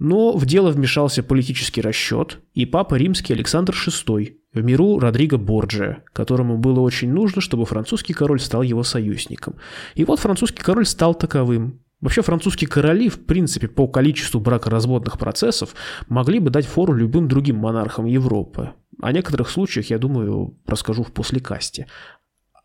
Но 0.00 0.32
в 0.32 0.46
дело 0.46 0.70
вмешался 0.70 1.22
политический 1.22 1.82
расчет, 1.82 2.38
и 2.54 2.64
папа 2.64 2.94
римский 2.94 3.34
Александр 3.34 3.74
VI 3.74 4.39
в 4.52 4.62
миру 4.62 4.98
Родриго 4.98 5.38
Борджия, 5.38 6.02
которому 6.12 6.58
было 6.58 6.80
очень 6.80 7.12
нужно, 7.12 7.40
чтобы 7.40 7.66
французский 7.66 8.12
король 8.12 8.40
стал 8.40 8.62
его 8.62 8.82
союзником. 8.82 9.54
И 9.94 10.04
вот 10.04 10.18
французский 10.18 10.62
король 10.62 10.86
стал 10.86 11.14
таковым. 11.14 11.80
Вообще 12.00 12.22
французские 12.22 12.68
короли, 12.68 13.08
в 13.08 13.26
принципе, 13.26 13.68
по 13.68 13.86
количеству 13.86 14.40
бракоразводных 14.40 15.18
процессов 15.18 15.74
могли 16.08 16.38
бы 16.38 16.50
дать 16.50 16.66
фору 16.66 16.94
любым 16.94 17.28
другим 17.28 17.56
монархам 17.56 18.06
Европы. 18.06 18.70
О 19.02 19.12
некоторых 19.12 19.50
случаях, 19.50 19.90
я 19.90 19.98
думаю, 19.98 20.56
расскажу 20.66 21.02
в 21.02 21.12
послекасте. 21.12 21.86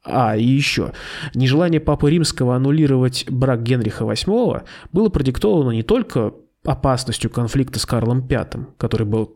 А, 0.06 0.38
и 0.38 0.44
еще. 0.44 0.94
Нежелание 1.34 1.82
Папы 1.82 2.10
Римского 2.12 2.56
аннулировать 2.56 3.26
брак 3.30 3.64
Генриха 3.64 4.06
VIII 4.06 4.64
было 4.92 5.10
продиктовано 5.10 5.72
не 5.72 5.84
только 5.84 6.34
опасностью 6.64 7.30
конфликта 7.30 7.80
с 7.80 7.86
Карлом 7.86 8.26
V, 8.26 8.68
который 8.78 9.06
был 9.06 9.34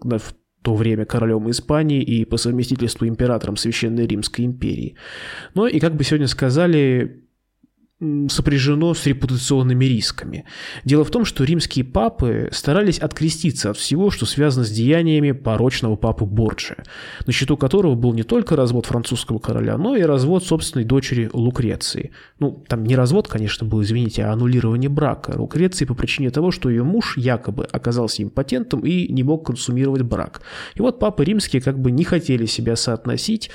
то 0.61 0.75
время 0.75 1.05
королем 1.05 1.49
Испании 1.49 2.01
и 2.01 2.25
по 2.25 2.37
совместительству 2.37 3.07
императором 3.07 3.57
Священной 3.57 4.07
Римской 4.07 4.45
империи. 4.45 4.95
Но 5.55 5.67
и, 5.67 5.79
как 5.79 5.95
бы 5.95 6.03
сегодня 6.03 6.27
сказали, 6.27 7.23
сопряжено 8.29 8.93
с 8.93 9.05
репутационными 9.05 9.83
рисками. 9.83 10.45
Дело 10.85 11.03
в 11.03 11.11
том, 11.11 11.25
что 11.25 11.43
римские 11.43 11.83
папы 11.83 12.49
старались 12.51 12.97
откреститься 12.97 13.71
от 13.71 13.77
всего, 13.77 14.09
что 14.09 14.25
связано 14.25 14.65
с 14.65 14.71
деяниями 14.71 15.33
порочного 15.33 15.97
папы 15.97 16.25
Борджия, 16.25 16.83
на 17.25 17.33
счету 17.33 17.57
которого 17.57 17.95
был 17.95 18.13
не 18.13 18.23
только 18.23 18.55
развод 18.55 18.85
французского 18.85 19.39
короля, 19.39 19.77
но 19.77 19.97
и 19.97 20.03
развод 20.03 20.45
собственной 20.45 20.85
дочери 20.85 21.29
Лукреции. 21.33 22.11
Ну, 22.39 22.63
там 22.67 22.85
не 22.85 22.95
развод, 22.95 23.27
конечно, 23.27 23.67
был, 23.67 23.81
извините, 23.81 24.23
а 24.23 24.31
аннулирование 24.31 24.89
брака 24.89 25.33
Лукреции 25.35 25.83
по 25.83 25.93
причине 25.93 26.29
того, 26.29 26.51
что 26.51 26.69
ее 26.69 26.83
муж 26.83 27.17
якобы 27.17 27.65
оказался 27.65 28.23
импотентом 28.23 28.79
и 28.81 29.11
не 29.11 29.23
мог 29.23 29.45
консумировать 29.45 30.03
брак. 30.03 30.41
И 30.75 30.81
вот 30.81 30.99
папы 30.99 31.25
римские 31.25 31.61
как 31.61 31.77
бы 31.77 31.91
не 31.91 32.05
хотели 32.05 32.45
себя 32.45 32.77
соотносить 32.77 33.49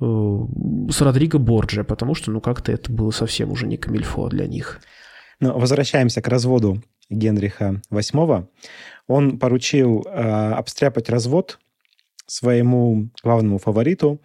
э, 0.00 0.46
с 0.90 1.00
Родриго 1.00 1.38
Борджия, 1.38 1.84
потому 1.84 2.14
что, 2.14 2.30
ну, 2.30 2.42
как-то 2.42 2.72
это 2.72 2.92
было 2.92 3.10
совсем 3.10 3.50
уже 3.52 3.66
не 3.66 3.78
камильфо 3.86 4.28
для 4.28 4.46
них. 4.46 4.80
Но 5.40 5.52
ну, 5.52 5.58
возвращаемся 5.58 6.22
к 6.22 6.28
разводу 6.28 6.82
Генриха 7.10 7.80
VIII. 7.90 8.46
Он 9.06 9.38
поручил 9.38 10.04
э, 10.06 10.52
обстряпать 10.52 11.08
развод 11.08 11.58
своему 12.26 13.10
главному 13.22 13.58
фавориту 13.58 14.20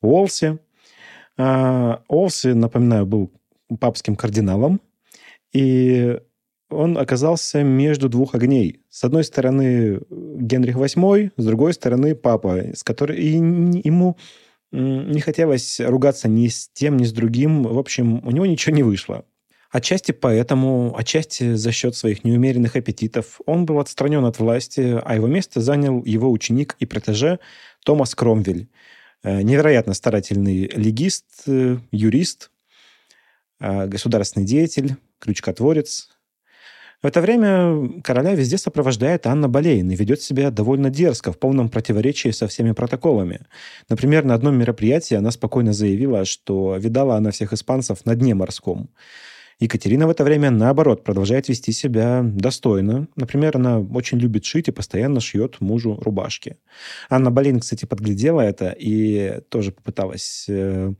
Уолси. 0.00 0.58
Э, 1.36 1.96
Уолси, 2.08 2.48
напоминаю, 2.48 3.06
был 3.06 3.32
папским 3.80 4.16
кардиналом, 4.16 4.80
и 5.52 6.18
он 6.68 6.98
оказался 6.98 7.64
между 7.64 8.08
двух 8.08 8.34
огней. 8.34 8.82
С 8.90 9.02
одной 9.02 9.24
стороны 9.24 10.00
Генрих 10.10 10.76
VIII, 10.76 11.32
с 11.36 11.44
другой 11.44 11.72
стороны 11.74 12.14
папа, 12.14 12.74
с 12.74 12.84
которой 12.84 13.18
и 13.18 13.30
ему 13.32 14.16
не 14.72 15.20
хотелось 15.20 15.80
ругаться 15.80 16.28
ни 16.28 16.48
с 16.48 16.68
тем, 16.72 16.96
ни 16.96 17.04
с 17.04 17.12
другим. 17.12 17.62
В 17.62 17.78
общем, 17.78 18.24
у 18.26 18.30
него 18.30 18.46
ничего 18.46 18.74
не 18.74 18.82
вышло. 18.82 19.24
Отчасти 19.70 20.10
поэтому, 20.10 20.96
отчасти 20.96 21.54
за 21.54 21.70
счет 21.70 21.94
своих 21.94 22.24
неумеренных 22.24 22.74
аппетитов, 22.74 23.40
он 23.46 23.66
был 23.66 23.78
отстранен 23.78 24.24
от 24.24 24.38
власти, 24.40 25.00
а 25.04 25.14
его 25.14 25.28
место 25.28 25.60
занял 25.60 26.04
его 26.04 26.30
ученик 26.30 26.74
и 26.80 26.86
протеже 26.86 27.38
Томас 27.84 28.14
Кромвель. 28.16 28.68
Э, 29.22 29.42
невероятно 29.42 29.94
старательный 29.94 30.66
легист, 30.66 31.26
э, 31.46 31.78
юрист, 31.92 32.50
э, 33.60 33.86
государственный 33.86 34.44
деятель, 34.44 34.96
крючкотворец, 35.20 36.10
в 37.02 37.06
это 37.06 37.22
время 37.22 38.02
короля 38.02 38.34
везде 38.34 38.58
сопровождает 38.58 39.26
Анна 39.26 39.48
Болейн 39.48 39.90
и 39.90 39.96
ведет 39.96 40.20
себя 40.20 40.50
довольно 40.50 40.90
дерзко, 40.90 41.32
в 41.32 41.38
полном 41.38 41.70
противоречии 41.70 42.30
со 42.30 42.46
всеми 42.46 42.72
протоколами. 42.72 43.40
Например, 43.88 44.24
на 44.24 44.34
одном 44.34 44.58
мероприятии 44.58 45.14
она 45.14 45.30
спокойно 45.30 45.72
заявила, 45.72 46.26
что 46.26 46.76
видала 46.76 47.16
она 47.16 47.30
всех 47.30 47.54
испанцев 47.54 48.04
на 48.04 48.14
дне 48.14 48.34
морском. 48.34 48.90
Екатерина 49.60 50.06
в 50.06 50.10
это 50.10 50.24
время, 50.24 50.50
наоборот, 50.50 51.04
продолжает 51.04 51.48
вести 51.48 51.72
себя 51.72 52.22
достойно. 52.22 53.08
Например, 53.16 53.56
она 53.56 53.80
очень 53.80 54.18
любит 54.18 54.44
шить 54.44 54.68
и 54.68 54.72
постоянно 54.72 55.20
шьет 55.20 55.60
мужу 55.60 55.98
рубашки. 56.02 56.56
Анна 57.10 57.30
Болейн, 57.30 57.60
кстати, 57.60 57.84
подглядела 57.84 58.40
это 58.40 58.74
и 58.78 59.40
тоже 59.50 59.72
попыталась 59.72 60.46
э, 60.48 60.92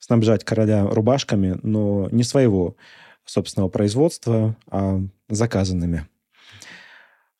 снабжать 0.00 0.44
короля 0.44 0.86
рубашками, 0.86 1.58
но 1.62 2.08
не 2.10 2.24
своего 2.24 2.76
собственного 3.24 3.68
производства, 3.68 4.56
а 4.68 5.00
заказанными. 5.28 6.06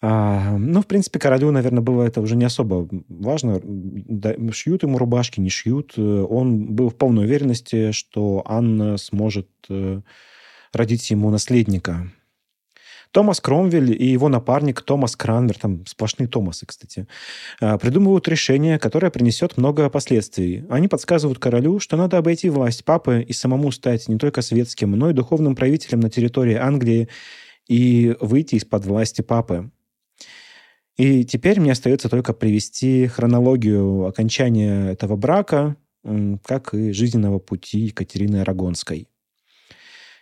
А, 0.00 0.56
ну, 0.56 0.80
в 0.80 0.86
принципе, 0.86 1.18
королю, 1.18 1.50
наверное, 1.50 1.82
было 1.82 2.04
это 2.04 2.20
уже 2.20 2.36
не 2.36 2.44
особо 2.44 2.88
важно. 3.08 3.60
Да, 3.64 4.34
шьют 4.52 4.84
ему 4.84 4.96
рубашки, 4.98 5.40
не 5.40 5.50
шьют. 5.50 5.98
Он 5.98 6.74
был 6.74 6.90
в 6.90 6.96
полной 6.96 7.24
уверенности, 7.24 7.90
что 7.90 8.42
Анна 8.46 8.96
сможет 8.96 9.48
э, 9.68 10.00
родить 10.72 11.10
ему 11.10 11.30
наследника. 11.30 12.12
Томас 13.10 13.40
Кромвель 13.40 13.90
и 14.00 14.06
его 14.06 14.28
напарник 14.28 14.82
Томас 14.82 15.16
Кранмер, 15.16 15.58
там 15.58 15.86
сплошные 15.86 16.28
Томасы, 16.28 16.66
кстати, 16.66 17.06
э, 17.60 17.78
придумывают 17.78 18.28
решение, 18.28 18.78
которое 18.78 19.10
принесет 19.10 19.56
много 19.56 19.88
последствий. 19.88 20.64
Они 20.68 20.88
подсказывают 20.88 21.38
королю, 21.38 21.80
что 21.80 21.96
надо 21.96 22.18
обойти 22.18 22.50
власть 22.50 22.84
папы 22.84 23.24
и 23.26 23.32
самому 23.32 23.72
стать 23.72 24.08
не 24.08 24.18
только 24.18 24.42
светским, 24.42 24.92
но 24.92 25.10
и 25.10 25.14
духовным 25.14 25.56
правителем 25.56 26.00
на 26.00 26.10
территории 26.10 26.54
Англии 26.54 27.08
и 27.68 28.16
выйти 28.20 28.56
из-под 28.56 28.84
власти 28.86 29.22
папы. 29.22 29.70
И 30.96 31.24
теперь 31.24 31.60
мне 31.60 31.72
остается 31.72 32.08
только 32.08 32.32
привести 32.32 33.06
хронологию 33.06 34.06
окончания 34.06 34.90
этого 34.90 35.16
брака, 35.16 35.76
как 36.44 36.74
и 36.74 36.92
жизненного 36.92 37.38
пути 37.38 37.78
Екатерины 37.80 38.38
Арагонской. 38.40 39.06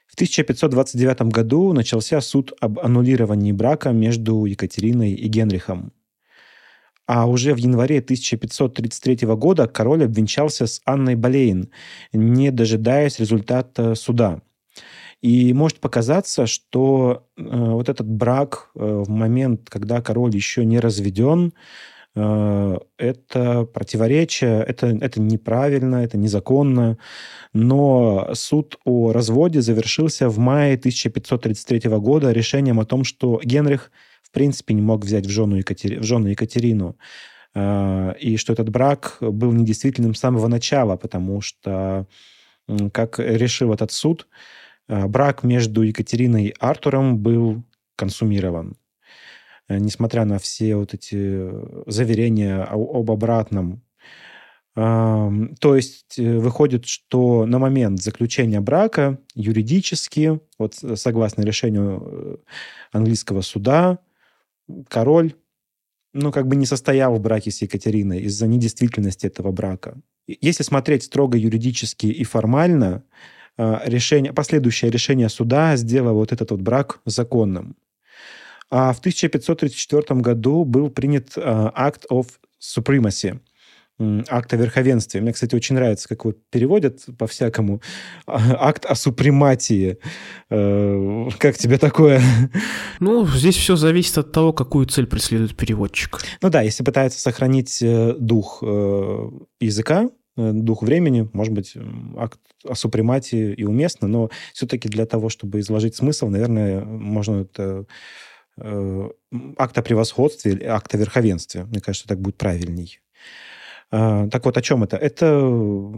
В 0.06 0.14
1529 0.14 1.22
году 1.32 1.72
начался 1.72 2.20
суд 2.20 2.52
об 2.60 2.78
аннулировании 2.78 3.52
брака 3.52 3.90
между 3.90 4.44
Екатериной 4.44 5.12
и 5.12 5.28
Генрихом. 5.28 5.92
А 7.06 7.26
уже 7.26 7.54
в 7.54 7.58
январе 7.58 7.98
1533 7.98 9.26
года 9.36 9.68
король 9.68 10.04
обвенчался 10.04 10.66
с 10.66 10.80
Анной 10.84 11.14
Болейн, 11.14 11.70
не 12.12 12.50
дожидаясь 12.50 13.20
результата 13.20 13.94
суда. 13.94 14.42
И 15.22 15.52
может 15.54 15.80
показаться, 15.80 16.46
что 16.46 17.26
э, 17.36 17.42
вот 17.42 17.88
этот 17.88 18.06
брак 18.06 18.70
э, 18.74 19.02
в 19.06 19.08
момент, 19.08 19.68
когда 19.70 20.02
король 20.02 20.34
еще 20.34 20.64
не 20.64 20.78
разведен, 20.78 21.54
э, 22.14 22.78
это 22.98 23.64
противоречие, 23.64 24.62
это, 24.62 24.88
это 24.88 25.20
неправильно, 25.20 25.96
это 25.96 26.18
незаконно. 26.18 26.98
Но 27.54 28.30
суд 28.34 28.76
о 28.84 29.12
разводе 29.12 29.62
завершился 29.62 30.28
в 30.28 30.38
мае 30.38 30.74
1533 30.74 31.90
года 31.98 32.30
решением 32.32 32.78
о 32.78 32.84
том, 32.84 33.02
что 33.02 33.40
Генрих 33.42 33.90
в 34.22 34.30
принципе 34.30 34.74
не 34.74 34.82
мог 34.82 35.04
взять 35.04 35.26
в 35.26 35.30
жену, 35.30 35.56
Екатери... 35.56 35.96
в 35.96 36.02
жену 36.02 36.26
Екатерину. 36.26 36.96
Э, 37.54 38.14
и 38.20 38.36
что 38.36 38.52
этот 38.52 38.68
брак 38.68 39.16
был 39.20 39.50
недействительным 39.52 40.14
с 40.14 40.20
самого 40.20 40.46
начала, 40.46 40.96
потому 40.96 41.40
что, 41.40 42.06
как 42.92 43.18
решил 43.18 43.72
этот 43.72 43.92
суд, 43.92 44.26
брак 44.88 45.42
между 45.42 45.82
Екатериной 45.82 46.46
и 46.46 46.54
Артуром 46.58 47.18
был 47.18 47.64
консумирован. 47.96 48.76
Э, 49.68 49.78
несмотря 49.78 50.24
на 50.24 50.38
все 50.38 50.76
вот 50.76 50.94
эти 50.94 51.50
заверения 51.90 52.62
об 52.62 53.10
обратном. 53.10 53.82
То 54.74 55.74
есть 55.74 56.18
э, 56.18 56.38
выходит, 56.38 56.84
что 56.84 57.46
на 57.46 57.58
момент 57.58 58.02
заключения 58.02 58.60
брака 58.60 59.18
юридически, 59.34 60.38
вот 60.58 60.74
согласно 60.74 61.42
решению 61.42 62.44
английского 62.92 63.40
суда, 63.40 63.98
король 64.88 65.34
ну, 66.12 66.32
как 66.32 66.46
бы 66.46 66.56
не 66.56 66.66
состоял 66.66 67.14
в 67.14 67.20
браке 67.20 67.50
с 67.50 67.60
Екатериной 67.62 68.20
из-за 68.22 68.46
недействительности 68.46 69.26
этого 69.26 69.50
брака. 69.50 70.00
Если 70.26 70.62
смотреть 70.62 71.04
строго 71.04 71.36
юридически 71.36 72.06
и 72.06 72.24
формально, 72.24 73.02
Э, 73.02 73.34
решение, 73.58 74.32
последующее 74.32 74.90
решение 74.90 75.28
суда 75.28 75.76
сделало 75.76 76.14
вот 76.14 76.32
этот 76.32 76.50
вот 76.50 76.60
брак 76.60 77.00
законным. 77.04 77.76
А 78.70 78.92
в 78.92 78.98
1534 78.98 80.20
году 80.20 80.64
был 80.64 80.90
принят 80.90 81.32
э, 81.36 81.40
Act 81.40 82.02
of 82.10 82.26
Supremacy, 82.60 83.38
акт 84.28 84.52
о 84.52 84.56
верховенстве. 84.56 85.20
Мне, 85.20 85.32
кстати, 85.32 85.54
очень 85.54 85.76
нравится, 85.76 86.08
как 86.08 86.24
его 86.24 86.34
переводят 86.50 87.04
по-всякому. 87.16 87.80
Акт 88.26 88.84
о 88.84 88.94
супрематии. 88.94 89.98
Э, 90.50 91.28
как 91.38 91.56
тебе 91.56 91.78
такое? 91.78 92.20
Ну, 92.98 93.26
здесь 93.26 93.56
все 93.56 93.76
зависит 93.76 94.18
от 94.18 94.32
того, 94.32 94.52
какую 94.52 94.86
цель 94.86 95.06
преследует 95.06 95.54
переводчик. 95.54 96.18
Ну 96.42 96.48
да, 96.48 96.62
если 96.62 96.82
пытается 96.82 97.20
сохранить 97.20 97.78
дух 98.18 98.62
языка, 98.62 100.04
Э, 100.04 100.08
дух 100.36 100.82
времени, 100.82 101.28
может 101.32 101.52
быть, 101.52 101.74
акт 102.16 102.38
о 102.64 102.74
супрематии 102.74 103.52
и 103.54 103.64
уместно, 103.64 104.08
но 104.08 104.30
все-таки 104.52 104.88
для 104.88 105.06
того, 105.06 105.28
чтобы 105.28 105.60
изложить 105.60 105.96
смысл, 105.96 106.28
наверное, 106.28 106.84
можно 106.84 107.42
это 107.42 107.86
э, 108.58 109.10
акт 109.56 109.78
о 109.78 109.82
превосходстве 109.82 110.52
или 110.52 110.64
акт 110.64 110.94
о 110.94 110.98
верховенстве. 110.98 111.64
Мне 111.64 111.80
кажется, 111.80 112.08
так 112.08 112.20
будет 112.20 112.36
правильней. 112.36 113.00
Э, 113.92 114.28
так 114.30 114.44
вот, 114.44 114.56
о 114.56 114.62
чем 114.62 114.84
это? 114.84 114.96
Это 114.96 115.40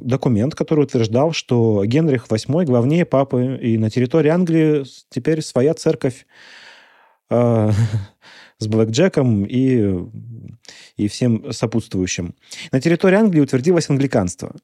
документ, 0.03 0.55
который 0.55 0.85
утверждал, 0.85 1.33
что 1.33 1.85
Генрих 1.85 2.27
VIII 2.29 2.65
главнее 2.65 3.05
папы, 3.05 3.59
и 3.61 3.79
на 3.79 3.91
территории 3.91 4.29
Англии 4.29 4.85
теперь 5.11 5.43
своя 5.43 5.75
церковь 5.75 6.27
э, 7.31 7.71
с 8.59 8.67
блэкджеком 8.67 9.45
и 9.45 10.07
и 10.97 11.09
всем 11.09 11.53
сопутствующим. 11.53 12.35
На 12.73 12.81
территории 12.81 13.17
Англии 13.17 13.41
утвердилось 13.41 13.89
англиканство. 13.89 14.55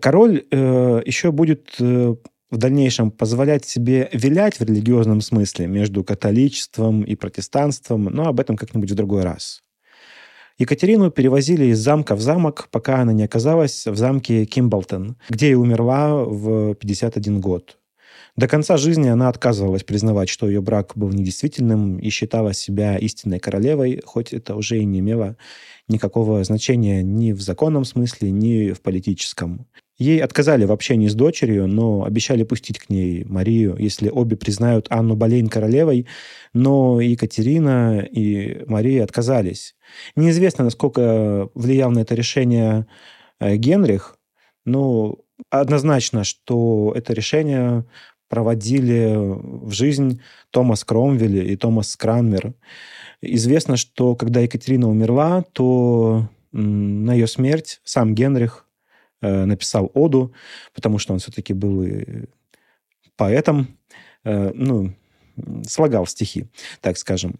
Король 0.00 0.44
э, 0.50 1.02
еще 1.06 1.30
будет 1.30 1.76
э, 1.78 2.14
в 2.50 2.56
дальнейшем 2.56 3.10
позволять 3.10 3.64
себе 3.64 4.08
вилять 4.12 4.58
в 4.58 4.64
религиозном 4.64 5.20
смысле 5.20 5.66
между 5.66 6.04
католичеством 6.04 7.02
и 7.02 7.14
протестанством, 7.14 8.04
но 8.04 8.26
об 8.26 8.40
этом 8.40 8.56
как-нибудь 8.56 8.90
в 8.90 8.94
другой 8.94 9.22
раз. 9.22 9.62
Екатерину 10.58 11.10
перевозили 11.12 11.66
из 11.66 11.78
замка 11.78 12.16
в 12.16 12.20
замок, 12.20 12.68
пока 12.72 13.00
она 13.00 13.12
не 13.12 13.22
оказалась 13.22 13.86
в 13.86 13.96
замке 13.96 14.44
Кимблтон, 14.44 15.16
где 15.28 15.50
и 15.50 15.54
умерла 15.54 16.24
в 16.24 16.74
51 16.74 17.40
год. 17.40 17.78
До 18.38 18.46
конца 18.46 18.76
жизни 18.76 19.08
она 19.08 19.28
отказывалась 19.28 19.82
признавать, 19.82 20.28
что 20.28 20.46
ее 20.46 20.60
брак 20.60 20.92
был 20.94 21.08
недействительным 21.08 21.98
и 21.98 22.08
считала 22.08 22.54
себя 22.54 22.96
истинной 22.96 23.40
королевой, 23.40 24.00
хоть 24.06 24.32
это 24.32 24.54
уже 24.54 24.78
и 24.78 24.84
не 24.84 25.00
имело 25.00 25.36
никакого 25.88 26.44
значения 26.44 27.02
ни 27.02 27.32
в 27.32 27.40
законном 27.40 27.84
смысле, 27.84 28.30
ни 28.30 28.70
в 28.70 28.80
политическом. 28.80 29.66
Ей 29.98 30.22
отказали 30.22 30.64
в 30.66 30.70
общении 30.70 31.08
с 31.08 31.16
дочерью, 31.16 31.66
но 31.66 32.04
обещали 32.04 32.44
пустить 32.44 32.78
к 32.78 32.90
ней 32.90 33.24
Марию, 33.24 33.74
если 33.76 34.08
обе 34.08 34.36
признают 34.36 34.86
Анну 34.88 35.16
Болейн 35.16 35.48
королевой, 35.48 36.06
но 36.52 37.00
Екатерина 37.00 38.06
и 38.08 38.62
Мария 38.68 39.02
отказались. 39.02 39.74
Неизвестно, 40.14 40.62
насколько 40.62 41.48
влиял 41.54 41.90
на 41.90 41.98
это 41.98 42.14
решение 42.14 42.86
э, 43.40 43.56
Генрих, 43.56 44.16
но 44.64 45.18
однозначно, 45.50 46.22
что 46.22 46.92
это 46.94 47.12
решение 47.12 47.84
проводили 48.28 49.14
в 49.16 49.72
жизнь 49.72 50.20
Томас 50.50 50.84
Кромвель 50.84 51.50
и 51.50 51.56
Томас 51.56 51.96
Кранмер. 51.96 52.54
Известно, 53.20 53.76
что 53.76 54.14
когда 54.14 54.40
Екатерина 54.40 54.88
умерла, 54.88 55.42
то 55.52 56.28
на 56.52 57.12
ее 57.12 57.26
смерть 57.26 57.80
сам 57.84 58.14
Генрих 58.14 58.66
э, 59.20 59.44
написал 59.44 59.90
оду, 59.94 60.32
потому 60.74 60.98
что 60.98 61.12
он 61.12 61.18
все-таки 61.18 61.52
был 61.52 61.84
поэтом, 63.16 63.76
э, 64.24 64.52
ну, 64.54 64.94
слагал 65.66 66.06
стихи, 66.06 66.46
так 66.80 66.96
скажем. 66.96 67.38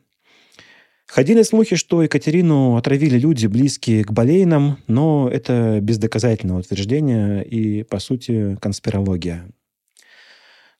Ходили 1.07 1.43
слухи, 1.43 1.75
что 1.77 2.03
Екатерину 2.03 2.77
отравили 2.77 3.19
люди, 3.19 3.47
близкие 3.47 4.05
к 4.05 4.13
болейнам, 4.13 4.77
но 4.89 5.31
это 5.33 5.79
бездоказательное 5.81 6.59
утверждение 6.59 7.43
и, 7.47 7.83
по 7.83 7.99
сути, 7.99 8.59
конспирология. 8.61 9.49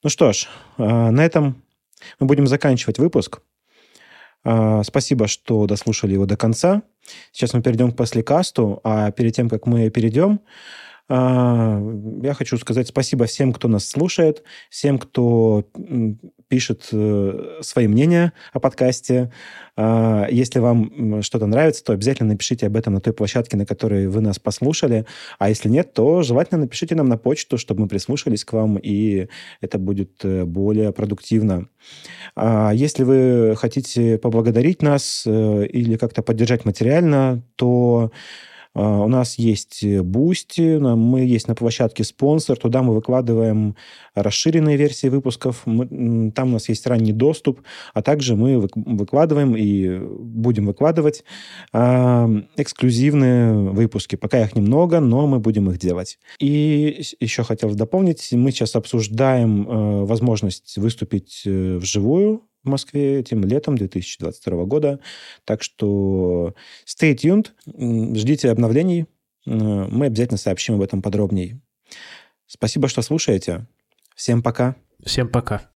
Ну 0.01 0.09
что 0.09 0.31
ж, 0.31 0.47
а, 0.77 1.11
на 1.11 1.25
этом 1.25 1.61
мы 2.19 2.27
будем 2.27 2.47
заканчивать 2.47 2.99
выпуск. 2.99 3.41
А, 4.45 4.81
спасибо, 4.83 5.27
что 5.27 5.67
дослушали 5.67 6.13
его 6.13 6.25
до 6.25 6.37
конца. 6.37 6.83
Сейчас 7.33 7.53
мы 7.53 7.61
перейдем 7.61 7.91
к 7.91 7.97
послекасту, 7.97 8.79
а 8.85 9.11
перед 9.11 9.35
тем, 9.35 9.49
как 9.49 9.65
мы 9.65 9.89
перейдем, 9.89 10.39
а, 11.09 11.81
я 12.23 12.33
хочу 12.33 12.57
сказать 12.57 12.87
спасибо 12.87 13.25
всем, 13.25 13.51
кто 13.51 13.67
нас 13.67 13.89
слушает, 13.89 14.43
всем, 14.69 14.99
кто 14.99 15.65
пишет 16.49 16.89
э, 16.91 17.59
свои 17.61 17.87
мнения 17.87 18.33
о 18.51 18.59
подкасте. 18.59 19.31
А, 19.77 20.27
если 20.29 20.59
вам 20.59 21.21
что-то 21.21 21.45
нравится, 21.45 21.83
то 21.83 21.93
обязательно 21.93 22.33
напишите 22.33 22.67
об 22.67 22.75
этом 22.75 22.95
на 22.95 23.01
той 23.01 23.13
площадке, 23.13 23.55
на 23.55 23.65
которой 23.65 24.07
вы 24.07 24.19
нас 24.19 24.39
послушали. 24.39 25.05
А 25.37 25.47
если 25.47 25.69
нет, 25.69 25.93
то 25.93 26.21
желательно 26.21 26.61
напишите 26.61 26.95
нам 26.95 27.07
на 27.07 27.17
почту, 27.17 27.57
чтобы 27.57 27.81
мы 27.81 27.87
прислушались 27.87 28.43
к 28.43 28.53
вам, 28.53 28.77
и 28.77 29.27
это 29.61 29.77
будет 29.77 30.25
э, 30.25 30.43
более 30.43 30.91
продуктивно. 30.91 31.69
А 32.35 32.71
если 32.73 33.03
вы 33.03 33.55
хотите 33.55 34.17
поблагодарить 34.17 34.81
нас 34.81 35.23
э, 35.25 35.65
или 35.67 35.95
как-то 35.95 36.23
поддержать 36.23 36.65
материально, 36.65 37.43
то 37.55 38.11
у 38.75 39.07
нас 39.07 39.37
есть 39.37 39.83
Boosty, 39.83 40.79
мы 40.79 41.21
есть 41.21 41.47
на 41.47 41.55
площадке 41.55 42.03
спонсор, 42.03 42.57
туда 42.57 42.81
мы 42.83 42.93
выкладываем 42.93 43.75
расширенные 44.15 44.77
версии 44.77 45.07
выпусков, 45.07 45.63
мы, 45.65 46.31
там 46.31 46.49
у 46.49 46.53
нас 46.53 46.69
есть 46.69 46.85
ранний 46.87 47.13
доступ, 47.13 47.61
а 47.93 48.01
также 48.01 48.35
мы 48.35 48.67
выкладываем 48.75 49.55
и 49.55 49.99
будем 49.99 50.67
выкладывать 50.67 51.23
э, 51.73 51.77
эксклюзивные 52.57 53.53
выпуски. 53.71 54.15
Пока 54.15 54.41
их 54.41 54.55
немного, 54.55 54.99
но 54.99 55.27
мы 55.27 55.39
будем 55.39 55.69
их 55.69 55.77
делать. 55.77 56.19
И 56.39 57.01
еще 57.19 57.43
хотел 57.43 57.73
дополнить, 57.73 58.29
мы 58.31 58.51
сейчас 58.51 58.75
обсуждаем 58.75 59.67
э, 59.67 60.05
возможность 60.05 60.77
выступить 60.77 61.43
э, 61.45 61.77
вживую 61.77 62.48
в 62.63 62.69
Москве 62.69 63.19
этим 63.19 63.43
летом 63.43 63.77
2022 63.77 64.65
года. 64.65 64.99
Так 65.45 65.63
что 65.63 66.53
stay 66.85 67.15
tuned, 67.15 67.51
ждите 68.15 68.49
обновлений. 68.51 69.05
Мы 69.45 70.05
обязательно 70.05 70.37
сообщим 70.37 70.75
об 70.75 70.81
этом 70.81 71.01
подробнее. 71.01 71.61
Спасибо, 72.45 72.87
что 72.87 73.01
слушаете. 73.01 73.67
Всем 74.15 74.43
пока. 74.43 74.75
Всем 75.03 75.29
пока. 75.29 75.71